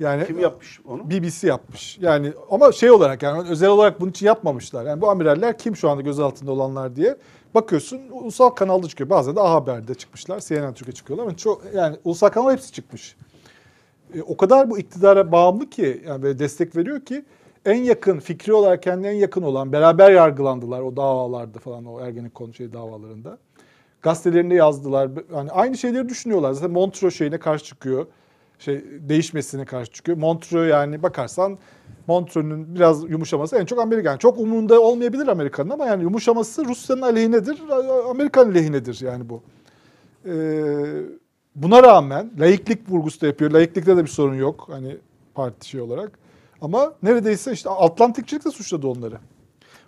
Yani 0.00 0.26
Kim 0.26 0.38
yapmış 0.38 0.80
onu? 0.88 1.10
BBC 1.10 1.46
yapmış. 1.46 1.98
Yani 2.00 2.32
ama 2.50 2.72
şey 2.72 2.90
olarak 2.90 3.22
yani 3.22 3.48
özel 3.48 3.68
olarak 3.68 4.00
bunun 4.00 4.10
için 4.10 4.26
yapmamışlar. 4.26 4.84
Yani 4.86 5.00
bu 5.00 5.10
amiraller 5.10 5.58
kim 5.58 5.76
şu 5.76 5.90
anda 5.90 6.02
gözaltında 6.02 6.52
olanlar 6.52 6.96
diye 6.96 7.16
bakıyorsun 7.54 8.00
ulusal 8.10 8.48
kanalda 8.48 8.88
çıkıyor. 8.88 9.10
Bazen 9.10 9.36
de 9.36 9.40
A 9.40 9.50
Haber'de 9.50 9.94
çıkmışlar. 9.94 10.40
CNN 10.40 10.74
Türk'e 10.74 10.92
çıkıyorlar 10.92 11.24
ama 11.26 11.36
çok 11.36 11.62
yani 11.74 11.96
ulusal 12.04 12.28
kanal 12.28 12.52
hepsi 12.52 12.72
çıkmış. 12.72 13.16
E, 14.14 14.22
o 14.22 14.36
kadar 14.36 14.70
bu 14.70 14.78
iktidara 14.78 15.32
bağımlı 15.32 15.70
ki 15.70 16.02
yani 16.06 16.22
böyle 16.22 16.38
destek 16.38 16.76
veriyor 16.76 17.00
ki 17.00 17.24
en 17.66 17.82
yakın 17.82 18.18
fikri 18.18 18.52
olarak 18.52 18.82
kendine 18.82 19.08
en 19.08 19.16
yakın 19.16 19.42
olan 19.42 19.72
beraber 19.72 20.12
yargılandılar 20.12 20.80
o 20.80 20.96
davalarda 20.96 21.58
falan 21.58 21.84
o 21.84 22.00
Ergenekon 22.00 22.52
şey 22.52 22.72
davalarında. 22.72 23.38
Gazetelerinde 24.02 24.54
yazdılar. 24.54 25.10
Yani 25.34 25.50
aynı 25.50 25.76
şeyleri 25.76 26.08
düşünüyorlar. 26.08 26.52
Zaten 26.52 26.70
Montreux 26.70 27.16
şeyine 27.16 27.38
karşı 27.38 27.64
çıkıyor. 27.64 28.06
Şey 28.58 28.84
değişmesine 29.00 29.64
karşı 29.64 29.92
çıkıyor. 29.92 30.18
Montreux 30.18 30.70
yani 30.70 31.02
bakarsan 31.02 31.58
Montreux'un 32.06 32.74
biraz 32.74 33.10
yumuşaması 33.10 33.56
en 33.56 33.64
çok 33.64 33.78
Amerikan. 33.78 34.16
Çok 34.18 34.38
umurunda 34.38 34.80
olmayabilir 34.80 35.28
Amerika'nın 35.28 35.70
ama 35.70 35.86
yani 35.86 36.02
yumuşaması 36.02 36.64
Rusya'nın 36.64 37.02
aleyhinedir, 37.02 37.58
Amerikan 38.10 38.54
lehinedir 38.54 39.00
yani 39.00 39.28
bu. 39.28 39.42
Ee, 40.26 40.32
buna 41.54 41.82
rağmen 41.82 42.30
laiklik 42.38 42.90
vurgusu 42.90 43.20
da 43.20 43.26
yapıyor. 43.26 43.50
Laiklikte 43.50 43.96
de 43.96 44.02
bir 44.02 44.08
sorun 44.08 44.34
yok 44.34 44.68
hani 44.70 44.96
parti 45.34 45.68
şey 45.68 45.80
olarak. 45.80 46.18
Ama 46.60 46.94
neredeyse 47.02 47.52
işte 47.52 47.70
Atlantikçilik 47.70 48.44
de 48.44 48.50
suçladı 48.50 48.86
onları. 48.86 49.18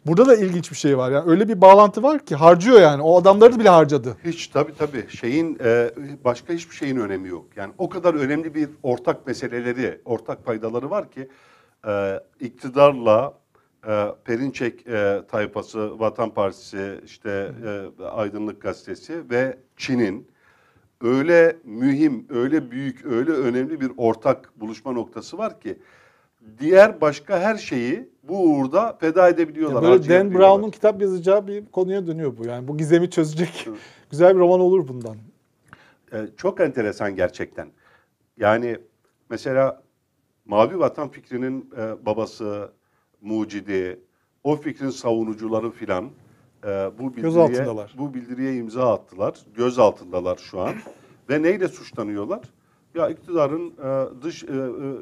Burada 0.07 0.27
da 0.27 0.37
ilginç 0.37 0.71
bir 0.71 0.77
şey 0.77 0.99
var. 0.99 1.11
Yani 1.11 1.31
öyle 1.31 1.49
bir 1.49 1.61
bağlantı 1.61 2.03
var 2.03 2.27
ki 2.27 2.35
harcıyor 2.35 2.81
yani. 2.81 3.03
O 3.03 3.21
adamları 3.21 3.53
da 3.55 3.59
bile 3.59 3.69
harcadı. 3.69 4.17
Hiç 4.25 4.47
tabii 4.47 4.75
tabii 4.79 5.07
şeyin 5.09 5.59
e, 5.65 5.91
başka 6.25 6.53
hiçbir 6.53 6.75
şeyin 6.75 6.97
önemi 6.97 7.29
yok. 7.29 7.47
Yani 7.57 7.73
o 7.79 7.89
kadar 7.89 8.15
önemli 8.15 8.55
bir 8.55 8.69
ortak 8.83 9.27
meseleleri, 9.27 10.01
ortak 10.05 10.45
paydaları 10.45 10.91
var 10.91 11.11
ki 11.11 11.29
e, 11.87 12.21
iktidarla 12.41 13.35
e, 13.89 14.07
Perinçek 14.25 14.87
tayfası, 15.29 16.01
Vatan 16.01 16.31
Partisi, 16.31 17.01
işte 17.05 17.53
Aydınlık 18.13 18.63
Gazetesi 18.63 19.31
ve 19.31 19.59
Çin'in 19.77 20.34
öyle 21.01 21.57
mühim, 21.65 22.27
öyle 22.31 22.71
büyük, 22.71 23.05
öyle 23.07 23.31
önemli 23.31 23.81
bir 23.81 23.91
ortak 23.97 24.53
buluşma 24.57 24.93
noktası 24.93 25.39
var 25.39 25.61
ki 25.61 25.79
diğer 26.59 27.01
başka 27.01 27.41
her 27.41 27.57
şeyi 27.57 28.09
bu 28.23 28.43
uğurda 28.43 28.97
feda 29.01 29.29
edebiliyorlar. 29.29 29.83
Ya 29.83 29.89
böyle 29.89 30.09
Dan. 30.09 30.35
Brown'un 30.35 30.71
kitap 30.71 31.01
yazacağı 31.01 31.47
bir 31.47 31.67
konuya 31.67 32.07
dönüyor 32.07 32.37
bu. 32.39 32.47
Yani 32.47 32.69
bu 32.69 32.77
gizemi 32.77 33.11
çözecek 33.11 33.69
güzel 34.11 34.35
bir 34.35 34.41
roman 34.41 34.61
olur 34.61 34.89
bundan. 34.89 35.17
Ee, 36.13 36.17
çok 36.37 36.61
enteresan 36.61 37.17
gerçekten. 37.17 37.69
Yani 38.37 38.79
mesela 39.31 39.83
Mavi 40.45 40.79
Vatan 40.79 41.09
fikrinin 41.09 41.71
e, 41.77 42.07
babası, 42.07 42.73
mucidi, 43.21 44.01
o 44.45 44.57
fikrin 44.57 44.91
savunucuları 44.91 45.71
filan 45.71 46.11
e, 46.65 46.91
bu 46.99 47.17
bildiriye, 47.17 47.87
bu 47.99 48.15
bildiriye 48.15 48.57
imza 48.57 48.93
attılar. 48.93 49.41
Göz 49.57 49.79
altındalar 49.79 50.37
şu 50.37 50.61
an. 50.61 50.75
Ve 51.31 51.43
neyle 51.43 51.69
suçlanıyorlar? 51.69 52.41
Ya 52.95 53.09
iktidarın 53.09 53.71
e, 53.71 54.23
dış 54.23 54.45
e, 54.45 54.47
e, 54.47 54.51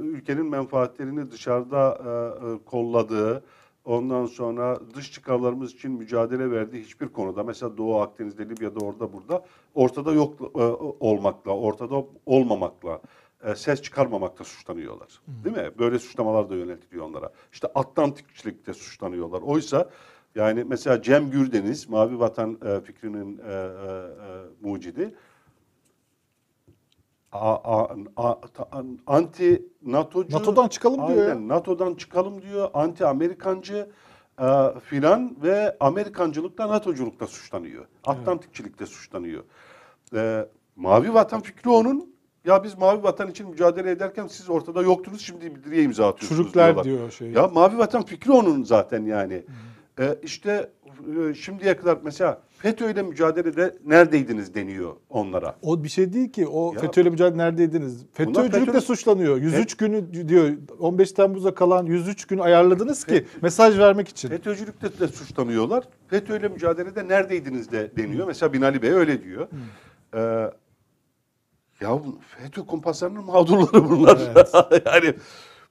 ülkenin 0.01 0.47
menfaatlerini 0.47 1.31
dışarıda 1.31 1.99
e, 2.05 2.53
e, 2.53 2.65
kolladığı, 2.65 3.45
ondan 3.85 4.27
sonra 4.27 4.79
dış 4.95 5.13
çıkarlarımız 5.13 5.73
için 5.73 5.91
mücadele 5.91 6.51
verdiği 6.51 6.83
hiçbir 6.83 7.09
konuda 7.09 7.43
mesela 7.43 7.77
Doğu 7.77 8.01
Akdeniz'de, 8.01 8.49
Libya'da, 8.49 8.85
orada 8.85 9.13
burada 9.13 9.45
ortada 9.75 10.13
yok 10.13 10.41
e, 10.41 10.63
olmakla, 11.01 11.57
ortada 11.57 12.05
olmamakla, 12.27 13.01
e, 13.45 13.55
ses 13.55 13.83
çıkarmamakla 13.83 14.45
suçlanıyorlar. 14.45 15.09
Değil 15.45 15.57
mi? 15.57 15.71
Böyle 15.79 15.99
suçlamalar 15.99 16.51
da 16.51 16.55
yöneltiliyor 16.55 17.07
onlara. 17.07 17.33
İşte 17.53 17.69
Atlantikçilikte 17.75 18.73
suçlanıyorlar. 18.73 19.43
Oysa 19.43 19.91
yani 20.35 20.65
mesela 20.65 21.03
Cem 21.03 21.31
Gürdeniz, 21.31 21.89
Mavi 21.89 22.19
Vatan 22.19 22.59
e, 22.65 22.81
fikrinin 22.81 23.39
e, 23.39 23.53
e, 23.53 23.55
e, 23.55 24.69
mucidi, 24.69 25.15
a, 27.33 27.55
a, 27.55 27.97
a, 28.17 28.41
ta- 28.41 28.69
an- 28.73 28.99
anti 29.07 29.63
NATO'cu 29.83 30.37
NATO'dan 30.37 30.69
çıkalım 30.69 31.09
diyor. 31.09 31.29
Aynen, 31.29 31.49
NATO'dan 31.49 31.95
çıkalım 31.95 32.43
diyor. 32.43 32.71
Anti 32.75 33.07
Amerikancı 33.07 33.91
e, 34.41 34.47
filan 34.85 35.37
ve 35.43 35.77
Amerikancılıkla 35.81 36.69
NATO'culukla 36.69 37.27
suçlanıyor. 37.27 37.85
Atlantikçilikte 38.05 38.87
suçlanıyor. 38.87 39.45
E, 40.15 40.49
Mavi 40.77 41.15
Vatan 41.15 41.41
fikri 41.41 41.71
onun. 41.71 42.13
Ya 42.45 42.65
biz 42.65 42.79
Mavi 42.79 43.03
Vatan 43.03 43.31
için 43.31 43.49
mücadele 43.49 43.91
ederken 43.91 44.27
siz 44.27 44.51
ortada 44.51 44.83
yoktunuz 44.83 45.21
şimdi 45.21 45.55
bildiriye 45.55 45.83
imza 45.83 46.09
atıyorsunuz 46.09 46.43
Çürükler 46.43 46.65
diyorlar. 46.67 46.85
diyor 46.85 47.11
şey. 47.11 47.31
Ya 47.31 47.47
Mavi 47.49 47.79
Vatan 47.79 48.03
fikri 48.05 48.33
onun 48.33 48.63
zaten 48.63 49.05
yani. 49.05 49.43
E, 50.01 50.19
işte 50.23 50.71
e, 51.31 51.35
şimdiye 51.35 51.77
kadar 51.77 51.99
mesela 52.03 52.43
FETÖ'yle 52.59 53.03
mücadelede 53.03 53.75
neredeydiniz 53.87 54.55
deniyor 54.55 54.93
onlara. 55.11 55.57
O 55.63 55.85
bir 55.85 55.89
şey 55.89 56.13
değil 56.13 56.33
ki. 56.33 56.47
O 56.47 56.73
Ya- 56.75 56.81
FETÖ'yle 56.81 57.11
mücadele 57.11 57.39
neredeydiniz? 57.39 58.07
FETÖ'cülükle 58.13 58.59
FETÖ- 58.73 58.81
suçlanıyor. 58.81 59.37
103 59.37 59.77
günü 59.77 60.29
diyor 60.29 60.51
15 60.79 61.13
Temmuz'a 61.13 61.55
kalan 61.55 61.87
103 61.87 62.25
gün 62.25 62.39
ayarladınız 62.39 63.05
ki 63.05 63.25
mesaj 63.43 63.79
vermek 63.79 64.09
için. 64.09 64.29
FETÖ'cülükle 64.29 64.99
de 65.01 65.09
suçlanıyorlar. 65.09 65.85
FETÖ'yle 66.09 66.49
mücadelede 66.49 67.09
neredeydiniz 67.09 67.73
de 67.73 67.91
deniyor. 67.97 68.27
Mesela 68.27 68.53
Binali 68.53 68.83
Bey 68.83 68.91
öyle 68.91 69.25
diyor. 69.25 69.49
Ee, 70.15 70.21
ya 71.81 71.91
bu 71.91 72.19
FETÖ 72.39 72.63
kumpaslarının 72.67 73.25
mağdurları 73.25 73.91
bunlar. 73.91 74.19
yani 74.87 75.15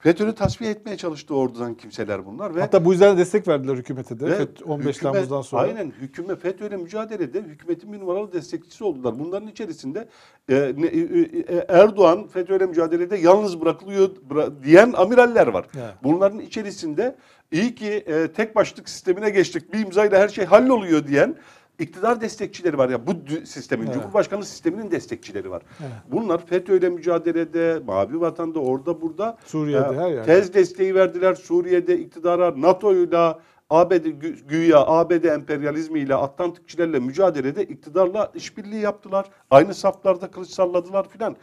FETÖ'nü 0.01 0.35
tasfiye 0.35 0.71
etmeye 0.71 0.97
çalıştı 0.97 1.35
ordudan 1.35 1.73
kimseler 1.73 2.25
bunlar 2.25 2.55
ve 2.55 2.61
Hatta 2.61 2.85
bu 2.85 2.91
yüzden 2.91 3.17
destek 3.17 3.47
verdiler 3.47 3.75
hükümete 3.75 4.19
de 4.19 4.25
ve 4.25 4.37
FET- 4.37 4.63
15 4.63 4.95
hükümet- 4.97 5.13
Temmuz'dan 5.13 5.41
sonra. 5.41 5.61
Aynen 5.61 5.91
hükümet 6.01 6.41
FETÖ'yle 6.41 6.77
mücadelede 6.77 7.41
hükümetin 7.41 7.93
bir 7.93 7.99
numaralı 7.99 8.33
destekçisi 8.33 8.83
oldular. 8.83 9.19
Bunların 9.19 9.47
içerisinde 9.47 10.07
e, 10.49 10.55
e, 10.55 10.57
e, 10.57 11.65
Erdoğan 11.69 12.27
FETÖ'yle 12.27 12.65
mücadelede 12.65 13.17
yalnız 13.17 13.61
bırakılıyor 13.61 14.09
bıra- 14.29 14.63
diyen 14.63 14.93
amiraller 14.97 15.47
var. 15.47 15.65
Evet. 15.75 15.93
Bunların 16.03 16.39
içerisinde 16.39 17.15
iyi 17.51 17.75
ki 17.75 17.87
e, 18.07 18.27
tek 18.27 18.55
başlık 18.55 18.89
sistemine 18.89 19.29
geçtik. 19.29 19.73
Bir 19.73 19.79
imzayla 19.79 20.19
her 20.19 20.29
şey 20.29 20.45
halloluyor 20.45 21.07
diyen 21.07 21.35
iktidar 21.81 22.21
destekçileri 22.21 22.77
var 22.77 22.89
ya 22.89 23.07
bu 23.07 23.11
sistemin 23.45 23.85
Evet. 23.85 23.93
Cumhurbaşkanlığı 23.93 24.45
sisteminin 24.45 24.91
destekçileri 24.91 25.51
var. 25.51 25.61
Evet. 25.81 25.91
Bunlar 26.11 26.45
FETÖ'yle 26.45 26.89
mücadelede, 26.89 27.81
Mavi 27.85 28.21
Vatan'da 28.21 28.59
orada 28.59 29.01
burada 29.01 29.37
Suriye'de, 29.45 29.85
e, 29.95 29.97
her 29.97 30.09
yerde. 30.11 30.25
tez 30.25 30.53
desteği 30.53 30.95
verdiler 30.95 31.35
Suriye'de 31.35 31.99
iktidara, 31.99 32.61
NATO'yla 32.61 33.39
ABD 33.69 33.91
gü- 34.05 34.47
güya 34.47 34.79
ABD 34.87 35.23
emperyalizmiyle 35.23 36.15
Atlantikçilerle 36.15 36.99
mücadelede 36.99 37.63
iktidarla 37.63 38.31
işbirliği 38.35 38.81
yaptılar. 38.81 39.25
Aynı 39.51 39.73
saflarda 39.73 40.31
kılıç 40.31 40.49
salladılar 40.49 41.09
filan. 41.09 41.35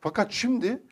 Fakat 0.00 0.32
şimdi 0.32 0.82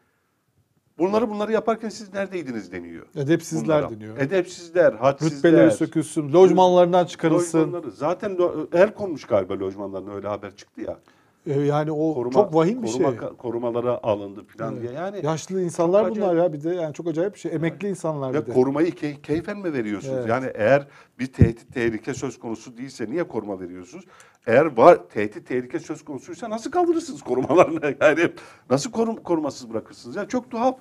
bunları 0.99 1.31
bunları 1.31 1.53
yaparken 1.53 1.89
siz 1.89 2.15
neredeydiniz 2.15 2.73
deniyor. 2.73 3.07
Edepsizler 3.17 3.83
bunlara. 3.83 3.91
deniyor. 3.91 4.19
Edepsizler, 4.19 4.93
hadsizler. 4.93 5.37
Rütbeleri 5.39 5.71
sökülsün, 5.71 6.33
lojmanlarından 6.33 7.05
çıkarılsın. 7.05 7.59
Lojmanları. 7.59 7.91
Zaten 7.91 8.39
el 8.73 8.95
konmuş 8.95 9.25
galiba 9.25 9.55
lojmanlarına 9.59 10.15
öyle 10.15 10.29
haber 10.29 10.57
çıktı 10.57 10.81
ya. 10.81 10.99
Ee, 11.47 11.61
Yani 11.61 11.93
o 11.93 12.15
Koruma- 12.15 12.33
çok 12.33 12.55
vahim 12.55 12.83
bir 12.83 12.93
koruma, 12.93 13.11
şey. 13.11 13.19
Korumalara 13.39 14.01
alındı 14.03 14.45
filan 14.45 14.81
diye. 14.81 14.93
Yani 14.93 15.21
Yaşlı 15.27 15.63
insanlar 15.63 16.11
bunlar 16.11 16.37
ya 16.37 16.53
bir 16.53 16.63
de 16.65 16.71
yani 16.75 16.95
çok 16.95 17.07
acayip 17.09 17.35
bir 17.35 17.39
şey. 17.41 17.53
Emekli 17.55 17.89
insanlar 17.89 18.35
Ve 18.35 18.43
bir 18.43 18.47
de. 18.47 18.53
korumayı 18.53 18.91
key- 18.91 19.21
keyfen 19.23 19.59
mi 19.59 19.73
veriyorsunuz? 19.73 20.15
Evet. 20.19 20.29
Yani 20.29 20.47
eğer 20.55 20.87
bir 21.19 21.27
tehdit 21.27 21.75
tehlike 21.75 22.15
söz 22.15 22.39
konusu 22.39 22.77
değilse 22.77 23.11
niye 23.11 23.25
koruma 23.29 23.61
veriyorsunuz? 23.61 24.05
Eğer 24.47 24.77
var 24.77 24.99
tehdit 25.09 25.49
tehlike 25.49 25.79
söz 25.79 26.05
konusuysa 26.05 26.51
nasıl 26.51 26.71
kaldırırsınız 26.71 27.23
korumalarını? 27.23 27.95
Yani 28.01 28.31
nasıl 28.71 28.91
korum, 28.91 29.17
korumasız 29.17 29.71
bırakırsınız? 29.71 30.17
Yani 30.17 30.29
çok 30.29 30.51
tuhaf. 30.51 30.79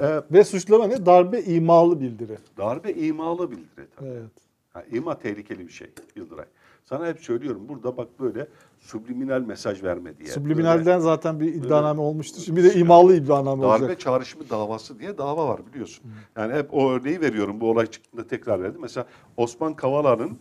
Ee, 0.00 0.20
Ve 0.32 0.44
suçlama 0.44 0.86
ne? 0.86 1.06
Darbe 1.06 1.40
imalı 1.40 2.00
bildiri. 2.00 2.38
darbe 2.58 2.92
imalı 2.92 3.50
bildiri. 3.50 3.86
tabii. 3.96 4.08
Evet. 4.08 4.30
Ha, 4.72 4.82
ima 4.92 5.18
tehlikeli 5.18 5.66
bir 5.66 5.72
şey 5.72 5.90
Yıldıray. 6.16 6.44
Sana 6.88 7.06
hep 7.06 7.20
söylüyorum 7.20 7.62
burada 7.68 7.96
bak 7.96 8.08
böyle 8.20 8.48
subliminal 8.80 9.40
mesaj 9.40 9.82
verme 9.82 10.04
diye. 10.04 10.18
Böyle 10.18 10.30
Subliminalden 10.30 10.98
zaten 10.98 11.40
bir 11.40 11.54
iddianame 11.54 12.00
olmuştu. 12.00 12.40
Şimdi 12.40 12.60
bir 12.60 12.64
de 12.64 12.74
imalı 12.74 13.16
iddianame 13.16 13.62
Darbe 13.62 13.84
olacak. 13.84 14.00
çağrışımı 14.00 14.50
davası 14.50 14.98
diye 14.98 15.18
dava 15.18 15.48
var 15.48 15.60
biliyorsun. 15.66 16.04
Yani 16.36 16.54
hep 16.54 16.74
o 16.74 16.90
örneği 16.90 17.20
veriyorum. 17.20 17.60
Bu 17.60 17.70
olay 17.70 17.86
çıktığında 17.86 18.26
tekrar 18.26 18.62
verdim. 18.62 18.80
Mesela 18.82 19.06
Osman 19.36 19.74
Kavala'nın 19.74 20.38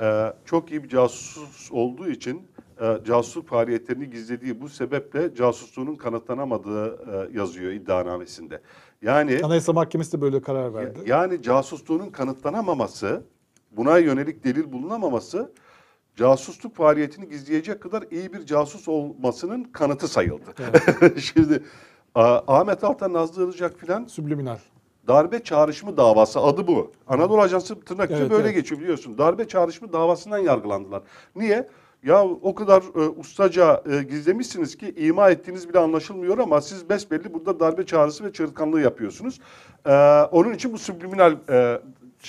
e, 0.00 0.32
çok 0.44 0.70
iyi 0.70 0.84
bir 0.84 0.88
casus 0.88 1.72
olduğu 1.72 2.08
için 2.08 2.42
e, 2.80 2.98
casusluk 3.04 3.48
faaliyetlerini 3.48 4.10
gizlediği 4.10 4.60
bu 4.60 4.68
sebeple 4.68 5.34
casusluğunun 5.34 5.96
kanıtlanamadığı 5.96 6.86
e, 6.88 7.38
yazıyor 7.38 7.72
iddianamesinde. 7.72 8.60
Yani 9.02 9.40
Anayasa 9.42 9.72
Mahkemesi 9.72 10.12
de 10.12 10.20
böyle 10.20 10.42
karar 10.42 10.74
verdi. 10.74 10.98
yani 11.06 11.42
casusluğunun 11.42 12.10
kanıtlanamaması, 12.10 13.22
buna 13.70 13.98
yönelik 13.98 14.44
delil 14.44 14.72
bulunamaması 14.72 15.52
casusluk 16.18 16.74
faaliyetini 16.76 17.28
gizleyecek 17.28 17.80
kadar 17.80 18.04
iyi 18.10 18.32
bir 18.32 18.46
casus 18.46 18.88
olmasının 18.88 19.64
kanıtı 19.64 20.08
sayıldı. 20.08 20.44
Şimdi 21.20 21.62
a- 22.14 22.58
Ahmet 22.58 22.84
Altan, 22.84 23.12
Nazlı 23.12 23.44
Ilıcak 23.44 23.78
filan 23.78 24.04
Subliminal. 24.04 24.58
darbe 25.08 25.44
çağrışımı 25.44 25.96
davası 25.96 26.40
adı 26.40 26.66
bu. 26.66 26.92
Anadolu 27.06 27.40
Ajansı 27.40 27.80
tırnak 27.80 28.04
içinde 28.04 28.20
Evet, 28.20 28.30
böyle 28.30 28.42
evet. 28.44 28.54
geçiyor 28.54 28.80
biliyorsun. 28.80 29.18
Darbe 29.18 29.48
çağrışımı 29.48 29.92
davasından 29.92 30.38
yargılandılar. 30.38 31.02
Niye? 31.36 31.68
Ya 32.02 32.24
o 32.24 32.54
kadar 32.54 32.82
e, 32.94 33.08
ustaca 33.08 33.82
e, 33.92 34.02
gizlemişsiniz 34.02 34.76
ki 34.76 34.94
ima 34.96 35.30
ettiğiniz 35.30 35.68
bile 35.68 35.78
anlaşılmıyor 35.78 36.38
ama 36.38 36.60
siz 36.60 36.88
besbelli 36.90 37.34
burada 37.34 37.60
darbe 37.60 37.86
çağrısı 37.86 38.24
ve 38.24 38.32
çığırtkanlığı 38.32 38.80
yapıyorsunuz. 38.80 39.40
E, 39.86 39.92
onun 40.22 40.52
için 40.52 40.72
bu 40.72 40.78
subliminal 40.78 41.36
e, 41.48 41.80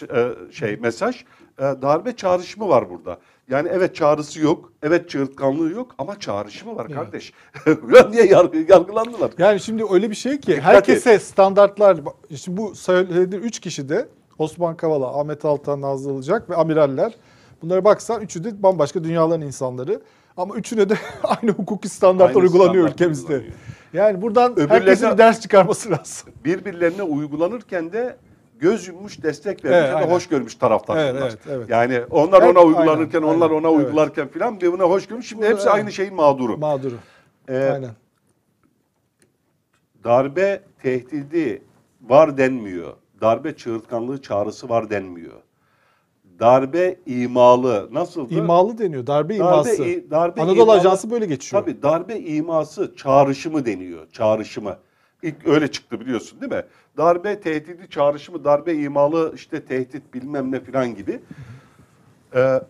e, 0.02 0.30
şey 0.52 0.76
mesaj 0.78 1.16
e, 1.60 1.62
darbe 1.62 2.16
çağrışımı 2.16 2.70
var 2.70 2.90
burada. 2.90 3.20
Yani 3.50 3.70
evet 3.72 3.96
çağrısı 3.96 4.40
yok, 4.40 4.72
evet 4.84 5.10
çığırtkanlığı 5.10 5.72
yok 5.72 5.96
ama 5.98 6.20
çağrışımı 6.20 6.76
var 6.76 6.90
kardeş. 6.90 7.34
Ulan 7.84 8.12
niye 8.12 8.26
yargı, 8.26 8.58
yargılandılar? 8.58 9.32
Yani 9.38 9.60
şimdi 9.60 9.84
öyle 9.92 10.10
bir 10.10 10.16
şey 10.16 10.40
ki 10.40 10.48
Dikkat 10.48 10.64
herkese 10.64 11.20
standartlar, 11.20 11.98
şimdi 12.36 12.58
bu 12.58 12.76
söylediğim 12.76 13.44
üç 13.44 13.60
kişi 13.60 13.90
de 13.90 14.08
Osman 14.38 14.78
Kavala, 14.78 15.20
Ahmet 15.20 15.46
Altan, 15.46 15.82
Nazlı 15.82 16.14
Ilıcak 16.14 16.50
ve 16.50 16.56
amiraller. 16.56 17.14
Bunlara 17.62 17.84
baksan 17.84 18.22
üçü 18.22 18.44
de 18.44 18.64
bambaşka 18.64 19.04
dünyaların 19.04 19.42
insanları. 19.42 20.02
Ama 20.38 20.56
üçüne 20.56 20.90
de 20.90 20.94
aynı 21.24 21.52
hukuki 21.52 21.90
standartlar 21.90 22.36
Aynı 22.36 22.44
uygulanıyor 22.44 22.74
standart 22.74 22.94
ülkemizde. 22.94 23.34
uygulanıyor. 23.34 23.54
Yani 23.94 24.22
buradan 24.22 24.56
herkesin 24.70 25.18
ders 25.18 25.40
çıkarması 25.40 25.92
lazım. 25.92 26.30
birbirlerine 26.46 27.04
uygulanırken 27.04 27.94
de 27.94 28.18
göz 28.60 28.88
yummuş 28.88 29.24
destek 29.24 29.66
vermiş 29.66 29.80
Evet, 29.80 29.92
da 29.94 29.96
aynen. 29.98 30.10
hoş 30.12 30.28
görmüş 30.28 30.56
taraftar 30.56 30.98
Evet, 30.98 31.16
bunlar. 31.16 31.28
evet, 31.30 31.40
evet. 31.50 31.70
Yani 31.70 32.02
onlar 32.10 32.42
ona 32.42 32.62
uygulanırken, 32.62 33.22
aynen, 33.22 33.36
onlar 33.36 33.50
aynen, 33.52 33.64
ona 33.64 33.70
evet. 33.76 33.86
uygularken 33.88 34.28
filan 34.28 34.56
birbirine 34.62 34.84
hoş 34.84 35.08
görmüş. 35.08 35.30
Şimdi 35.30 35.42
Burada 35.42 35.54
hepsi 35.54 35.70
aynen. 35.70 35.84
aynı 35.84 35.92
şeyin 35.92 36.16
mağduru. 36.16 36.58
Mağduru. 36.58 36.96
Ee, 37.50 37.58
Aynen. 37.58 37.92
darbe 40.04 40.62
tehdidi 40.84 41.62
var 42.02 42.38
denmiyor. 42.38 42.94
Darbe 43.22 43.56
çığırtkanlığı 43.58 44.22
çağrısı 44.22 44.70
var 44.70 44.90
denmiyor. 44.90 45.34
Darbe 46.40 46.96
imalı 47.06 47.90
nasıl? 47.92 48.30
İmalı 48.32 48.78
deniyor. 48.78 49.08
Darbe 49.08 49.36
iması. 49.36 49.84
i- 49.84 50.12
darbe 50.12 50.42
Anadolu 50.42 50.56
imalı- 50.64 50.72
Ajansı 50.80 51.12
böyle 51.12 51.26
geçiyor. 51.26 51.62
Tabii 51.64 51.82
darbe 51.82 52.20
iması 52.20 52.94
çağrışımı 52.96 53.66
deniyor. 53.66 54.08
Çağrışımı. 54.12 54.78
İlk 55.24 55.48
öyle 55.48 55.72
çıktı 55.72 56.00
biliyorsun 56.00 56.42
değil 56.42 56.52
mi? 56.52 56.64
Darbe 56.98 57.40
tehdidi 57.40 57.90
çağrışımı, 57.90 58.44
darbe 58.44 58.74
imalı 58.74 59.32
işte 59.36 59.66
tehdit 59.66 60.14
bilmem 60.14 60.52
ne 60.52 60.64
filan 60.64 60.96
gibi. 60.96 61.20
Ee, 62.36 62.62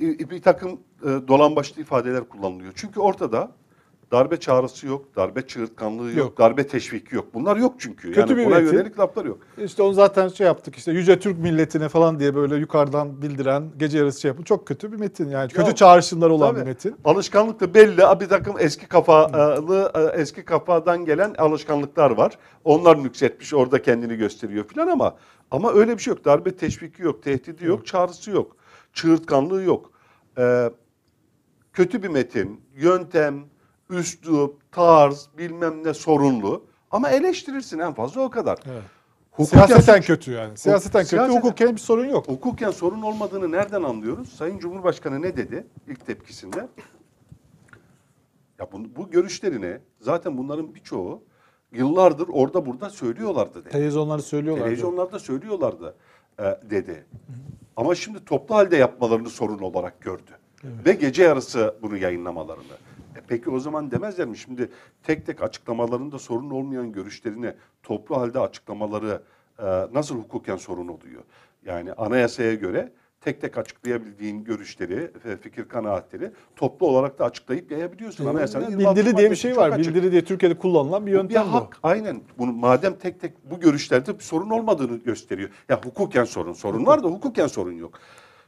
bir 0.00 0.42
takım 0.42 0.80
e, 1.02 1.06
dolambaçlı 1.28 1.82
ifadeler 1.82 2.24
kullanılıyor. 2.24 2.72
Çünkü 2.76 3.00
ortada 3.00 3.50
darbe 4.12 4.36
çağrısı 4.36 4.86
yok, 4.86 5.16
darbe 5.16 5.46
çığırtkanlığı 5.46 6.08
yok, 6.08 6.16
Yok. 6.16 6.38
darbe 6.38 6.66
teşviki 6.66 7.14
yok. 7.14 7.34
Bunlar 7.34 7.56
yok 7.56 7.74
çünkü. 7.78 8.08
Kötü 8.08 8.20
yani 8.20 8.36
bir 8.36 8.46
buna 8.46 8.54
metin. 8.54 8.72
yönelik 8.76 8.98
laflar 8.98 9.24
yok. 9.24 9.38
İşte 9.58 9.82
onu 9.82 9.92
zaten 9.92 10.28
şey 10.28 10.46
yaptık 10.46 10.76
işte 10.76 10.92
Yüce 10.92 11.18
Türk 11.18 11.38
milletine 11.38 11.88
falan 11.88 12.20
diye 12.20 12.34
böyle 12.34 12.56
yukarıdan 12.56 13.22
bildiren 13.22 13.70
gece 13.76 13.98
yarısı 13.98 14.20
şey 14.20 14.28
yapın. 14.28 14.42
Çok 14.44 14.66
kötü 14.66 14.92
bir 14.92 14.96
metin 14.96 15.28
yani. 15.28 15.48
Kötü 15.48 15.74
çağrışımları 15.74 16.32
olan 16.32 16.50
Tabii. 16.50 16.60
bir 16.60 16.66
metin. 16.66 16.96
Alışkanlık 17.04 17.60
da 17.60 17.74
belli. 17.74 18.20
Bir 18.20 18.28
takım 18.28 18.54
eski 18.58 18.86
kafalı, 18.86 19.92
e, 19.94 20.20
eski 20.20 20.44
kafadan 20.44 21.04
gelen 21.04 21.34
alışkanlıklar 21.38 22.10
var. 22.10 22.38
Onlar 22.64 23.02
nüksetmiş, 23.04 23.54
orada 23.54 23.82
kendini 23.82 24.16
gösteriyor 24.16 24.64
filan 24.68 24.88
ama 24.88 25.16
ama 25.50 25.72
öyle 25.72 25.96
bir 25.98 26.02
şey 26.02 26.10
yok. 26.14 26.24
Darbe 26.24 26.56
teşviki 26.56 27.02
yok, 27.02 27.22
tehdidi 27.22 27.64
yok, 27.66 27.86
çağrısı 27.86 28.30
yok, 28.30 28.56
çığırtkanlığı 28.92 29.62
yok. 29.62 29.90
Ee, 30.38 30.70
kötü 31.72 32.02
bir 32.02 32.08
metin, 32.08 32.60
yöntem, 32.76 33.44
üslup, 33.90 34.72
tarz, 34.72 35.28
bilmem 35.38 35.84
ne 35.84 35.94
sorunlu. 35.94 36.64
Ama 36.90 37.10
eleştirirsin 37.10 37.78
en 37.78 37.94
fazla 37.94 38.20
o 38.20 38.30
kadar. 38.30 38.58
Evet. 38.70 38.82
Hukuken 39.30 39.66
Siyaseten 39.66 39.98
suç- 40.00 40.06
kötü 40.06 40.30
yani. 40.32 40.58
Siyaseten 40.58 41.02
kötü, 41.02 41.16
Siyaseten- 41.16 41.36
hukuken 41.38 41.72
bir 41.72 41.80
sorun 41.80 42.04
yok. 42.08 42.28
Hukuken 42.28 42.70
sorun 42.70 43.02
olmadığını 43.02 43.52
nereden 43.52 43.82
anlıyoruz? 43.82 44.28
Sayın 44.32 44.58
Cumhurbaşkanı 44.58 45.22
ne 45.22 45.36
dedi 45.36 45.66
ilk 45.88 46.06
tepkisinde? 46.06 46.68
Ya 48.58 48.68
bu, 48.72 48.78
bu 48.96 49.10
görüşlerini 49.10 49.78
zaten 50.00 50.38
bunların 50.38 50.74
birçoğu 50.74 51.22
yıllardır 51.72 52.28
orada 52.32 52.66
burada 52.66 52.90
söylüyorlardı 52.90 53.60
dedi. 53.64 53.72
Televizyonları 53.72 54.22
söylüyorlar. 54.22 54.64
Televizyonlarda 54.64 55.18
söylüyorlardı 55.18 55.94
e, 56.38 56.44
dedi. 56.70 57.06
Ama 57.76 57.94
şimdi 57.94 58.24
toplu 58.24 58.54
halde 58.54 58.76
yapmalarını 58.76 59.30
sorun 59.30 59.58
olarak 59.58 60.00
gördü. 60.00 60.30
Ve 60.64 60.92
gece 60.92 61.22
yarısı 61.22 61.74
bunu 61.82 61.96
yayınlamalarını. 61.96 62.62
E 63.16 63.20
peki 63.28 63.50
o 63.50 63.58
zaman 63.58 63.90
demezler 63.90 64.26
mi? 64.28 64.36
Şimdi 64.38 64.68
tek 65.02 65.26
tek 65.26 65.42
açıklamalarında 65.42 66.18
sorun 66.18 66.50
olmayan 66.50 66.92
görüşlerini 66.92 67.52
toplu 67.82 68.16
halde 68.16 68.40
açıklamaları 68.40 69.22
e, 69.58 69.64
nasıl 69.94 70.18
hukuken 70.18 70.56
sorun 70.56 70.88
oluyor? 70.88 71.22
Yani 71.66 71.92
anayasaya 71.92 72.54
göre 72.54 72.92
tek 73.20 73.40
tek 73.40 73.58
açıklayabildiğin 73.58 74.44
görüşleri, 74.44 75.10
e, 75.24 75.36
fikir 75.36 75.68
kanaatleri 75.68 76.30
toplu 76.56 76.86
olarak 76.86 77.18
da 77.18 77.24
açıklayıp 77.24 77.70
yayabiliyorsun. 77.70 78.26
Anayasanın 78.26 78.64
Yani 78.64 78.72
26 78.72 79.00
bildiri 79.00 79.16
diye 79.16 79.30
bir 79.30 79.36
şey 79.36 79.56
var. 79.56 79.70
açık. 79.70 79.94
Bildiri 79.94 80.12
diye 80.12 80.24
Türkiye'de 80.24 80.58
kullanılan 80.58 81.06
bir 81.06 81.12
Bu 81.12 81.16
yöntem 81.16 81.42
bir 81.46 81.48
bu. 81.48 81.54
hak. 81.54 81.78
Aynen. 81.82 82.20
Bunu 82.38 82.52
madem 82.52 82.94
tek 82.98 83.20
tek 83.20 83.50
bu 83.50 83.60
görüşlerde 83.60 84.14
bir 84.18 84.22
sorun 84.24 84.50
olmadığını 84.50 84.96
gösteriyor. 84.96 85.50
Ya 85.68 85.80
hukuken 85.84 86.24
sorun, 86.24 86.52
sorun 86.52 86.86
var 86.86 87.02
da 87.02 87.08
hukuken 87.08 87.46
sorun 87.46 87.72
yok. 87.72 87.98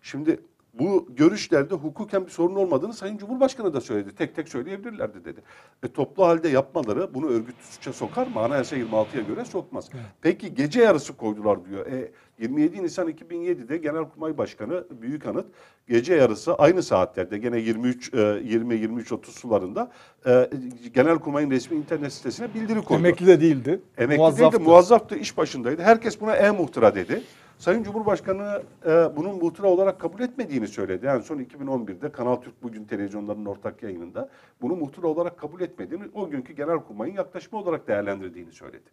Şimdi 0.03 0.41
bu 0.79 1.09
görüşlerde 1.17 1.75
hukuken 1.75 2.27
bir 2.27 2.31
sorun 2.31 2.55
olmadığını 2.55 2.93
Sayın 2.95 3.19
Cumhurbaşkanı 3.19 3.75
da 3.75 3.81
söyledi. 3.81 4.15
Tek 4.15 4.37
tek 4.37 4.49
söyleyebilirlerdi 4.49 5.25
dedi. 5.25 5.41
E, 5.83 5.89
toplu 5.89 6.27
halde 6.27 6.49
yapmaları 6.49 7.15
bunu 7.15 7.27
örgütlü 7.27 7.65
suça 7.71 7.93
sokar 7.93 8.27
mı? 8.27 8.41
Anayasa 8.41 8.77
26'ya 8.77 9.23
göre 9.23 9.45
sokmaz. 9.45 9.91
Peki 10.23 10.55
gece 10.55 10.81
yarısı 10.81 11.17
koydular 11.17 11.65
diyor. 11.65 11.87
E, 11.87 12.11
27 12.39 12.83
Nisan 12.83 13.09
2007'de 13.09 13.77
Genelkurmay 13.77 14.39
Başkanı 14.39 14.85
Büyük 15.03 15.27
Anıt 15.27 15.47
gece 15.89 16.15
yarısı 16.15 16.55
aynı 16.55 16.83
saatlerde 16.83 17.39
gene 17.39 17.59
23 17.59 18.15
e, 18.15 18.19
20 18.45 18.75
23 18.75 19.13
30 19.13 19.35
sularında 19.35 19.91
e, 20.27 20.51
Genelkurmay'ın 20.95 21.51
resmi 21.51 21.77
internet 21.77 22.13
sitesine 22.13 22.55
bildiri 22.55 22.83
koydu. 22.83 23.01
Emekli 23.01 23.27
de 23.27 23.41
değildi. 23.41 23.81
Emekli 23.99 24.19
Muazzaftı. 24.19 24.59
değildi, 24.59 24.71
muazzaftı, 24.71 25.17
iş 25.17 25.37
başındaydı. 25.37 25.83
Herkes 25.83 26.21
buna 26.21 26.37
e-muhtıra 26.37 26.95
dedi. 26.95 27.23
Sayın 27.59 27.83
Cumhurbaşkanı 27.83 28.63
e, 28.87 29.17
bunun 29.17 29.37
muhtıra 29.37 29.67
olarak 29.67 30.01
kabul 30.01 30.21
etmediğini 30.21 30.69
söyledi. 30.69 31.07
En 31.07 31.21
son 31.21 31.39
2011'de 31.39 32.13
Kanal 32.13 32.37
Türk 32.37 32.63
Bugün 32.63 32.85
televizyonlarının 32.85 33.47
ortak 33.47 33.83
yayınında 33.83 34.29
bunu 34.63 34.77
muhtıra 34.77 35.07
olarak 35.07 35.39
kabul 35.39 35.61
etmediğini, 35.61 36.05
o 36.15 36.31
günkü 36.31 36.53
Genelkurmay'ın 36.53 37.15
yaklaşımı 37.15 37.63
olarak 37.63 37.89
değerlendirdiğini 37.89 38.53
söyledi. 38.53 38.91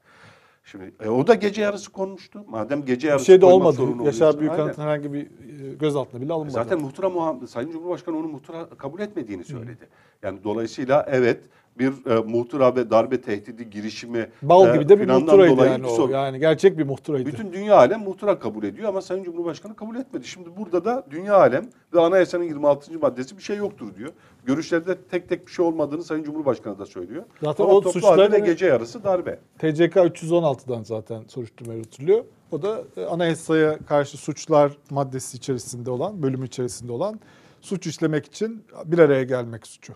Şimdi 0.64 0.94
e, 1.00 1.10
o 1.10 1.28
da 1.28 1.34
gece 1.34 1.62
yarısı 1.62 1.92
konmuştu. 1.92 2.44
Madem 2.48 2.86
gece 2.86 3.08
Bir 3.08 3.10
yarısı 3.10 3.26
şey 3.26 3.42
de 3.42 3.46
olmadı. 3.46 3.82
Yaşar. 4.06 4.40
Büyükanıt'ın 4.40 4.82
herhangi 4.82 5.14
bir 5.14 5.22
e, 5.22 5.74
gözaltına 5.80 6.22
bile 6.22 6.34
alınmadı. 6.34 6.54
Zaten 6.54 6.82
muhtıra 6.82 7.48
Sayın 7.48 7.72
Cumhurbaşkanı 7.72 8.18
onu 8.18 8.28
muhtıra 8.28 8.70
kabul 8.70 9.00
etmediğini 9.00 9.44
söyledi. 9.44 9.88
Yani 10.24 10.44
dolayısıyla 10.44 11.06
evet 11.10 11.40
bir 11.80 12.06
e, 12.06 12.22
muhtıra 12.22 12.76
ve 12.76 12.90
darbe 12.90 13.22
tehdidi 13.22 13.70
girişimi 13.70 14.30
Bal 14.42 14.70
e, 14.70 14.74
gibi 14.74 14.90
de 14.90 15.00
bir 15.00 15.10
muhtıraydı 15.10 15.66
yani 15.66 15.88
o. 15.88 16.10
Yani 16.10 16.40
gerçek 16.40 16.78
bir 16.78 16.84
muhtıraydı. 16.84 17.26
Bütün 17.26 17.54
dünya 17.54 17.76
alem 17.76 18.02
muhtıra 18.02 18.40
kabul 18.40 18.64
ediyor 18.64 18.90
ama 18.90 19.02
Sayın 19.02 19.24
Cumhurbaşkanı 19.24 19.76
kabul 19.76 19.96
etmedi. 19.96 20.28
Şimdi 20.28 20.50
burada 20.58 20.86
da 20.86 21.06
dünya 21.10 21.38
alem 21.38 21.70
ve 21.94 22.02
anayasanın 22.02 22.44
26. 22.44 23.00
maddesi 23.00 23.38
bir 23.38 23.44
şey 23.44 23.58
yoktur 23.58 23.96
diyor. 23.98 24.10
Görüşlerde 24.46 24.96
tek 25.12 25.30
tek 25.30 25.48
bir 25.48 25.52
şey 25.52 25.66
olmadığını 25.66 26.04
Sayın 26.04 26.24
Cumhurbaşkanı 26.24 26.80
da 26.80 26.86
söylüyor. 26.86 27.24
Zaten 27.44 27.64
ama 27.64 27.74
o 27.74 27.82
toplu 27.82 28.08
halde 28.08 28.32
ve 28.32 28.40
gece 28.40 28.66
yarısı 28.66 29.04
darbe. 29.04 29.40
TCK 29.60 29.96
316'dan 29.96 30.84
zaten 30.84 31.24
soruşturma 31.28 31.74
yürütülüyor. 31.74 32.24
O 32.52 32.62
da 32.62 32.84
e, 32.98 33.06
anayasaya 33.06 33.78
karşı 33.78 34.18
suçlar 34.18 34.72
maddesi 34.90 35.38
içerisinde 35.38 35.92
olan, 35.92 36.24
bölümü 36.24 36.46
içerisinde 36.46 36.92
olan 36.92 37.20
suç 37.62 37.88
işlemek 37.88 38.26
için 38.26 38.64
bir 38.86 39.00
araya 39.00 39.24
gelmek 39.24 39.68
suçu. 39.68 39.94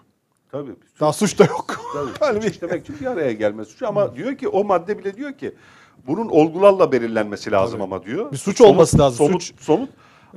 Tabii. 0.51 0.71
Daha 0.99 1.13
suç 1.13 1.39
da 1.39 1.45
yok. 1.45 1.81
Tabii, 1.93 2.09
Yani 2.21 2.41
suç 2.43 2.51
işlemek 2.55 2.81
için 2.83 2.99
bir 2.99 3.05
araya 3.05 3.31
gelme 3.33 3.65
suçu 3.65 3.87
ama 3.87 4.15
diyor 4.15 4.35
ki 4.37 4.47
o 4.47 4.63
madde 4.63 4.99
bile 4.99 5.17
diyor 5.17 5.33
ki 5.33 5.55
bunun 6.07 6.29
olgularla 6.29 6.91
belirlenmesi 6.91 7.51
lazım 7.51 7.81
ama 7.81 8.03
diyor. 8.05 8.31
Bir 8.31 8.37
suç 8.37 8.61
olması 8.61 8.99
lazım, 8.99 9.17
Somut, 9.27 9.43
suç. 9.43 9.61
somut. 9.61 9.89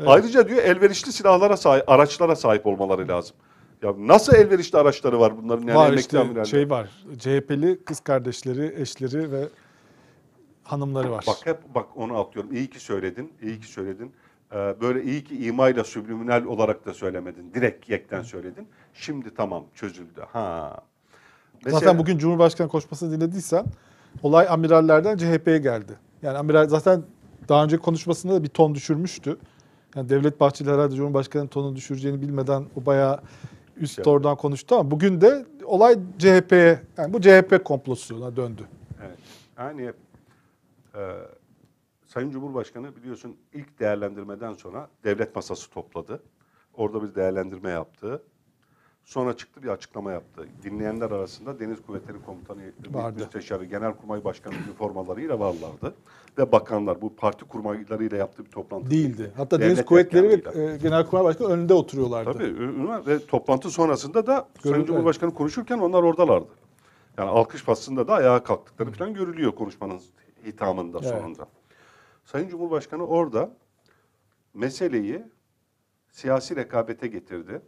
Ayrıca 0.06 0.48
diyor 0.48 0.62
elverişli 0.62 1.12
silahlara 1.12 1.56
sahip, 1.56 1.88
araçlara 1.90 2.36
sahip 2.36 2.66
olmaları 2.66 3.08
lazım. 3.08 3.36
Ya 3.82 3.94
nasıl 3.98 4.34
elverişli 4.34 4.78
araçları 4.78 5.20
var 5.20 5.32
bunların 5.42 5.66
yani 5.66 5.76
var 5.76 5.92
işte 5.92 6.18
amirallerin? 6.18 6.44
şey 6.44 6.70
var. 6.70 6.90
CHP'li 7.18 7.84
kız 7.84 8.00
kardeşleri, 8.00 8.74
eşleri 8.82 9.32
ve 9.32 9.48
hanımları 10.64 11.10
var. 11.10 11.24
Bak 11.26 11.36
hep 11.44 11.58
bak 11.74 11.86
onu 11.96 12.18
atlıyorum. 12.20 12.52
İyi 12.52 12.70
ki 12.70 12.80
söyledin, 12.80 13.32
iyi 13.42 13.60
ki 13.60 13.66
söyledin. 13.66 14.12
Ee, 14.54 14.74
böyle 14.80 15.02
iyi 15.02 15.24
ki 15.24 15.44
imayla 15.46 15.84
subliminal 15.84 16.44
olarak 16.44 16.86
da 16.86 16.94
söylemedin. 16.94 17.54
Direkt 17.54 17.88
yekten 17.88 18.22
söyledin. 18.22 18.68
Şimdi 18.94 19.34
tamam 19.34 19.64
çözüldü. 19.74 20.20
Ha. 20.32 20.76
Mesela- 21.64 21.80
Zaten 21.80 21.98
bugün 21.98 22.18
Cumhurbaşkanı 22.18 22.68
konuşmasını 22.68 23.16
dinlediysen 23.20 23.64
olay 24.22 24.46
amirallerden 24.50 25.16
CHP'ye 25.16 25.58
geldi. 25.58 25.92
Yani 26.22 26.38
amiral 26.38 26.68
zaten 26.68 27.02
daha 27.48 27.64
önce 27.64 27.78
konuşmasında 27.78 28.34
da 28.34 28.42
bir 28.42 28.48
ton 28.48 28.74
düşürmüştü. 28.74 29.36
Yani 29.96 30.08
Devlet 30.08 30.40
Bahçeli 30.40 30.70
herhalde 30.70 30.94
Cumhurbaşkanı'nın 30.94 31.48
tonu 31.48 31.76
düşüreceğini 31.76 32.22
bilmeden 32.22 32.64
o 32.82 32.86
bayağı 32.86 33.20
üst 33.76 33.98
Evet. 33.98 34.04
tordan 34.04 34.36
konuştu 34.36 34.74
ama 34.74 34.90
bugün 34.90 35.20
de 35.20 35.46
olay 35.64 35.98
CHP'ye 36.18 36.80
yani 36.96 37.12
bu 37.12 37.20
CHP 37.20 37.64
komplosuna 37.64 38.36
döndü. 38.36 38.62
Evet. 39.06 39.18
Yani 39.58 39.92
e, 40.94 41.00
Sayın 42.14 42.30
Cumhurbaşkanı 42.30 42.96
biliyorsun 42.96 43.36
ilk 43.52 43.80
değerlendirmeden 43.80 44.52
sonra 44.52 44.88
devlet 45.04 45.36
masası 45.36 45.70
topladı. 45.70 46.22
Orada 46.74 47.02
bir 47.02 47.14
değerlendirme 47.14 47.70
yaptı. 47.70 48.22
Sonra 49.04 49.36
çıktı 49.36 49.62
bir 49.62 49.68
açıklama 49.68 50.12
yaptı. 50.12 50.46
Dinleyenler 50.62 51.10
arasında 51.10 51.60
Deniz 51.60 51.82
Kuvvetleri 51.82 52.22
Komutanı, 52.26 52.60
Vardı. 52.90 53.18
Müsteşarı, 53.18 53.64
Genelkurmay 53.64 54.24
Başkanı 54.24 54.54
üniformalarıyla 54.66 55.40
varlardı. 55.40 55.94
Ve 56.38 56.52
bakanlar 56.52 57.00
bu 57.02 57.16
parti 57.16 57.44
kurmaylarıyla 57.44 58.16
yaptığı 58.16 58.44
bir 58.44 58.50
toplantı 58.50 58.90
Değildi. 58.90 59.32
Hatta 59.36 59.60
Devlet 59.60 59.76
Deniz 59.76 59.86
Kuvvetleri 59.86 60.28
ve 60.28 60.62
e, 60.62 60.76
Genelkurmay 60.76 61.24
Başkanı 61.24 61.48
önünde 61.48 61.74
oturuyorlardı. 61.74 62.32
Tabii 62.32 63.06
ve 63.06 63.26
toplantı 63.26 63.70
sonrasında 63.70 64.26
da 64.26 64.48
Sayın 64.62 64.74
Görüldü. 64.74 64.86
Cumhurbaşkanı 64.86 65.34
konuşurken 65.34 65.78
onlar 65.78 66.02
oradalardı. 66.02 66.48
Yani 67.18 67.30
alkış 67.30 67.62
faslında 67.62 68.08
da 68.08 68.14
ayağa 68.14 68.42
kalktıkları 68.42 68.92
falan 68.92 69.14
görülüyor 69.14 69.52
konuşmanın 69.52 70.00
hitamında 70.46 70.98
Evet. 71.02 71.10
sonunda. 71.10 71.46
Sayın 72.24 72.48
Cumhurbaşkanı 72.48 73.06
orada 73.06 73.50
meseleyi 74.54 75.22
siyasi 76.10 76.56
rekabete 76.56 77.08
getirdi. 77.08 77.62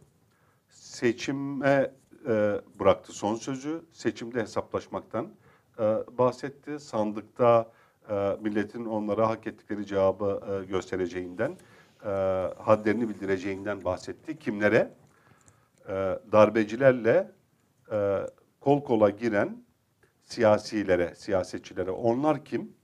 Seçime 0.69 1.91
e, 2.27 2.61
bıraktı 2.79 3.13
son 3.13 3.35
sözü. 3.35 3.85
Seçimde 3.91 4.41
hesaplaşmaktan 4.41 5.29
e, 5.79 5.83
bahsetti. 6.17 6.79
Sandıkta 6.79 7.71
e, 8.09 8.37
milletin 8.41 8.85
onlara 8.85 9.29
hak 9.29 9.47
ettikleri 9.47 9.85
cevabı 9.85 10.41
e, 10.51 10.65
göstereceğinden, 10.65 11.57
e, 12.05 12.09
hadlerini 12.57 13.09
bildireceğinden 13.09 13.83
bahsetti. 13.83 14.39
Kimlere? 14.39 14.93
E, 15.87 15.93
darbecilerle 16.31 17.31
e, 17.91 18.21
kol 18.61 18.83
kola 18.83 19.09
giren 19.09 19.63
siyasilere, 20.23 21.15
siyasetçilere. 21.15 21.91
Onlar 21.91 22.45
kim? 22.45 22.75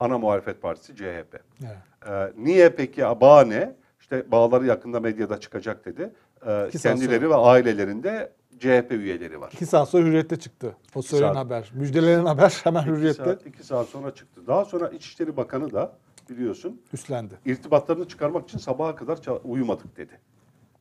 Ana 0.00 0.18
Muhalefet 0.18 0.62
Partisi 0.62 0.96
CHP. 0.96 1.36
Evet. 1.66 1.76
Ee, 2.08 2.32
niye 2.44 2.70
peki 2.70 3.02
bağ 3.02 3.44
ne? 3.44 3.74
İşte 4.00 4.30
bağları 4.30 4.66
yakında 4.66 5.00
medyada 5.00 5.40
çıkacak 5.40 5.84
dedi. 5.84 6.12
Ee, 6.46 6.68
İki 6.68 6.78
kendileri 6.78 7.20
sonra. 7.24 7.30
ve 7.30 7.34
ailelerinde 7.34 8.32
CHP 8.58 8.90
üyeleri 8.92 9.40
var. 9.40 9.50
İki 9.52 9.66
saat 9.66 9.88
sonra 9.88 10.06
Hürriyet'te 10.06 10.36
çıktı. 10.38 10.76
O 10.94 11.02
söylenen 11.02 11.34
saat. 11.34 11.44
haber. 11.44 11.70
Müjdelenen 11.74 12.24
haber 12.24 12.60
hemen 12.64 12.80
İki 12.82 12.90
Hürriyet'te 12.90 13.24
saat, 13.24 13.46
iki 13.46 13.64
saat 13.66 13.86
sonra 13.88 14.14
çıktı. 14.14 14.46
Daha 14.46 14.64
sonra 14.64 14.88
İçişleri 14.88 15.36
Bakanı 15.36 15.72
da 15.72 15.92
biliyorsun 16.30 16.80
üstlendi. 16.92 17.34
irtibatlarını 17.46 18.08
çıkarmak 18.08 18.48
için 18.48 18.58
sabaha 18.58 18.94
kadar 18.94 19.18
uyumadık 19.44 19.96
dedi. 19.96 20.12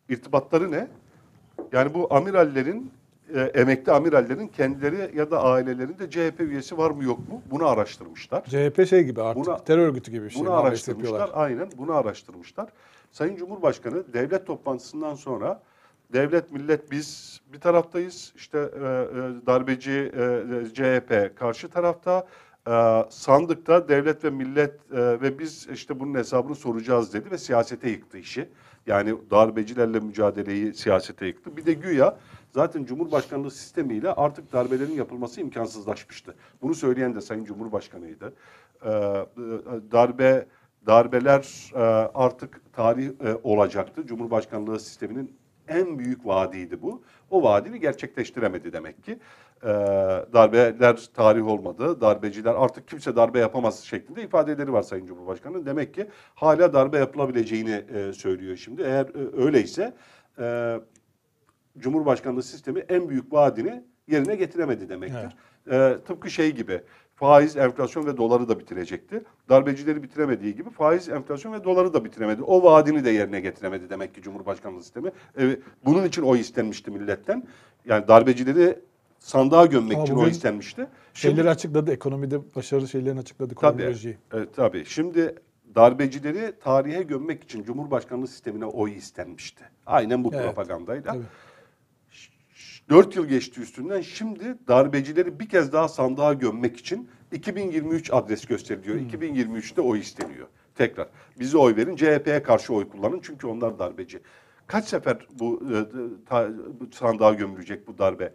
İrtibatları 0.09 0.71
ne? 0.71 0.87
Yani 1.71 1.93
bu 1.93 2.13
amirallerin, 2.13 2.91
e, 3.35 3.41
emekli 3.41 3.91
amirallerin 3.91 4.47
kendileri 4.47 5.17
ya 5.17 5.31
da 5.31 5.43
ailelerinde 5.43 6.09
CHP 6.09 6.39
üyesi 6.39 6.77
var 6.77 6.91
mı 6.91 7.03
yok 7.03 7.19
mu? 7.29 7.41
Bunu 7.51 7.67
araştırmışlar. 7.67 8.43
CHP 8.43 8.87
şey 8.87 9.03
gibi 9.03 9.21
artık 9.21 9.45
Buna- 9.45 9.63
terör 9.63 9.87
örgütü 9.87 10.11
gibi 10.11 10.25
bir 10.25 10.29
şey. 10.29 10.41
Bunu 10.41 10.53
araştırmışlar. 10.53 11.29
Aynen 11.33 11.69
bunu 11.77 11.93
araştırmışlar. 11.93 12.69
Sayın 13.11 13.35
Cumhurbaşkanı 13.35 14.13
devlet 14.13 14.47
toplantısından 14.47 15.15
sonra 15.15 15.61
devlet 16.13 16.51
millet 16.51 16.91
biz 16.91 17.41
bir 17.53 17.59
taraftayız. 17.59 18.33
İşte 18.35 18.57
e, 18.57 18.63
e, 18.63 19.45
darbeci 19.45 19.91
e, 19.91 20.23
e, 20.23 20.73
CHP 20.73 21.35
karşı 21.35 21.69
tarafta. 21.69 22.27
E, 22.67 23.05
sandıkta 23.09 23.87
devlet 23.87 24.23
ve 24.23 24.29
millet 24.29 24.73
e, 24.91 25.21
ve 25.21 25.39
biz 25.39 25.67
işte 25.73 25.99
bunun 25.99 26.15
hesabını 26.15 26.55
soracağız 26.55 27.13
dedi 27.13 27.31
ve 27.31 27.37
siyasete 27.37 27.89
yıktı 27.89 28.17
işi. 28.17 28.49
Yani 28.87 29.15
darbecilerle 29.31 29.99
mücadeleyi 29.99 30.73
siyasete 30.73 31.27
yıktı. 31.27 31.57
Bir 31.57 31.65
de 31.65 31.73
güya 31.73 32.17
zaten 32.51 32.85
Cumhurbaşkanlığı 32.85 33.51
sistemiyle 33.51 34.13
artık 34.13 34.53
darbelerin 34.53 34.93
yapılması 34.93 35.41
imkansızlaşmıştı. 35.41 36.35
Bunu 36.61 36.75
söyleyen 36.75 37.15
de 37.15 37.21
Sayın 37.21 37.45
Cumhurbaşkanıydı. 37.45 38.33
E, 38.85 38.89
e, 38.89 39.25
darbe 39.91 40.45
darbeler 40.87 41.71
e, 41.75 41.79
artık 42.13 42.61
tarih 42.73 43.07
e, 43.07 43.35
olacaktı. 43.43 44.07
Cumhurbaşkanlığı 44.07 44.79
sisteminin 44.79 45.37
en 45.67 45.99
büyük 45.99 46.25
vaadiydi 46.25 46.81
bu. 46.81 47.01
O 47.29 47.43
vaadini 47.43 47.79
gerçekleştiremedi 47.79 48.73
demek 48.73 49.03
ki. 49.03 49.19
E, 49.63 49.67
darbeler 50.33 51.09
tarih 51.13 51.47
olmadı. 51.47 52.01
Darbeciler 52.01 52.53
artık 52.57 52.87
kimse 52.87 53.15
darbe 53.15 53.39
yapamaz 53.39 53.79
şeklinde 53.79 54.23
ifadeleri 54.23 54.73
var 54.73 54.81
Sayın 54.81 55.05
Cumhurbaşkanı. 55.05 55.65
Demek 55.65 55.93
ki 55.93 56.07
hala 56.35 56.73
darbe 56.73 56.97
yapılabileceğini 56.97 57.83
e, 57.93 58.13
söylüyor 58.13 58.57
şimdi. 58.57 58.81
Eğer 58.81 59.05
e, 59.05 59.43
öyleyse 59.43 59.93
e, 60.39 60.79
Cumhurbaşkanlığı 61.79 62.43
sistemi 62.43 62.79
en 62.79 63.09
büyük 63.09 63.33
vaadini 63.33 63.83
yerine 64.07 64.35
getiremedi 64.35 64.89
demektir. 64.89 65.35
Ee, 65.71 65.97
tıpkı 66.07 66.29
şey 66.29 66.51
gibi 66.51 66.81
faiz, 67.15 67.57
enflasyon 67.57 68.05
ve 68.05 68.17
doları 68.17 68.49
da 68.49 68.59
bitirecekti. 68.59 69.23
Darbecileri 69.49 70.03
bitiremediği 70.03 70.55
gibi 70.55 70.69
faiz, 70.69 71.09
enflasyon 71.09 71.53
ve 71.53 71.63
doları 71.63 71.93
da 71.93 72.05
bitiremedi. 72.05 72.43
O 72.43 72.63
vaadini 72.63 73.05
de 73.05 73.09
yerine 73.09 73.39
getiremedi 73.39 73.89
demek 73.89 74.15
ki 74.15 74.21
Cumhurbaşkanlığı 74.21 74.83
sistemi. 74.83 75.11
Ee, 75.39 75.57
bunun 75.85 76.03
için 76.05 76.21
oy 76.21 76.39
istenmişti 76.39 76.91
milletten. 76.91 77.47
Yani 77.85 78.07
darbecileri 78.07 78.79
sandığa 79.19 79.65
gömmek 79.65 79.95
Ama 79.95 80.03
için 80.03 80.15
oy 80.15 80.29
istenmişti. 80.29 80.87
Şimdi- 81.13 81.35
Şeyleri 81.35 81.49
açıkladı. 81.49 81.91
Ekonomide 81.91 82.55
başarılı 82.55 82.87
şeylerini 82.87 83.19
açıkladı. 83.19 83.55
Tabii. 83.61 83.95
Evet, 84.33 84.49
tabii. 84.55 84.85
Şimdi 84.85 85.35
darbecileri 85.75 86.53
tarihe 86.63 87.03
gömmek 87.03 87.43
için 87.43 87.63
Cumhurbaşkanlığı 87.63 88.27
sistemine 88.27 88.65
oy 88.65 88.97
istenmişti. 88.97 89.63
Aynen 89.85 90.23
bu 90.23 90.29
Evet. 90.33 90.45
propagandayla. 90.45 91.13
Tabii. 91.13 91.23
4 92.89 93.15
yıl 93.15 93.25
geçti 93.25 93.61
üstünden. 93.61 94.01
Şimdi 94.01 94.57
darbecileri 94.67 95.39
bir 95.39 95.49
kez 95.49 95.73
daha 95.73 95.87
sandığa 95.87 96.33
gömmek 96.33 96.77
için 96.77 97.09
2023 97.31 98.13
adres 98.13 98.45
gösteriliyor. 98.45 98.95
2023'te 98.95 99.81
oy 99.81 99.99
isteniyor. 99.99 100.47
Tekrar. 100.75 101.07
Bize 101.39 101.57
oy 101.57 101.75
verin, 101.75 101.95
CHP'ye 101.95 102.43
karşı 102.43 102.73
oy 102.73 102.89
kullanın 102.89 103.19
çünkü 103.23 103.47
onlar 103.47 103.79
darbeci. 103.79 104.19
Kaç 104.69 104.85
sefer 104.85 105.17
bu, 105.39 105.63
e, 105.73 105.75
ta- 106.29 106.49
sandığa 106.91 107.33
gömülecek 107.33 107.87
bu 107.87 107.97
darbeler, 107.97 108.31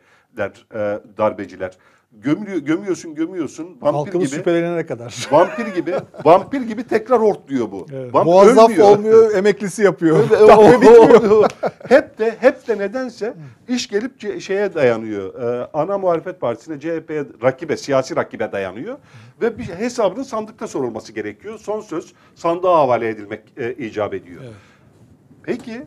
e, 0.74 1.00
darbeciler? 1.18 1.78
Gömülüyor, 2.12 2.58
gömüyorsun, 2.58 3.14
gömüyorsun. 3.14 3.66
Vampir 3.80 3.98
Halkımız 3.98 4.28
gibi. 4.30 4.36
şüphelenene 4.36 4.86
kadar. 4.86 5.28
Vampir 5.30 5.66
gibi, 5.66 5.94
vampir 6.24 6.60
gibi 6.60 6.86
tekrar 6.86 7.18
ortluyor 7.20 7.70
bu. 7.72 7.86
Evet. 7.92 8.14
Vampir 8.14 8.32
Muazzaf 8.32 8.70
ölmüyor. 8.70 8.88
olmuyor, 8.88 9.34
emeklisi 9.34 9.82
yapıyor. 9.82 10.16
Öyle- 10.18 10.80
bitmiyor. 10.80 11.50
hep 11.88 12.18
de 12.18 12.36
hep 12.40 12.68
de 12.68 12.78
nedense 12.78 13.34
iş 13.68 13.88
gelip 13.88 14.40
şeye 14.40 14.74
dayanıyor. 14.74 15.34
Ee, 15.42 15.68
ana 15.72 15.98
muhalefet 15.98 16.40
partisine, 16.40 16.80
CHP'ye, 16.80 17.24
rakibe, 17.42 17.76
siyasi 17.76 18.16
rakibe 18.16 18.52
dayanıyor 18.52 18.98
ve 19.42 19.58
bir 19.58 19.64
hesabının 19.64 20.22
sandıkta 20.24 20.66
sorulması 20.66 21.12
gerekiyor. 21.12 21.58
Son 21.58 21.80
söz 21.80 22.12
sandığa 22.34 22.76
havale 22.78 23.08
edilmek 23.08 23.40
e, 23.56 23.72
icap 23.74 24.14
ediyor. 24.14 24.40
Evet. 24.44 24.54
Peki 25.42 25.82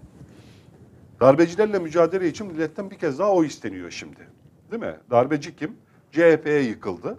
darbecilerle 1.19 1.79
mücadele 1.79 2.27
için 2.27 2.47
milletten 2.47 2.91
bir 2.91 2.97
kez 2.97 3.19
daha 3.19 3.33
oy 3.33 3.47
isteniyor 3.47 3.91
şimdi. 3.91 4.27
Değil 4.71 4.83
mi? 4.83 4.95
Darbeci 5.11 5.55
kim? 5.55 5.75
CHP'ye 6.11 6.61
yıkıldı. 6.61 7.17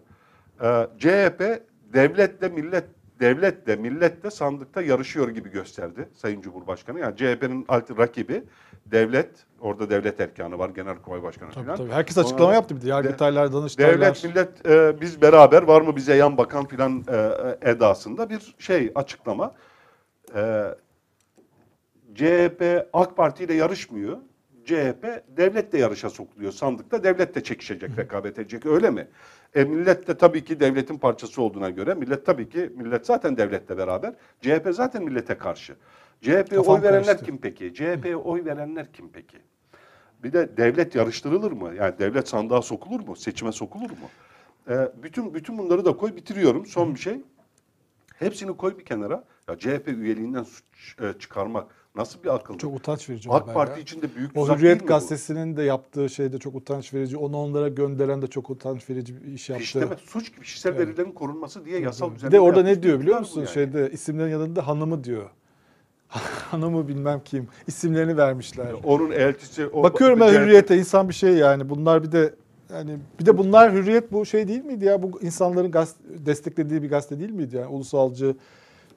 Ee, 0.63 0.87
CHP 0.99 1.63
devletle 1.93 2.49
millet 2.49 2.85
devletle 3.21 3.77
milletle 3.77 4.31
sandıkta 4.31 4.83
yarışıyor 4.83 5.29
gibi 5.29 5.51
gösterdi 5.51 6.09
Sayın 6.15 6.41
Cumhurbaşkanı. 6.41 6.99
Yani 7.01 7.17
CHP'nin 7.17 7.65
altı 7.69 7.99
rakibi 7.99 8.45
devlet, 8.87 9.31
orada 9.61 9.91
devlet 9.91 10.21
erkanı 10.21 10.59
var, 10.59 10.69
Genelkurmay 10.71 11.23
Başkanı 11.23 11.51
Tabii, 11.51 11.65
falan. 11.65 11.77
tabii. 11.77 11.91
Herkes 11.93 12.19
açıklama 12.19 12.45
Ona- 12.45 12.55
yaptı 12.55 12.77
bir 12.77 12.81
de. 12.83 12.89
Yargıtaylar, 12.89 13.53
Danıştaylar. 13.53 13.95
Devlet, 14.01 14.25
millet 14.25 14.67
e, 14.67 15.01
biz 15.01 15.23
beraber 15.23 15.63
var 15.63 15.81
mı 15.81 15.97
bize 15.97 16.15
yan 16.15 16.37
bakan 16.39 16.65
filan 16.67 17.05
e, 17.09 17.31
edasında 17.71 18.31
bir 18.31 18.55
şey 18.59 18.93
açıklama. 18.95 19.55
E, 20.35 20.65
CHP 22.19 22.89
AK 22.93 23.17
Parti 23.17 23.45
ile 23.45 23.55
yarışmıyor. 23.55 24.19
CHP 24.65 25.23
devletle 25.37 25.79
yarışa 25.79 26.11
sokuluyor 26.11 26.53
sandıkta. 26.53 27.05
Devlet 27.05 27.35
de 27.35 27.43
çekişecek, 27.43 27.99
rekabet 27.99 28.39
edecek 28.39 28.67
öyle 28.67 28.91
mi? 28.91 29.09
E, 29.55 29.65
millet 29.65 30.09
de 30.09 30.17
tabii 30.19 30.45
ki 30.45 30.61
devletin 30.61 30.99
parçası 30.99 31.43
olduğuna 31.43 31.71
göre 31.71 31.95
millet 31.95 32.27
tabii 32.27 32.49
ki 32.49 32.73
millet 32.77 33.07
zaten 33.07 33.37
devletle 33.37 33.79
beraber. 33.79 34.15
CHP 34.41 34.69
zaten 34.71 35.03
millete 35.03 35.39
karşı. 35.39 35.77
CHP'ye 36.21 36.61
oy 36.61 36.83
verenler 36.83 37.05
karıştı. 37.05 37.25
kim 37.25 37.39
peki? 37.39 37.75
CHP'ye 37.75 38.17
oy 38.17 38.45
verenler 38.45 38.93
kim 38.93 39.09
peki? 39.13 39.39
Bir 40.23 40.33
de 40.33 40.57
devlet 40.57 40.95
yarıştırılır 40.95 41.53
mı? 41.53 41.75
Yani 41.75 41.99
devlet 41.99 42.29
sandığa 42.29 42.63
sokulur 42.63 43.01
mu? 43.01 43.17
Seçime 43.17 43.53
sokulur 43.53 43.91
mu? 43.91 44.11
Ee, 44.71 44.93
bütün 45.03 45.35
bütün 45.35 45.59
bunları 45.59 45.85
da 45.85 45.97
koy 45.97 46.17
bitiriyorum. 46.17 46.67
Son 46.67 46.95
bir 46.95 47.01
şey. 47.01 47.21
Hepsini 48.15 48.57
koy 48.57 48.79
bir 48.79 48.85
kenara. 48.85 49.25
Ya 49.49 49.59
CHP 49.59 49.89
üyeliğinden 49.89 50.43
suç, 50.43 50.97
e, 51.03 51.19
çıkarmak 51.19 51.78
nasıl 51.97 52.23
bir 52.23 52.35
akıl? 52.35 52.59
Çok 52.59 52.77
utanç 52.77 53.11
verici 53.11 53.31
AK 53.31 53.55
Parti 53.55 53.73
ya. 53.73 53.79
için 53.79 54.03
de 54.03 54.15
büyük 54.17 54.31
O 54.37 54.41
tuzak 54.41 54.59
Hürriyet 54.59 54.77
mi 54.81 54.85
bu? 54.85 54.87
gazetesinin 54.89 55.57
de 55.57 55.63
yaptığı 55.63 56.09
şey 56.09 56.33
de 56.33 56.39
çok 56.39 56.55
utanç 56.55 56.95
verici. 56.95 57.17
Onu 57.17 57.37
onlara 57.37 57.69
gönderen 57.69 58.23
de 58.23 58.27
çok 58.27 58.51
utanç 58.51 58.91
verici 58.91 59.23
bir 59.23 59.33
iş 59.33 59.49
yaptı. 59.49 59.65
Fişleme, 59.65 59.97
suç 60.07 60.33
gibi 60.35 60.45
kişisel 60.45 60.71
Evet. 60.71 60.81
verilerin 60.89 61.13
korunması 61.13 61.65
diye 61.65 61.81
yasal 61.81 62.15
düzenleme 62.15 62.33
de 62.37 62.41
orada 62.41 62.63
ne 62.63 62.83
diyor 62.83 63.01
biliyor 63.01 63.19
musun? 63.19 63.41
yani. 63.41 63.51
Şeyde 63.51 63.91
isimlerin 63.91 64.31
yanında 64.31 64.67
hanımı 64.67 65.05
diyor. 65.05 65.31
hanımı 66.51 66.89
bilmem 66.89 67.21
kim. 67.25 67.49
İsimlerini 67.67 68.17
vermişler. 68.17 68.73
Onun 68.85 69.11
eltisi... 69.11 69.67
O, 69.67 69.83
Bakıyorum 69.83 70.21
ben 70.21 70.33
hürriyete 70.33 70.79
insan 70.79 71.09
bir 71.09 71.15
şey 71.15 71.35
yani. 71.35 71.69
Bunlar 71.69 72.03
bir 72.03 72.13
de 72.13 72.35
yani 72.75 72.99
bir 73.21 73.27
de 73.27 73.39
bunlar 73.39 73.73
hürriyet 73.73 74.13
bu 74.13 74.27
şey 74.27 74.49
değil 74.49 74.65
miydi 74.65 74.85
ya? 74.85 75.03
Bu 75.03 75.23
insanların 75.23 75.71
gaz- 75.71 75.95
desteklediği 76.27 76.83
bir 76.83 76.91
gazete 76.91 77.19
değil 77.19 77.31
miydi 77.31 77.57
yani? 77.57 77.67
Ulusalcı 77.67 78.37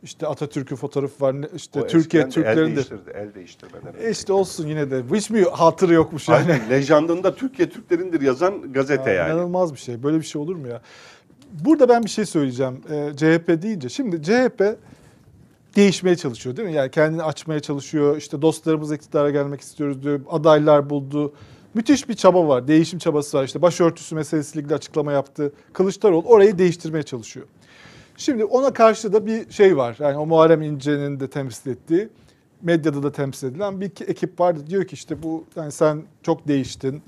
işte 0.04 0.28
Atatürk'ün 0.28 0.76
fotoğrafı 0.76 1.24
var. 1.26 1.36
işte 1.56 1.82
O 1.82 1.88
Türkiye 1.88 2.24
eskiden 2.24 2.46
de 2.46 2.50
Türklerin 2.50 2.68
el 2.68 2.72
de. 2.72 2.76
değiştirdi, 2.76 3.12
el 3.16 3.34
değiştirmeden. 3.34 3.94
E 4.08 4.12
işte 4.12 4.34
olsun 4.34 4.68
yine 4.68 4.92
de. 4.92 5.04
Hiç 5.14 5.30
mi 5.30 5.44
hatırı 5.44 5.94
yokmuş 5.94 6.30
yani? 6.30 6.52
Aynen. 6.52 6.70
Lejandında 6.70 7.36
Türkiye 7.36 7.70
Türklerindir 7.70 8.22
yazan 8.22 8.74
gazete 8.74 9.10
Ya, 9.12 9.16
yani. 9.16 9.34
İnanılmaz 9.34 9.74
bir 9.74 9.80
şey. 9.80 10.04
Böyle 10.04 10.18
bir 10.18 10.26
şey 10.26 10.42
olur 10.42 10.56
mu 10.56 10.68
ya? 10.68 10.82
Burada 11.52 11.90
ben 11.90 12.04
bir 12.04 12.10
şey 12.10 12.26
söyleyeceğim. 12.26 12.82
Ee, 12.90 13.12
CHP 13.18 13.62
deyince. 13.62 13.90
Şimdi 13.90 14.24
CHP 14.24 14.78
değişmeye 15.76 16.16
çalışıyor 16.16 16.58
değil 16.58 16.68
mi? 16.70 16.74
Yani 16.74 16.92
kendini 16.92 17.24
açmaya 17.24 17.60
çalışıyor. 17.60 18.18
İşte 18.18 18.42
dostlarımız 18.42 18.92
iktidara 18.92 19.30
gelmek 19.30 19.62
istiyoruz 19.62 20.04
diyor. 20.04 20.22
Adaylar 20.30 20.90
buldu. 20.90 21.34
Müthiş 21.74 22.10
bir 22.10 22.14
çaba 22.14 22.48
var. 22.48 22.68
Değişim 22.68 23.00
çabası 23.00 23.38
var. 23.38 23.44
İşte 23.44 23.62
başörtüsü 23.62 24.16
meselesiyle 24.16 24.62
ilgili 24.62 24.76
açıklama 24.76 25.12
yaptı. 25.12 25.54
Kılıçdaroğlu 25.74 26.28
orayı 26.28 26.58
değiştirmeye 26.58 27.04
çalışıyor. 27.04 27.46
Şimdi 28.22 28.46
ona 28.46 28.74
karşı 28.74 29.14
da 29.14 29.26
bir 29.26 29.52
şey 29.52 29.78
var. 29.78 29.98
Yani 30.00 30.18
o 30.18 30.26
Muharrem 30.26 30.62
İnce'nin 30.62 31.20
de 31.20 31.30
temsil 31.30 31.72
ettiği, 31.72 32.10
medyada 32.62 33.04
da 33.04 33.12
temsil 33.12 33.48
edilen 33.48 33.82
bir 33.82 33.90
ki- 33.90 34.04
ekip 34.04 34.40
var. 34.40 34.68
Diyor 34.68 34.86
ki 34.86 34.94
işte 34.94 35.24
bu 35.24 35.44
yani 35.56 35.72
sen 35.72 36.04
çok 36.24 36.48
değiştin, 36.48 37.02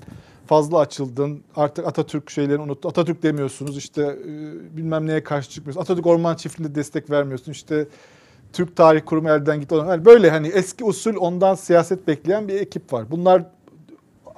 fazla 0.46 0.78
açıldın, 0.78 1.42
artık 1.56 1.86
Atatürk 1.86 2.30
şeylerini 2.30 2.62
unuttun. 2.62 2.88
Atatürk 2.88 3.22
demiyorsunuz, 3.22 3.76
işte 3.76 4.02
e, 4.02 4.76
bilmem 4.76 5.06
neye 5.06 5.22
karşı 5.24 5.50
çıkmıyorsun. 5.50 5.80
Atatürk 5.80 6.06
Orman 6.06 6.34
Çiftliği'nde 6.34 6.74
destek 6.74 7.10
vermiyorsun. 7.10 7.52
İşte 7.52 7.86
Türk 8.52 8.76
Tarih 8.76 9.00
Kurumu 9.06 9.30
elden 9.30 9.60
gitti. 9.60 9.74
Yani 9.74 10.04
böyle 10.04 10.30
hani 10.30 10.48
eski 10.48 10.84
usul 10.84 11.16
ondan 11.16 11.54
siyaset 11.54 12.06
bekleyen 12.06 12.48
bir 12.48 12.54
ekip 12.54 12.92
var. 12.92 13.10
Bunlar 13.10 13.42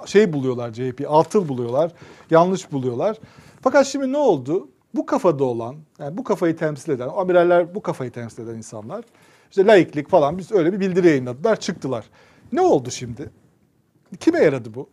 şey 0.06 0.32
buluyorlar 0.32 0.72
CHP, 0.72 1.06
atıl 1.08 1.48
buluyorlar, 1.48 1.92
yanlış 2.30 2.72
buluyorlar. 2.72 3.16
Fakat 3.60 3.86
şimdi 3.86 4.12
ne 4.12 4.18
oldu? 4.18 4.68
Bu 4.96 5.06
kafada 5.06 5.44
olan, 5.44 5.76
yani 5.98 6.16
bu 6.16 6.24
kafayı 6.24 6.56
temsil 6.56 6.92
eden, 6.92 7.08
amiraller 7.16 7.74
bu 7.74 7.82
kafayı 7.82 8.10
temsil 8.10 8.42
eden 8.42 8.54
insanlar, 8.54 9.04
işte 9.50 9.66
laiklik 9.66 10.08
falan 10.08 10.38
biz 10.38 10.52
öyle 10.52 10.72
bir 10.72 10.80
bildiri 10.80 11.08
yayınladılar, 11.08 11.56
çıktılar. 11.56 12.04
Ne 12.52 12.60
oldu 12.60 12.90
şimdi? 12.90 13.30
Kime 14.20 14.38
yaradı 14.38 14.74
bu? 14.74 14.88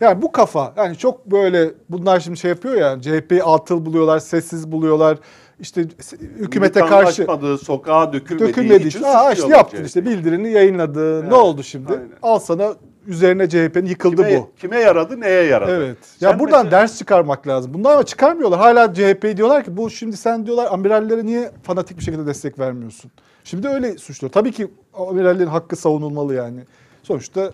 Yani 0.00 0.22
bu 0.22 0.32
kafa, 0.32 0.74
yani 0.76 0.96
çok 0.96 1.26
böyle 1.26 1.70
bunlar 1.88 2.20
şimdi 2.20 2.36
şey 2.36 2.48
yapıyor 2.48 2.74
ya, 2.74 3.00
CHP'yi 3.00 3.44
atıl 3.44 3.86
buluyorlar, 3.86 4.18
sessiz 4.18 4.72
buluyorlar, 4.72 5.18
işte 5.60 5.86
hükümete 6.20 6.80
karşı 6.80 7.26
sokağa 7.62 8.12
dökülmediği, 8.12 8.48
dökülmediği 8.48 8.88
için 8.88 9.02
Aa, 9.02 9.32
işte 9.32 9.48
yaptın 9.48 9.78
CHP 9.78 9.86
işte 9.86 10.04
bildirini 10.04 10.50
yayınladı. 10.52 11.20
Evet, 11.20 11.30
Ne 11.30 11.34
oldu 11.34 11.62
şimdi? 11.62 11.92
aynen. 11.92 12.08
Al 12.22 12.38
sana 12.38 12.74
üzerine 13.08 13.48
CHP'nin 13.48 13.86
yıkıldı 13.86 14.16
Kime, 14.16 14.38
bu. 14.38 14.50
kime 14.60 14.80
yaradı, 14.80 15.20
neye 15.20 15.42
yaradı? 15.44 15.70
Evet. 15.76 15.98
Ya 16.20 16.38
buradan 16.38 16.64
mesela- 16.64 16.82
ders 16.82 16.98
çıkarmak 16.98 17.46
lazım. 17.48 17.74
Bunlar 17.74 17.92
ama 17.92 18.02
çıkarmıyorlar. 18.02 18.60
Hala 18.60 18.94
CHP 18.94 19.36
diyorlar 19.36 19.64
ki 19.64 19.76
bu 19.76 19.90
şimdi 19.90 20.16
sen 20.16 20.46
diyorlar 20.46 20.68
amirallere 20.72 21.26
niye 21.26 21.50
fanatik 21.62 21.98
bir 21.98 22.02
şekilde 22.02 22.26
destek 22.26 22.58
vermiyorsun? 22.58 23.10
Şimdi 23.44 23.68
öyle 23.68 23.98
suçluyor. 23.98 24.32
Tabii 24.32 24.52
ki 24.52 24.68
amirallerin 24.94 25.48
hakkı 25.48 25.76
savunulmalı 25.76 26.34
yani. 26.34 26.60
Sonuçta 27.02 27.50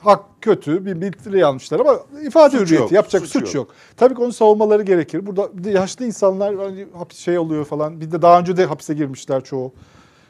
hak 0.00 0.20
kötü 0.40 0.86
bir 0.86 1.00
bildiri 1.00 1.46
almışlar 1.46 1.80
ama 1.80 1.98
ifade 2.22 2.50
Suç 2.50 2.60
hürriyeti 2.60 2.82
yok, 2.82 2.92
yapacak 2.92 3.22
suç 3.22 3.32
suç, 3.32 3.42
yok. 3.42 3.54
yok. 3.54 3.74
Tabii 3.96 4.14
ki 4.14 4.22
onu 4.22 4.32
savunmaları 4.32 4.82
gerekir. 4.82 5.26
Burada 5.26 5.70
yaşlı 5.70 6.04
insanlar 6.06 6.56
hani 6.56 6.86
hapis 6.98 7.18
şey 7.18 7.38
oluyor 7.38 7.64
falan. 7.64 8.00
Bir 8.00 8.10
de 8.12 8.22
daha 8.22 8.40
önce 8.40 8.56
de 8.56 8.64
hapse 8.66 8.94
girmişler 8.94 9.44
çoğu. 9.44 9.72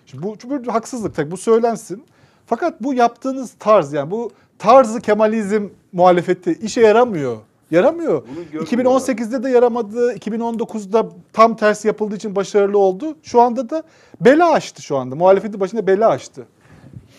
Şimdi 0.07 0.23
bu, 0.23 0.37
bu 0.66 0.75
haksızlık 0.75 1.14
tabii 1.14 1.31
bu 1.31 1.37
söylensin. 1.37 2.05
Fakat 2.47 2.83
bu 2.83 2.95
yaptığınız 2.95 3.53
tarz 3.59 3.93
yani 3.93 4.11
bu 4.11 4.31
tarzı 4.59 5.01
Kemalizm 5.01 5.69
muhalefeti 5.93 6.53
işe 6.53 6.81
yaramıyor. 6.81 7.37
Yaramıyor. 7.71 8.23
Bunu 8.29 8.45
görmüyorlar. 8.53 9.01
2018'de 9.15 9.43
de 9.43 9.51
yaramadı. 9.51 10.13
2019'da 10.15 11.09
tam 11.33 11.57
tersi 11.57 11.89
yapıldığı 11.89 12.17
için 12.17 12.37
başarılı 12.37 12.79
oldu. 12.79 13.17
Şu 13.23 13.41
anda 13.41 13.71
da 13.71 13.83
bela 14.21 14.51
açtı 14.53 14.83
şu 14.83 14.97
anda. 14.97 15.15
Muhalefetin 15.15 15.61
başında 15.61 15.87
bela 15.87 16.09
açtı. 16.09 16.47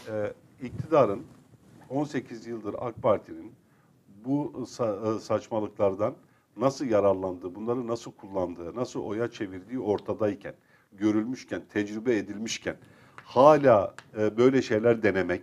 Ee, 0.08 0.34
iktidarın 0.64 1.22
18 1.90 2.48
yıldır 2.48 2.76
AK 2.80 3.02
Parti'nin 3.02 3.52
bu 4.26 4.54
sa- 4.66 5.18
e, 5.18 5.20
saçmalıklardan 5.20 6.14
nasıl 6.58 6.86
yararlandığı, 6.86 7.56
bunları 7.56 7.88
nasıl 7.88 8.12
kullandığı, 8.12 8.76
nasıl 8.76 9.00
oya 9.00 9.32
çevirdiği 9.32 9.80
ortadayken, 9.80 10.54
görülmüşken, 10.98 11.62
tecrübe 11.74 12.18
edilmişken 12.18 12.76
hala 13.24 13.94
e, 14.18 14.38
böyle 14.38 14.62
şeyler 14.62 15.04
denemek, 15.04 15.42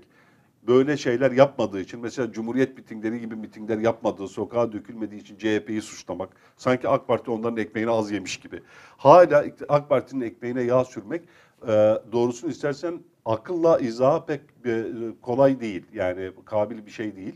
böyle 0.66 0.96
şeyler 0.96 1.30
yapmadığı 1.30 1.80
için 1.80 2.00
mesela 2.00 2.32
Cumhuriyet 2.32 2.78
mitingleri 2.78 3.20
gibi 3.20 3.36
mitingler 3.36 3.78
yapmadığı, 3.78 4.28
sokağa 4.28 4.72
dökülmediği 4.72 5.20
için 5.20 5.36
CHP'yi 5.38 5.82
suçlamak, 5.82 6.28
sanki 6.56 6.88
AK 6.88 7.08
Parti 7.08 7.30
onların 7.30 7.56
ekmeğini 7.56 7.90
az 7.90 8.10
yemiş 8.10 8.36
gibi. 8.36 8.62
Hala 8.96 9.44
AK 9.68 9.88
Parti'nin 9.88 10.20
ekmeğine 10.20 10.62
yağ 10.62 10.84
sürmek 10.84 11.22
e, 11.62 11.98
doğrusunu 12.12 12.50
istersen 12.50 13.00
akılla 13.24 13.78
izaha 13.78 14.26
pek 14.26 14.40
e, 14.66 14.84
kolay 15.22 15.60
değil. 15.60 15.86
Yani 15.94 16.32
kabil 16.44 16.86
bir 16.86 16.90
şey 16.90 17.16
değil. 17.16 17.34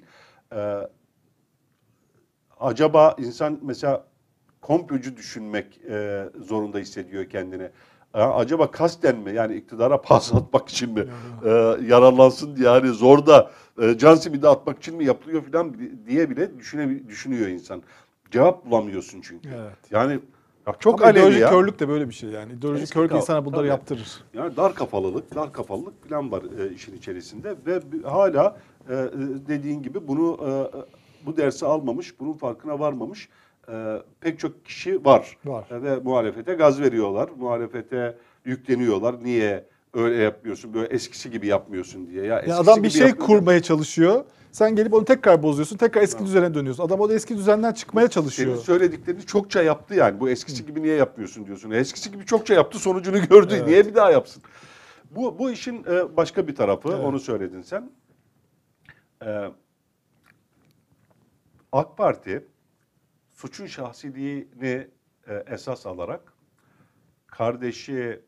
E, 0.53 0.89
acaba 2.61 3.17
insan 3.19 3.59
mesela 3.63 4.07
komplocu 4.61 5.17
düşünmek 5.17 5.81
e, 5.89 6.25
zorunda 6.41 6.79
hissediyor 6.79 7.29
kendini. 7.29 7.71
E, 8.15 8.23
acaba 8.23 8.71
kasten 8.71 9.17
mi 9.17 9.35
yani 9.35 9.55
iktidara 9.55 10.03
pas 10.03 10.35
atmak 10.35 10.69
için 10.69 10.93
mi 10.93 11.05
e, 11.45 11.49
yararlansın 11.87 12.57
diye 12.57 12.69
yani 12.69 12.89
zorda 12.89 13.51
e, 13.83 13.99
can 13.99 14.15
simidi 14.15 14.49
atmak 14.49 14.79
için 14.79 14.97
mi 14.97 15.05
yapılıyor 15.05 15.43
falan 15.43 15.77
diye 16.07 16.31
bile 16.31 16.59
düşüne, 16.59 17.09
düşünüyor 17.09 17.49
insan. 17.49 17.83
Cevap 18.31 18.67
bulamıyorsun 18.67 19.21
çünkü. 19.21 19.49
Evet. 19.49 19.79
Yani 19.91 20.21
ya 20.67 20.75
çok 20.81 21.03
Ama 21.03 21.11
ideolojik 21.11 21.41
ya. 21.41 21.51
körlük 21.51 21.81
de 21.81 21.89
böyle 21.89 22.09
bir 22.09 22.15
şey 22.15 22.31
yani. 22.31 22.53
İdeolojik 22.53 22.83
Eski 22.83 22.95
körlük 22.95 23.13
insana 23.13 23.45
bunları 23.45 23.61
tabii. 23.61 23.69
yaptırır. 23.69 24.25
Yani 24.35 24.57
dar 24.57 24.75
kafalılık, 24.75 25.35
dar 25.35 25.53
kafalılık 25.53 26.09
falan 26.09 26.33
var 26.33 26.43
e, 26.59 26.75
işin 26.75 26.97
içerisinde 26.97 27.55
ve 27.67 27.81
hala 28.09 28.57
e, 28.89 28.95
e, 28.95 29.09
dediğin 29.49 29.83
gibi 29.83 30.09
bunu 30.09 30.39
e, 30.43 30.79
e, 30.79 30.83
bu 31.27 31.37
dersi 31.37 31.67
almamış, 31.67 32.21
bunun 32.21 32.33
farkına 32.33 32.79
varmamış 32.79 33.29
e, 33.69 34.03
pek 34.21 34.39
çok 34.39 34.65
kişi 34.65 35.05
var. 35.05 35.37
Var. 35.45 35.67
E, 35.71 35.83
ve 35.83 35.97
muhalefete 35.97 36.55
gaz 36.55 36.81
veriyorlar, 36.81 37.31
muhalefete 37.37 38.17
yükleniyorlar. 38.45 39.25
Niye 39.25 39.65
öyle 39.95 40.17
yapmıyorsun, 40.17 40.75
böyle 40.75 40.87
eskisi 40.95 41.31
gibi 41.31 41.47
yapmıyorsun 41.47 42.07
diye. 42.11 42.25
Ya, 42.25 42.43
Ya 42.47 42.59
adam 42.59 42.83
bir 42.83 42.91
şey 42.91 43.13
kurmaya 43.13 43.63
çalışıyor. 43.63 44.25
Sen 44.53 44.77
gelip 44.77 44.95
onu 44.95 45.05
tekrar 45.05 45.43
bozuyorsun. 45.43 45.77
Tekrar 45.77 46.03
eski 46.03 46.25
düzene 46.25 46.55
dönüyorsun. 46.55 46.85
Adam 46.85 47.01
o 47.01 47.09
da 47.09 47.15
eski 47.15 47.37
düzenden 47.37 47.73
çıkmaya 47.73 48.03
Senin 48.03 48.11
çalışıyor. 48.11 48.57
söylediklerini 48.57 49.23
çokça 49.27 49.63
yaptı 49.63 49.95
yani. 49.95 50.21
Bu 50.21 50.31
eskisi 50.31 50.67
gibi 50.67 50.83
niye 50.83 50.97
yapmıyorsun 50.97 51.47
diyorsun. 51.47 51.71
Eskisi 51.71 52.11
gibi 52.11 52.27
çokça 52.27 52.55
yaptı 52.55 52.79
sonucunu 52.79 53.27
gördü. 53.29 53.55
Evet. 53.57 53.67
Niye 53.67 53.87
bir 53.87 53.95
daha 53.95 54.11
yapsın? 54.11 54.43
Bu, 55.11 55.39
bu 55.39 55.51
işin 55.51 55.85
e, 55.85 56.17
başka 56.17 56.49
bir 56.49 56.55
tarafı. 56.55 56.89
Evet. 56.89 57.05
Onu 57.05 57.21
söyledin 57.21 57.63
sen. 57.63 57.91
Ee, 59.27 59.49
AK 61.73 61.97
Parti 61.97 62.45
suçun 63.41 63.67
şahsiliğini 63.67 64.89
e, 65.29 65.45
esas 65.47 65.87
alarak 65.87 66.33
kardeşi 67.27 68.21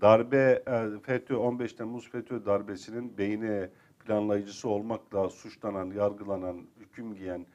darbe 0.00 0.62
e, 0.66 1.00
FETÖ 1.02 1.36
15 1.36 1.72
Temmuz 1.72 2.10
FETÖ 2.10 2.44
darbesinin 2.46 3.18
beyni 3.18 3.68
planlayıcısı 4.04 4.68
olmakla 4.68 5.30
suçlanan, 5.30 5.90
yargılanan, 5.90 6.66
hüküm 6.80 7.14
giyen 7.14 7.46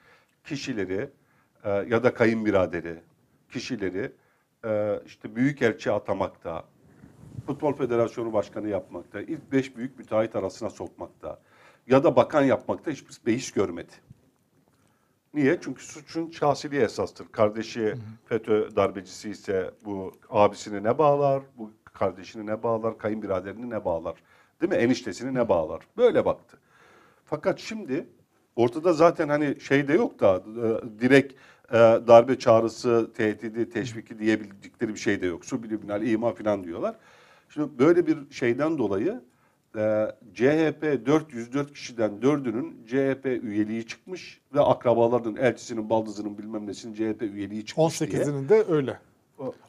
kişileri 0.43 1.09
e, 1.63 1.69
ya 1.69 2.03
da 2.03 2.13
kayınbiraderi 2.13 2.99
kişileri 3.51 4.11
e, 4.65 5.01
işte 5.05 5.35
büyükelçi 5.35 5.91
atamakta, 5.91 6.63
Futbol 7.45 7.73
Federasyonu 7.73 8.33
Başkanı 8.33 8.67
yapmakta, 8.67 9.21
ilk 9.21 9.51
beş 9.51 9.77
büyük 9.77 9.99
müteahhit 9.99 10.35
arasına 10.35 10.69
sokmakta 10.69 11.39
ya 11.87 12.03
da 12.03 12.15
bakan 12.15 12.43
yapmakta 12.43 12.91
hiçbir 12.91 13.17
beis 13.25 13.51
görmedi. 13.51 13.93
Niye? 15.33 15.59
Çünkü 15.61 15.85
suçun 15.85 16.31
şahsiliği 16.31 16.81
esastır. 16.81 17.27
Kardeşi 17.31 17.95
FETÖ 18.25 18.75
darbecisi 18.75 19.29
ise 19.29 19.71
bu 19.85 20.11
abisini 20.29 20.83
ne 20.83 20.97
bağlar, 20.97 21.43
bu 21.57 21.71
kardeşini 21.85 22.45
ne 22.45 22.63
bağlar, 22.63 22.97
kayınbiraderini 22.97 23.69
ne 23.69 23.85
bağlar? 23.85 24.15
Değil 24.61 24.71
mi? 24.71 24.77
Eniştesini 24.77 25.33
ne 25.33 25.49
bağlar? 25.49 25.87
Böyle 25.97 26.25
baktı. 26.25 26.57
Fakat 27.25 27.59
şimdi 27.59 28.07
ortada 28.55 28.93
zaten 28.93 29.29
hani 29.29 29.61
şey 29.61 29.87
de 29.87 29.93
yok 29.93 30.19
da 30.19 30.35
e, 30.35 30.99
direkt 31.01 31.33
e, 31.71 31.77
darbe 32.07 32.39
çağrısı, 32.39 33.11
tehdidi, 33.13 33.69
teşviki 33.69 34.19
diyebildikleri 34.19 34.93
bir 34.93 34.99
şey 34.99 35.21
de 35.21 35.25
yok. 35.25 35.45
Subliminal 35.45 36.07
ima 36.07 36.33
falan 36.33 36.63
diyorlar. 36.63 36.95
Şimdi 37.49 37.79
böyle 37.79 38.07
bir 38.07 38.31
şeyden 38.31 38.77
dolayı 38.77 39.21
e, 39.75 40.11
CHP 40.33 41.05
404 41.05 41.73
kişiden 41.73 42.11
4'ünün 42.21 42.85
CHP 42.87 43.25
üyeliği 43.25 43.87
çıkmış 43.87 44.41
ve 44.53 44.61
akrabalarının, 44.61 45.35
elçisinin, 45.35 45.89
baldızının 45.89 46.37
bilmem 46.37 46.67
nesinin 46.67 46.93
CHP 46.93 47.21
üyeliği 47.21 47.65
çıkmış 47.65 48.01
diye. 48.01 48.09
18'inin 48.09 48.49
de 48.49 48.65
öyle. 48.69 48.99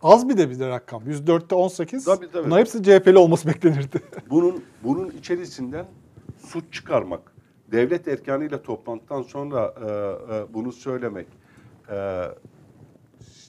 Az 0.03 0.29
bir 0.29 0.37
de 0.37 0.51
bir 0.51 0.59
de 0.59 0.69
rakam. 0.69 1.03
104'te 1.03 1.55
18. 1.55 2.05
Tabii, 2.05 2.31
tabii. 2.33 2.47
Bunlar 2.47 2.61
hepsi 2.61 2.83
CHP'li 2.83 3.19
olması 3.19 3.49
beklenirdi. 3.49 4.01
Bunun 4.31 4.65
bunun 4.85 5.11
içerisinden 5.11 5.87
suç 6.39 6.65
çıkarmak, 6.73 7.33
devlet 7.73 8.09
erkanıyla 8.09 8.63
toplantıdan 8.63 9.23
sonra 9.23 9.75
e, 9.81 10.35
e, 10.35 10.55
bunu 10.55 10.73
söylemek, 10.73 11.27
e, 11.91 12.25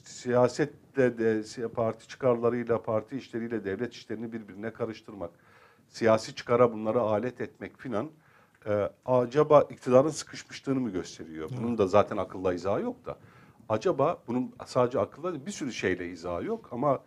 siyaset 0.04 0.96
de, 0.96 1.18
de 1.18 1.68
parti 1.68 2.08
çıkarlarıyla, 2.08 2.82
parti 2.82 3.16
işleriyle 3.16 3.64
devlet 3.64 3.92
işlerini 3.94 4.32
birbirine 4.32 4.72
karıştırmak, 4.72 5.30
siyasi 5.92 6.34
çıkara 6.34 6.72
bunları 6.72 7.00
alet 7.00 7.40
etmek 7.40 7.78
filan 7.78 8.10
e, 8.66 8.90
acaba 9.06 9.62
iktidarın 9.70 10.08
sıkışmışlığını 10.08 10.80
mı 10.80 10.90
gösteriyor? 10.90 11.50
Bunun 11.58 11.78
da 11.78 11.86
zaten 11.86 12.16
akılla 12.16 12.54
izahı 12.54 12.80
yok 12.82 13.06
da. 13.06 13.16
Acaba 13.68 14.18
bunun 14.28 14.52
sadece 14.66 15.00
akılla 15.00 15.46
bir 15.46 15.50
sürü 15.50 15.72
şeyle 15.72 16.08
izahı 16.08 16.44
yok 16.44 16.68
ama 16.72 16.98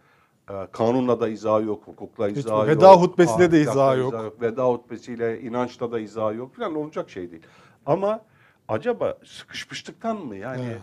e, 0.50 0.54
kanunla 0.72 1.20
da 1.20 1.28
izahı 1.28 1.64
yok, 1.64 1.88
hukukla 1.88 2.28
Hiç 2.28 2.38
izahı 2.38 2.60
yok. 2.60 2.68
veda 2.68 2.94
hutbesiyle 2.94 3.52
de 3.52 3.58
ahlakla 3.58 3.72
izahı 3.72 3.98
yok. 4.00 4.42
Veda 4.42 4.68
hutbesiyle, 4.68 5.42
inançla 5.42 5.92
da 5.92 6.00
izahı 6.00 6.36
yok 6.36 6.56
falan 6.56 6.76
olacak 6.76 7.10
şey 7.10 7.32
değil. 7.32 7.44
Ama 7.86 8.22
acaba 8.68 9.18
sıkışmışlıktan 9.26 10.18
mı 10.18 10.36
yani? 10.36 10.66
Evet. 10.66 10.82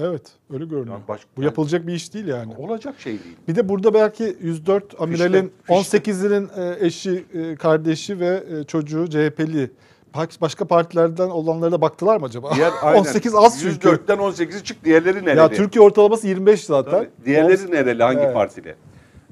Evet 0.00 0.22
öyle 0.52 0.64
görünüyor. 0.64 0.94
Yani 0.94 1.08
baş- 1.08 1.26
Bu 1.36 1.40
yani- 1.40 1.46
yapılacak 1.46 1.86
bir 1.86 1.92
iş 1.92 2.14
değil 2.14 2.26
yani. 2.26 2.54
Olacak 2.58 2.94
şey 2.98 3.12
değil. 3.12 3.36
Bir 3.48 3.56
de 3.56 3.68
burada 3.68 3.94
belki 3.94 4.36
104 4.40 5.00
amiralin 5.00 5.52
fişte. 5.62 5.98
18'inin 5.98 6.48
e, 6.56 6.86
eşi, 6.86 7.24
e, 7.34 7.56
kardeşi 7.56 8.20
ve 8.20 8.44
e, 8.60 8.64
çocuğu 8.64 9.10
CHP'li. 9.10 9.70
Başka 10.40 10.64
partilerden 10.64 11.30
olanlara 11.30 11.72
da 11.72 11.80
baktılar 11.80 12.16
mı 12.16 12.26
acaba? 12.26 12.50
Diğer, 12.54 12.72
aynen. 12.82 13.00
18 13.00 13.34
az 13.34 13.60
çünkü. 13.60 13.88
104'ten 13.88 14.18
18'i 14.18 14.64
çık 14.64 14.84
diğerleri 14.84 15.24
nereli? 15.24 15.38
Ya 15.38 15.48
Türkiye 15.50 15.84
ortalaması 15.84 16.28
25 16.28 16.64
zaten. 16.64 16.90
Tabii. 16.90 17.08
Diğerleri 17.24 17.70
nereli 17.70 18.02
hangi 18.02 18.20
Evet. 18.20 18.34
partili? 18.34 18.74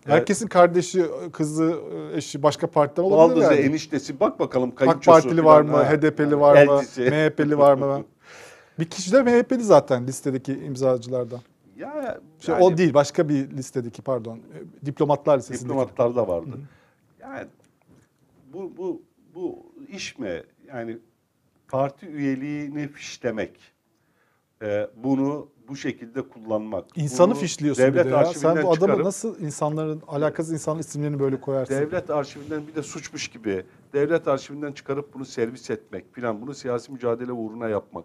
Herkesin 0.06 0.46
kardeşi, 0.46 1.04
kızı, 1.32 1.74
eşi 2.14 2.42
başka 2.42 2.66
partiden 2.66 3.02
olabilir 3.02 3.36
Baldızı, 3.40 3.54
yani. 3.54 3.66
eniştesi 3.66 4.20
bak 4.20 4.40
bakalım 4.40 4.68
AK 4.70 4.76
kayınçosu 4.76 5.10
Partili 5.10 5.44
var 5.44 5.60
mı. 5.62 5.76
Ha. 5.76 5.90
HDP'li 5.90 6.40
var 6.40 6.66
mı. 6.66 6.82
MHP'li 6.98 7.58
var 7.58 7.74
mı? 7.74 8.04
Bir 8.82 8.90
kişi 8.90 9.12
de 9.12 9.22
MHP'li 9.22 9.64
zaten 9.64 10.06
listedeki 10.06 10.52
imzacılardan. 10.52 11.40
Ya 11.76 12.20
Şey, 12.40 12.54
yani 12.54 12.64
o 12.64 12.76
değil, 12.76 12.94
başka 12.94 13.28
bir 13.28 13.50
listedeki 13.50 14.02
pardon. 14.02 14.36
e, 14.36 14.86
Diplomatlar 14.86 15.38
listesindeki. 15.38 15.64
diplomatlar 15.68 16.16
da 16.16 16.28
vardı. 16.28 16.58
Yani 17.20 17.46
bu 18.52 18.72
bu 18.76 19.02
bu 19.34 19.58
iş 19.88 20.18
mi? 20.18 20.42
Yani 20.68 20.98
parti 21.68 22.06
üyeliğini 22.06 22.88
fişlemek, 22.88 23.58
e, 24.62 24.86
bunu 25.04 25.48
bu 25.68 25.76
şekilde 25.76 26.28
kullanmak. 26.28 26.84
İnsanı 26.98 27.30
bunu 27.30 27.38
fişliyorsun 27.38 27.84
devlet 27.84 28.06
bir 28.06 28.10
de 28.10 28.14
ya. 28.14 28.24
Sen 28.26 28.56
bu 28.56 28.58
adamı 28.72 28.74
çıkarıp- 28.74 29.04
nasıl 29.04 29.40
insanların, 29.40 30.02
alakasız 30.08 30.52
insan 30.52 30.78
isimlerini 30.78 31.18
böyle 31.20 31.40
koyarsın? 31.40 31.74
Devlet 31.74 32.10
arşivinden 32.10 32.66
bir 32.66 32.74
de 32.74 32.82
suçmuş 32.82 33.28
gibi 33.28 33.64
devlet 33.92 34.28
arşivinden 34.28 34.72
çıkarıp 34.72 35.14
bunu 35.14 35.24
servis 35.24 35.70
etmek 35.70 36.14
filan 36.14 36.40
bunu 36.42 36.54
siyasi 36.54 36.92
mücadele 36.92 37.32
uğruna 37.32 37.68
yapmak. 37.68 38.04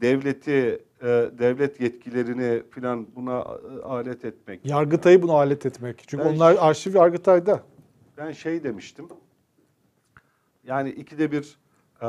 Devleti, 0.00 0.82
e, 1.02 1.06
devlet 1.38 1.80
yetkilerini 1.80 2.62
filan 2.70 3.06
buna 3.16 3.38
e, 3.40 3.82
alet 3.82 4.24
etmek. 4.24 4.66
Yargıtay'ı 4.66 5.22
buna 5.22 5.32
alet 5.32 5.66
etmek. 5.66 6.02
Çünkü 6.06 6.24
Ben- 6.24 6.30
onlar 6.30 6.56
arşiv 6.60 6.94
Yargıtay'da. 6.94 7.60
Ben 8.18 8.32
şey 8.32 8.64
demiştim. 8.64 9.08
Yani 10.66 10.90
ikide 10.90 11.32
bir 11.32 11.58
e, 12.00 12.06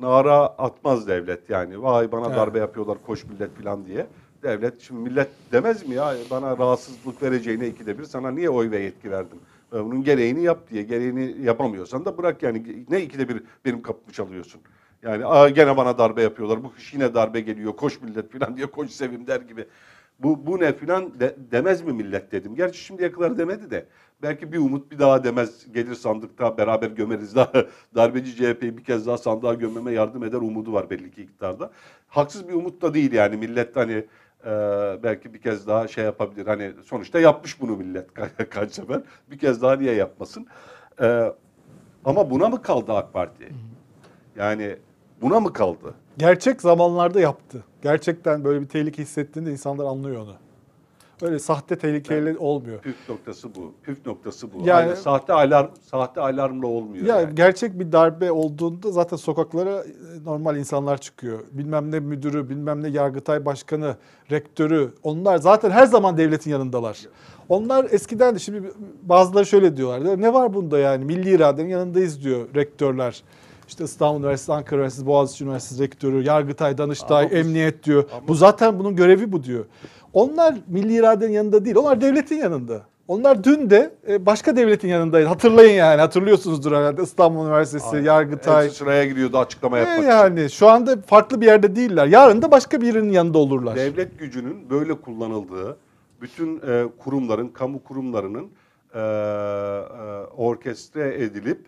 nara 0.00 0.36
atmaz 0.46 1.08
devlet 1.08 1.50
yani. 1.50 1.82
Vay 1.82 2.12
bana 2.12 2.26
Evet. 2.26 2.36
darbe 2.36 2.58
yapıyorlar 2.58 2.98
koş 3.06 3.24
millet 3.24 3.56
filan 3.56 3.86
diye. 3.86 4.06
Devlet 4.42 4.80
şimdi 4.80 5.00
millet 5.10 5.28
demez 5.52 5.88
mi 5.88 5.94
ya 5.94 6.14
bana 6.30 6.58
rahatsızlık 6.58 7.22
vereceğine 7.22 7.68
ikide 7.68 7.98
bir 7.98 8.04
sana 8.04 8.30
niye 8.30 8.50
oy 8.50 8.70
ve 8.70 8.78
yetki 8.80 9.10
verdim? 9.10 9.38
Bunun 9.72 10.02
gereğini 10.04 10.42
yap 10.42 10.58
diye. 10.70 10.82
Gereğini 10.82 11.36
yapamıyorsan 11.42 12.04
da 12.04 12.18
bırak 12.18 12.42
yani. 12.42 12.86
Ne 12.90 13.00
ikide 13.02 13.28
bir 13.28 13.42
benim 13.64 13.82
kapımı 13.82 14.12
çalıyorsun? 14.12 14.60
Yani 15.02 15.26
Aa, 15.26 15.48
gene 15.48 15.76
bana 15.76 15.98
darbe 15.98 16.22
yapıyorlar. 16.22 16.64
Bu 16.64 16.72
kış 16.72 16.94
yine 16.94 17.14
darbe 17.14 17.40
geliyor. 17.40 17.76
Koş 17.76 18.00
millet 18.00 18.32
filan 18.32 18.56
diye 18.56 18.66
koş 18.66 18.90
sevim 18.90 19.26
der 19.26 19.40
gibi. 19.40 19.66
Bu, 20.18 20.46
bu 20.46 20.60
ne 20.60 20.72
filan 20.72 21.20
de- 21.20 21.36
demez 21.50 21.82
mi 21.82 21.92
millet 21.92 22.32
dedim. 22.32 22.54
Gerçi 22.54 22.78
şimdiye 22.84 23.12
kadar 23.12 23.38
demedi 23.38 23.70
de. 23.70 23.86
Belki 24.22 24.52
bir 24.52 24.58
umut 24.58 24.90
bir 24.92 24.98
daha 24.98 25.24
demez. 25.24 25.72
Gelir 25.72 25.94
sandıkta 25.94 26.58
beraber 26.58 26.90
gömeriz 26.90 27.36
daha. 27.36 27.52
Darbeci 27.94 28.36
CHP'yi 28.36 28.78
bir 28.78 28.84
kez 28.84 29.06
daha 29.06 29.18
sandığa 29.18 29.54
gömmeme 29.54 29.92
yardım 29.92 30.24
eder 30.24 30.38
umudu 30.38 30.72
var 30.72 30.90
belli 30.90 31.10
ki 31.10 31.22
iktidarda. 31.22 31.70
Haksız 32.08 32.48
bir 32.48 32.54
umut 32.54 32.82
da 32.82 32.94
değil 32.94 33.12
yani. 33.12 33.36
Millet 33.36 33.76
hani 33.76 34.04
e, 34.44 34.50
belki 35.02 35.34
bir 35.34 35.40
kez 35.40 35.66
daha 35.66 35.88
şey 35.88 36.04
yapabilir. 36.04 36.46
Hani 36.46 36.72
sonuçta 36.84 37.20
yapmış 37.20 37.60
bunu 37.60 37.76
millet 37.76 38.08
ka- 38.14 38.48
kaç 38.48 38.72
sefer. 38.72 39.00
Bir 39.30 39.38
kez 39.38 39.62
daha 39.62 39.76
niye 39.76 39.94
yapmasın? 39.94 40.46
E, 41.02 41.32
ama 42.04 42.30
buna 42.30 42.48
mı 42.48 42.62
kaldı 42.62 42.92
AK 42.92 43.12
Parti? 43.12 43.48
Yani 44.36 44.76
buna 45.22 45.40
mı 45.40 45.52
kaldı? 45.52 45.94
Gerçek 46.18 46.60
zamanlarda 46.62 47.20
yaptı. 47.20 47.64
Gerçekten 47.82 48.44
böyle 48.44 48.60
bir 48.60 48.66
tehlike 48.68 49.02
hissettiğinde 49.02 49.50
insanlar 49.52 49.84
anlıyor 49.84 50.22
onu. 50.22 50.34
Öyle 51.22 51.38
sahte 51.38 51.78
tehlikeyle 51.78 52.38
olmuyor. 52.38 52.80
Püf 52.80 53.08
noktası 53.08 53.54
bu. 53.54 53.72
Püf 53.82 54.06
noktası 54.06 54.52
bu. 54.52 54.56
Yani- 54.58 54.88
Yani, 54.88 54.96
sahte 54.96 55.32
alarm, 55.32 55.68
sahte 55.90 56.20
alarmla 56.20 56.66
olmuyor. 56.66 57.06
Ya 57.06 57.20
yani. 57.20 57.34
gerçek 57.34 57.78
bir 57.80 57.92
darbe 57.92 58.32
olduğunda 58.32 58.90
zaten 58.90 59.16
sokaklara 59.16 59.70
e, 59.80 59.84
normal 60.24 60.56
insanlar 60.56 60.98
çıkıyor. 60.98 61.38
Bilmem 61.52 61.90
ne 61.90 62.00
müdürü, 62.00 62.48
bilmem 62.50 62.82
ne 62.82 62.88
yargıtay 62.88 63.44
başkanı, 63.44 63.96
rektörü. 64.30 64.90
Onlar 65.02 65.36
zaten 65.38 65.70
her 65.70 65.86
zaman 65.86 66.16
devletin 66.16 66.50
yanındalar. 66.50 67.00
Onlar 67.48 67.86
eskiden 67.90 68.34
de 68.34 68.38
şimdi 68.38 68.70
bazıları 69.02 69.46
şöyle 69.46 69.76
diyorlar. 69.76 70.20
Ne 70.20 70.32
var 70.34 70.54
bunda 70.54 70.78
yani? 70.78 71.04
Milli 71.04 71.30
iradenin 71.30 71.68
yanındayız 71.68 72.24
diyor 72.24 72.54
rektörler. 72.54 73.22
İşte 73.72 73.84
İstanbul 73.84 74.20
Üniversitesi, 74.20 74.52
Ankara 74.52 74.76
Üniversitesi, 74.76 75.06
Boğaziçi 75.06 75.44
Üniversitesi 75.44 75.82
rektörü, 75.82 76.22
Yargıtay, 76.26 76.78
Danıştay, 76.78 77.24
Ama 77.24 77.34
emniyet 77.34 77.84
diyor. 77.84 78.04
ama- 78.12 78.28
Bu 78.28 78.34
zaten 78.34 78.78
bunun 78.78 78.96
görevi 78.96 79.32
bu 79.32 79.44
diyor. 79.44 79.64
Onlar 80.12 80.54
milli 80.68 80.94
iradenin 80.94 81.32
yanında 81.32 81.64
değil. 81.64 81.76
Onlar 81.76 82.00
devletin 82.00 82.36
yanında. 82.36 82.80
Onlar 83.08 83.44
dün 83.44 83.70
de 83.70 83.94
e, 84.08 84.26
başka 84.26 84.56
devletin 84.56 84.88
yanındaydı. 84.88 85.26
Hatırlayın 85.28 85.74
yani. 85.74 86.00
Hatırlıyorsunuzdur 86.00 86.72
herhalde. 86.72 87.02
İstanbul 87.02 87.44
Üniversitesi, 87.46 87.86
Aynen. 87.86 88.04
Yargıtay. 88.04 88.64
Hepsi 88.64 88.76
sıraya 88.78 89.04
giriyordu 89.04 89.38
açıklama 89.38 89.78
E, 89.78 89.80
yapmak 89.80 89.98
için. 89.98 90.08
yani 90.08 90.50
şu 90.50 90.68
anda 90.68 90.96
farklı 91.06 91.40
bir 91.40 91.46
yerde 91.46 91.76
değiller. 91.76 92.06
Yarın 92.06 92.42
da 92.42 92.50
başka 92.50 92.80
birinin 92.80 93.12
yanında 93.12 93.38
olurlar. 93.38 93.76
Devlet 93.76 94.18
gücünün 94.18 94.70
böyle 94.70 94.94
kullanıldığı, 94.94 95.76
bütün 96.20 96.56
e, 96.68 96.84
kurumların, 96.98 97.48
kamu 97.48 97.82
kurumlarının 97.84 98.46
e, 98.94 98.98
e, 99.00 99.02
orkestre 100.36 101.14
edilip 101.24 101.58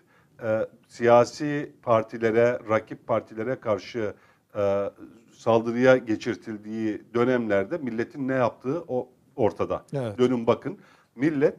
e, 0.43 0.67
siyasi 0.95 1.71
partilere, 1.81 2.59
rakip 2.69 3.07
partilere 3.07 3.59
karşı 3.59 4.13
e, 4.55 4.89
saldırıya 5.31 5.97
geçirtildiği 5.97 7.01
dönemlerde 7.13 7.77
milletin 7.77 8.27
ne 8.27 8.33
yaptığı 8.33 8.83
o 8.87 9.09
ortada. 9.35 9.85
Evet. 9.93 10.17
Dönün 10.17 10.47
bakın, 10.47 10.77
millet 11.15 11.55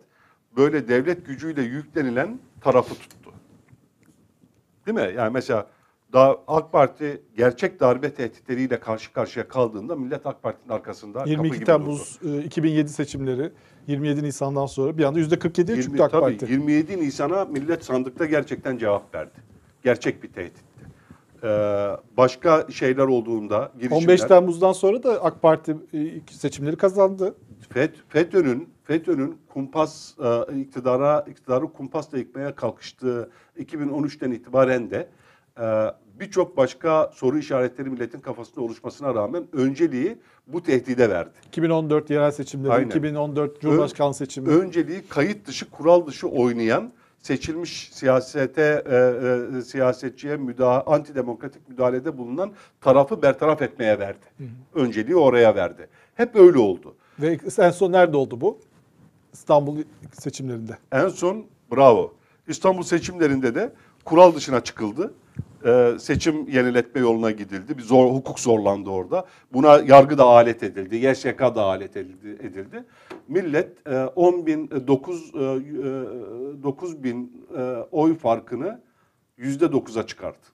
böyle 0.57 0.89
devlet 0.89 1.27
gücüyle 1.27 1.63
yüklenilen 1.63 2.39
tarafı 2.61 2.95
tuttu. 2.95 3.33
Değil 4.87 4.95
mi? 4.95 5.15
Yani 5.17 5.33
mesela 5.33 5.67
da 6.17 6.41
AK 6.49 6.73
Parti 6.73 7.23
gerçek 7.37 7.81
darbe 7.81 8.15
tehditleriyle 8.15 8.81
karşı 8.81 9.13
karşıya 9.13 9.49
kaldığında 9.49 9.97
millet 9.97 10.27
AK 10.27 10.43
Parti'nin 10.43 10.75
arkasında 10.75 11.19
kapı 11.19 11.31
22 11.31 11.55
gibi 11.55 11.65
Temmuz 11.65 12.19
durdu. 12.23 12.41
e, 12.41 12.45
2007 12.45 12.89
seçimleri 12.89 13.53
27 13.87 14.23
Nisan'dan 14.23 14.67
sonra 14.67 14.99
bir 14.99 15.05
anda 15.05 15.21
%47'ye 15.21 15.77
20, 15.77 15.83
çıktı 15.83 16.05
AK 16.05 16.11
tabii, 16.11 16.39
Parti. 16.39 16.53
27 16.53 17.01
Nisan'a 17.01 17.45
millet 17.45 17.85
sandıkta 17.85 18.27
gerçekten 18.27 18.79
cevap 18.79 19.15
verdi. 19.15 19.39
Gerçek 19.83 20.23
bir 20.23 20.29
tehditti. 20.29 20.63
Ee, 21.45 21.49
başka 22.17 22.67
şeyler 22.71 23.05
olduğunda 23.05 23.73
girişimler, 23.75 24.03
15 24.03 24.21
Temmuz'dan 24.21 24.73
sonra 24.73 25.03
da 25.03 25.25
AK 25.25 25.43
Parti 25.43 25.77
e, 25.95 25.99
seçimleri 26.31 26.77
kazandı. 26.77 27.35
FET, 27.69 27.95
FETÖ'nün 28.09 28.69
FETÖ'nün 28.85 29.39
kumpas 29.49 30.15
e, 30.51 30.61
iktidara 30.61 31.25
iktidarı 31.31 31.73
kumpasla 31.73 32.19
yıkmaya 32.19 32.55
kalkıştığı 32.55 33.31
2013'ten 33.59 34.31
itibaren 34.31 34.91
de 34.91 35.09
e, 35.61 35.65
birçok 36.21 36.57
başka 36.57 37.11
soru 37.15 37.39
işaretleri 37.39 37.91
milletin 37.91 38.21
kafasında 38.21 38.61
oluşmasına 38.61 39.15
rağmen 39.15 39.47
önceliği 39.53 40.19
bu 40.47 40.63
tehdide 40.63 41.11
verdi. 41.11 41.31
2014 41.49 42.11
yerel 42.11 42.31
seçimleri, 42.31 42.73
Aynen. 42.73 42.89
2014 42.89 43.61
Cumhurbaşkanlığı 43.61 44.15
seçimi. 44.15 44.49
Önceliği 44.49 45.03
kayıt 45.09 45.47
dışı, 45.47 45.71
kural 45.71 46.07
dışı 46.07 46.29
oynayan 46.29 46.93
seçilmiş 47.19 47.91
siyasete, 47.93 48.85
e, 48.87 49.59
e, 49.59 49.63
siyasetçiye 49.63 50.37
müdahale, 50.37 50.83
antidemokratik 50.83 51.69
müdahalede 51.69 52.19
bulunan 52.19 52.53
tarafı 52.81 53.23
bertaraf 53.23 53.63
etmeye 53.63 53.99
verdi. 53.99 54.27
Önceliği 54.75 55.17
oraya 55.17 55.55
verdi. 55.55 55.89
Hep 56.15 56.37
öyle 56.37 56.59
oldu. 56.59 56.95
Ve 57.19 57.39
en 57.59 57.71
son 57.71 57.93
nerede 57.93 58.17
oldu 58.17 58.41
bu? 58.41 58.59
İstanbul 59.33 59.83
seçimlerinde. 60.13 60.79
En 60.93 61.09
son 61.09 61.47
bravo. 61.73 62.15
İstanbul 62.49 62.83
seçimlerinde 62.83 63.55
de 63.55 63.73
kural 64.05 64.35
dışına 64.35 64.61
çıkıldı. 64.61 65.15
Ee, 65.65 65.97
seçim 65.99 66.49
yeniletme 66.49 67.01
yoluna 67.01 67.31
gidildi. 67.31 67.79
Bir 67.79 67.83
zor, 67.83 68.15
hukuk 68.15 68.41
zorlandı 68.41 68.91
orada. 68.91 69.27
Buna 69.53 69.79
yargı 69.79 70.19
da 70.19 70.25
alet 70.25 70.63
edildi. 70.63 70.97
YSK 70.97 71.41
da 71.41 71.63
alet 71.63 71.97
edildi. 71.97 72.29
edildi. 72.47 72.85
Millet 73.29 73.87
e, 73.87 74.05
10 74.05 74.47
bin, 74.47 74.71
e, 74.75 74.87
9, 74.87 75.35
e, 75.35 75.39
e, 75.39 76.63
9 76.63 77.03
bin 77.03 77.47
e, 77.59 77.61
oy 77.93 78.19
farkını 78.19 78.81
yüzde 79.37 79.65
9'a 79.65 80.07
çıkarttı. 80.07 80.53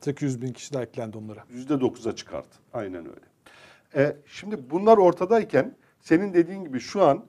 800 0.00 0.42
bin 0.42 0.52
kişi 0.52 0.74
de 0.74 0.80
eklendi 0.80 1.18
onlara. 1.18 1.44
Yüzde 1.50 1.80
dokuza 1.80 2.16
çıkarttı. 2.16 2.58
Aynen 2.72 3.06
öyle. 3.06 3.26
E, 3.96 4.16
şimdi 4.26 4.70
bunlar 4.70 4.98
ortadayken 4.98 5.76
senin 6.00 6.34
dediğin 6.34 6.64
gibi 6.64 6.80
şu 6.80 7.02
an 7.02 7.24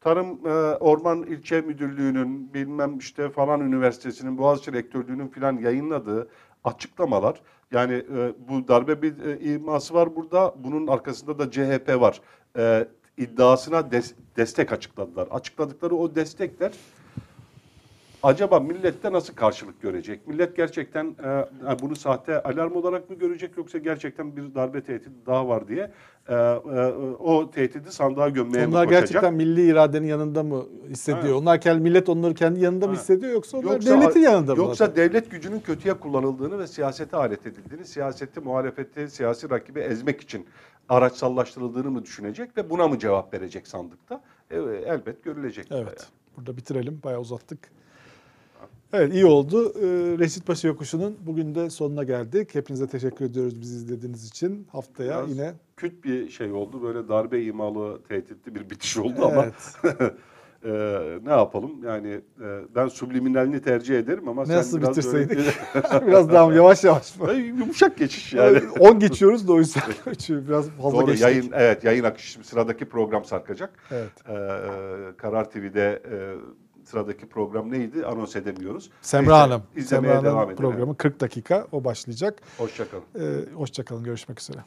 Tarım 0.00 0.46
e, 0.46 0.50
Orman 0.76 1.22
İlçe 1.22 1.60
Müdürlüğü'nün 1.60 2.54
bilmem 2.54 2.98
işte 2.98 3.30
falan 3.30 3.60
üniversitesinin 3.60 4.38
Boğaziçi 4.38 4.72
Rektörlüğü'nün 4.72 5.28
filan 5.28 5.58
yayınladığı 5.58 6.28
açıklamalar 6.64 7.40
yani 7.72 7.94
e, 7.94 8.32
bu 8.48 8.68
darbe 8.68 9.02
bir 9.02 9.24
e, 9.24 9.40
iması 9.40 9.94
var 9.94 10.16
burada 10.16 10.54
bunun 10.58 10.86
arkasında 10.86 11.38
da 11.38 11.50
CHP 11.50 12.00
var. 12.00 12.20
E, 12.58 12.88
iddiasına 13.16 13.78
des- 13.78 14.14
destek 14.36 14.72
açıkladılar. 14.72 15.28
Açıkladıkları 15.30 15.96
o 15.96 16.14
destekler 16.14 16.72
acaba 18.22 18.60
millette 18.60 19.12
nasıl 19.12 19.34
karşılık 19.34 19.82
görecek? 19.82 20.28
Millet 20.28 20.56
gerçekten 20.56 21.16
e, 21.24 21.26
yani 21.66 21.78
bunu 21.82 21.96
sahte 21.96 22.42
alarm 22.42 22.76
olarak 22.76 23.10
mı 23.10 23.16
görecek 23.16 23.56
yoksa 23.56 23.78
gerçekten 23.78 24.36
bir 24.36 24.54
darbe 24.54 24.80
tehdidi 24.80 25.26
daha 25.26 25.48
var 25.48 25.68
diye 25.68 25.90
e, 26.28 26.34
e, 26.34 26.36
o 27.18 27.50
tehdidi 27.50 27.92
sandığa 27.92 28.28
gömmeye 28.28 28.66
mi 28.66 28.72
Onlar 28.72 28.84
koşacak? 28.84 29.00
gerçekten 29.08 29.34
milli 29.34 29.66
iradenin 29.66 30.06
yanında 30.06 30.42
mı 30.42 30.64
hissediyor? 30.88 31.32
Ha. 31.32 31.38
Onlar 31.38 31.60
kendi 31.60 31.80
millet 31.80 32.08
onları 32.08 32.34
kendi 32.34 32.60
yanında 32.60 32.86
mı 32.86 32.92
hissediyor 32.92 33.32
yoksa 33.32 33.58
onlar 33.58 33.72
Yoksa- 33.72 33.90
devletin 34.00 34.20
yanında 34.20 34.54
mı? 34.54 34.62
Yoksa 34.62 34.96
devlet 34.96 35.30
gücünün 35.30 35.60
kötüye 35.60 35.94
kullanıldığını 35.94 36.58
ve 36.58 36.66
siyasete 36.66 37.16
alet 37.16 37.46
edildiğini, 37.46 37.84
siyaseti, 37.84 38.40
muhalefeti, 38.40 39.10
siyasi 39.10 39.50
rakibi 39.50 39.80
ezmek 39.80 40.20
için 40.20 40.46
araçsallaştırıldığını 40.88 41.90
mı 41.90 42.02
düşünecek 42.02 42.56
ve 42.56 42.70
buna 42.70 42.88
mı 42.88 42.98
cevap 42.98 43.34
verecek 43.34 43.66
sandıkta? 43.66 44.20
E, 44.50 44.56
elbet 44.86 45.24
görülecek. 45.24 45.66
Evet. 45.70 46.06
Burada 46.36 46.56
bitirelim. 46.56 47.00
Bayağı 47.04 47.20
uzattık. 47.20 47.58
Evet 48.92 49.14
iyi 49.14 49.26
oldu. 49.26 49.72
Ee, 49.76 49.82
Reşit 50.18 50.46
Paşa 50.46 50.68
Yokuşu'nun 50.68 51.16
bugün 51.26 51.54
de 51.54 51.70
sonuna 51.70 52.04
geldik. 52.04 52.54
Hepinize 52.54 52.86
teşekkür 52.86 53.24
ediyoruz 53.24 53.60
bizi 53.60 53.76
izlediğiniz 53.76 54.28
için. 54.28 54.66
Haftaya 54.72 55.18
Biraz 55.18 55.30
yine 55.30 55.52
Küt 55.76 56.04
bir 56.04 56.28
şey 56.30 56.52
oldu. 56.52 56.82
Böyle 56.82 57.08
darbe 57.08 57.42
imalı, 57.42 58.02
tehditli 58.08 58.54
bir 58.54 58.70
bitiş 58.70 58.96
oldu 58.98 59.26
ama 59.26 59.44
evet. 59.44 59.94
e, 60.64 60.70
ne 61.26 61.30
yapalım? 61.30 61.84
Yani 61.84 62.20
e, 62.40 62.46
ben 62.74 62.88
subliminalini 62.88 63.62
tercih 63.62 63.98
ederim 63.98 64.28
ama 64.28 64.42
nasıl 64.48 64.70
sen 64.70 64.80
biraz 64.82 64.96
bitirseydik? 64.96 65.36
böyle- 65.36 66.06
Biraz 66.06 66.30
daha 66.30 66.52
yavaş 66.52 66.84
yavaş 66.84 67.16
mı? 67.16 67.32
Yumuşak 67.32 67.96
geçiş 67.96 68.32
yani. 68.32 68.60
10 68.80 68.98
geçiyoruz 68.98 69.48
da 69.48 69.52
o 69.52 69.58
yüzden 69.58 69.82
biraz 70.28 70.70
fazla 70.70 70.98
Doğru 70.98 71.06
geçtik. 71.06 71.22
yayın 71.22 71.50
evet 71.52 71.84
yayın 71.84 72.04
akışı 72.04 72.44
sıradaki 72.44 72.84
program 72.84 73.24
sarkacak. 73.24 73.70
Evet. 73.90 74.10
Ee, 74.28 74.32
Karar 75.16 75.50
TV'de 75.50 76.02
e, 76.10 76.16
sıradaki 76.88 77.26
program 77.28 77.72
neydi 77.72 78.06
anons 78.06 78.36
edemiyoruz. 78.36 78.90
Semra 79.02 79.20
Neyse, 79.30 79.32
Hanım. 79.52 79.62
izlemeye 79.76 80.14
Semra 80.14 80.24
devam 80.30 80.38
Hanım 80.44 80.56
programı 80.56 80.96
40 80.96 81.20
dakika 81.20 81.66
o 81.72 81.84
başlayacak. 81.84 82.40
Hoşçakalın. 82.58 83.04
Ee, 83.18 83.54
hoşçakalın 83.54 84.04
görüşmek 84.04 84.40
üzere. 84.40 84.58